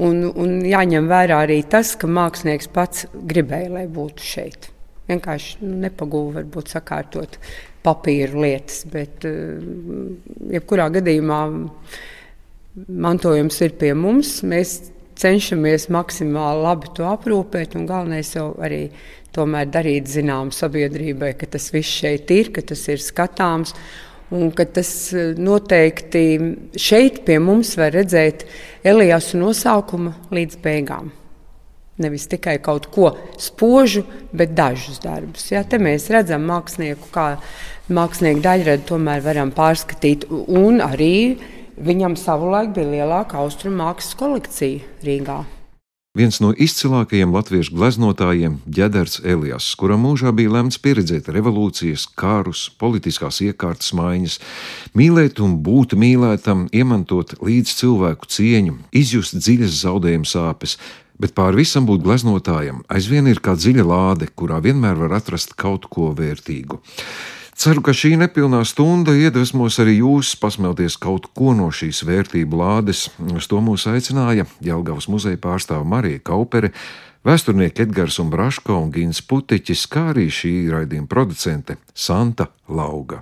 Un, 0.00 0.22
un 0.30 0.60
jāņem 0.64 1.08
vērā 1.10 1.40
arī 1.44 1.58
tas, 1.68 1.92
ka 1.98 2.08
mākslinieks 2.08 2.70
pats 2.72 3.08
gribēja, 3.12 3.72
lai 3.74 3.88
būtu 3.90 4.24
šeit. 4.24 4.70
Vienkārši 5.10 5.58
nu, 5.64 5.74
nepagūva 5.82 6.38
varbūt 6.38 6.70
sakārtot 6.72 7.36
papīra 7.84 8.38
lietas, 8.44 8.84
bet 8.92 9.26
jebkurā 10.54 10.86
gadījumā 10.94 11.40
mantojums 12.88 13.60
ir 13.66 13.76
pie 13.80 13.92
mums. 13.98 14.38
Mēs 14.46 14.78
cenšamies 15.20 15.88
maksimāli 15.92 16.64
labi 16.64 16.92
to 16.96 17.06
aprūpēt, 17.08 17.76
un 17.78 17.88
galvenais 17.88 18.32
jau 18.34 18.50
arī 18.62 18.86
tomēr 19.36 19.68
darīt 19.70 20.10
zinām 20.10 20.50
sabiedrībai, 20.54 21.34
ka 21.38 21.48
tas 21.54 21.70
viss 21.74 22.00
šeit 22.02 22.30
ir, 22.34 22.50
ka 22.54 22.64
tas 22.66 22.86
ir 22.90 23.02
skatāms. 23.02 23.74
Un 24.30 24.52
ka 24.54 24.62
tas 24.62 24.88
eh, 25.10 25.32
noteikti 25.34 26.22
šeit 26.78 27.24
pie 27.26 27.40
mums 27.42 27.72
var 27.74 27.90
redzēt 27.96 28.44
Elijas 28.86 29.32
nosaukuma 29.34 30.12
līdz 30.30 30.60
beigām. 30.62 31.08
Nevis 32.00 32.28
tikai 32.30 32.60
kaut 32.62 32.86
ko 32.94 33.10
spožu, 33.42 34.04
bet 34.32 34.54
dažus 34.56 35.02
darbus. 35.02 35.50
Ja, 35.50 35.64
te 35.66 35.82
mēs 35.82 36.06
redzam 36.14 36.46
mākslinieku, 36.48 37.10
kā 37.12 37.26
mākslinieku 37.90 38.44
daļradu 38.46 38.86
tomēr 38.94 39.26
varam 39.26 39.50
pārskatīt. 39.52 40.28
Un 40.30 40.78
arī 40.84 41.16
viņam 41.84 42.16
savulaik 42.18 42.74
bija 42.76 42.90
lielāka 42.90 43.40
austrumu 43.40 43.80
mākslas 43.82 44.18
kolekcija 44.18 44.84
Rīgā. 45.06 45.40
Viens 46.18 46.40
no 46.42 46.48
izcilākajiem 46.50 47.30
latviešu 47.30 47.76
gleznotājiem- 47.78 48.56
Ģeders 48.76 49.20
Elijas, 49.22 49.68
kuram 49.78 50.02
mūžā 50.02 50.32
bija 50.34 50.50
lemts 50.50 50.76
pieredzēt 50.82 51.30
revolūcijas, 51.30 52.08
kārus, 52.18 52.66
politiskās 52.66 53.38
iekārtas 53.46 53.92
maiņas, 53.94 54.40
mīlēt 54.92 55.38
un 55.38 55.62
būt 55.62 55.94
mīlētam, 55.94 56.66
iemantot 56.74 57.38
līdz 57.38 57.70
cilvēku 57.78 58.26
cieņu, 58.26 58.74
izjust 58.90 59.38
dziļas 59.38 59.82
zaudējuma 59.84 60.26
sāpes, 60.26 60.76
bet 61.20 61.32
pāri 61.36 61.62
visam 61.62 61.86
būt 61.86 62.02
gleznotājam 62.02 62.82
aizvien 62.88 63.28
ir 63.28 63.38
kā 63.38 63.54
dziļa 63.54 63.84
lāde, 63.86 64.26
kurā 64.34 64.58
vienmēr 64.60 64.96
var 64.98 65.12
atrast 65.20 65.54
kaut 65.54 65.86
ko 65.86 66.10
vērtīgu. 66.10 66.80
Ceru, 67.60 67.82
ka 67.84 67.92
šī 67.92 68.14
nepilnā 68.16 68.62
stunda 68.64 69.12
iedvesmos 69.12 69.76
arī 69.82 69.98
jūs 69.98 70.30
pasmelties 70.40 70.94
kaut 70.96 71.26
ko 71.36 71.52
no 71.52 71.66
šīs 71.68 71.98
vērtību 72.08 72.56
lādes. 72.56 73.02
Uz 73.36 73.50
to 73.52 73.60
mūs 73.60 73.84
aicināja 73.90 74.46
Jelgavas 74.64 75.10
muzeja 75.12 75.36
pārstāve 75.42 75.84
Marija 75.84 76.22
Kaupere, 76.24 76.70
vēsturnieki 77.28 77.84
Edgars 77.84 78.16
un 78.24 78.30
Braško 78.32 78.78
un 78.80 78.88
Gins 78.94 79.20
Putiķis, 79.20 79.82
kā 79.92 80.06
arī 80.14 80.30
šī 80.32 80.54
raidījuma 80.72 81.12
producente 81.12 81.76
Santa 81.92 82.48
Lauga. 82.72 83.18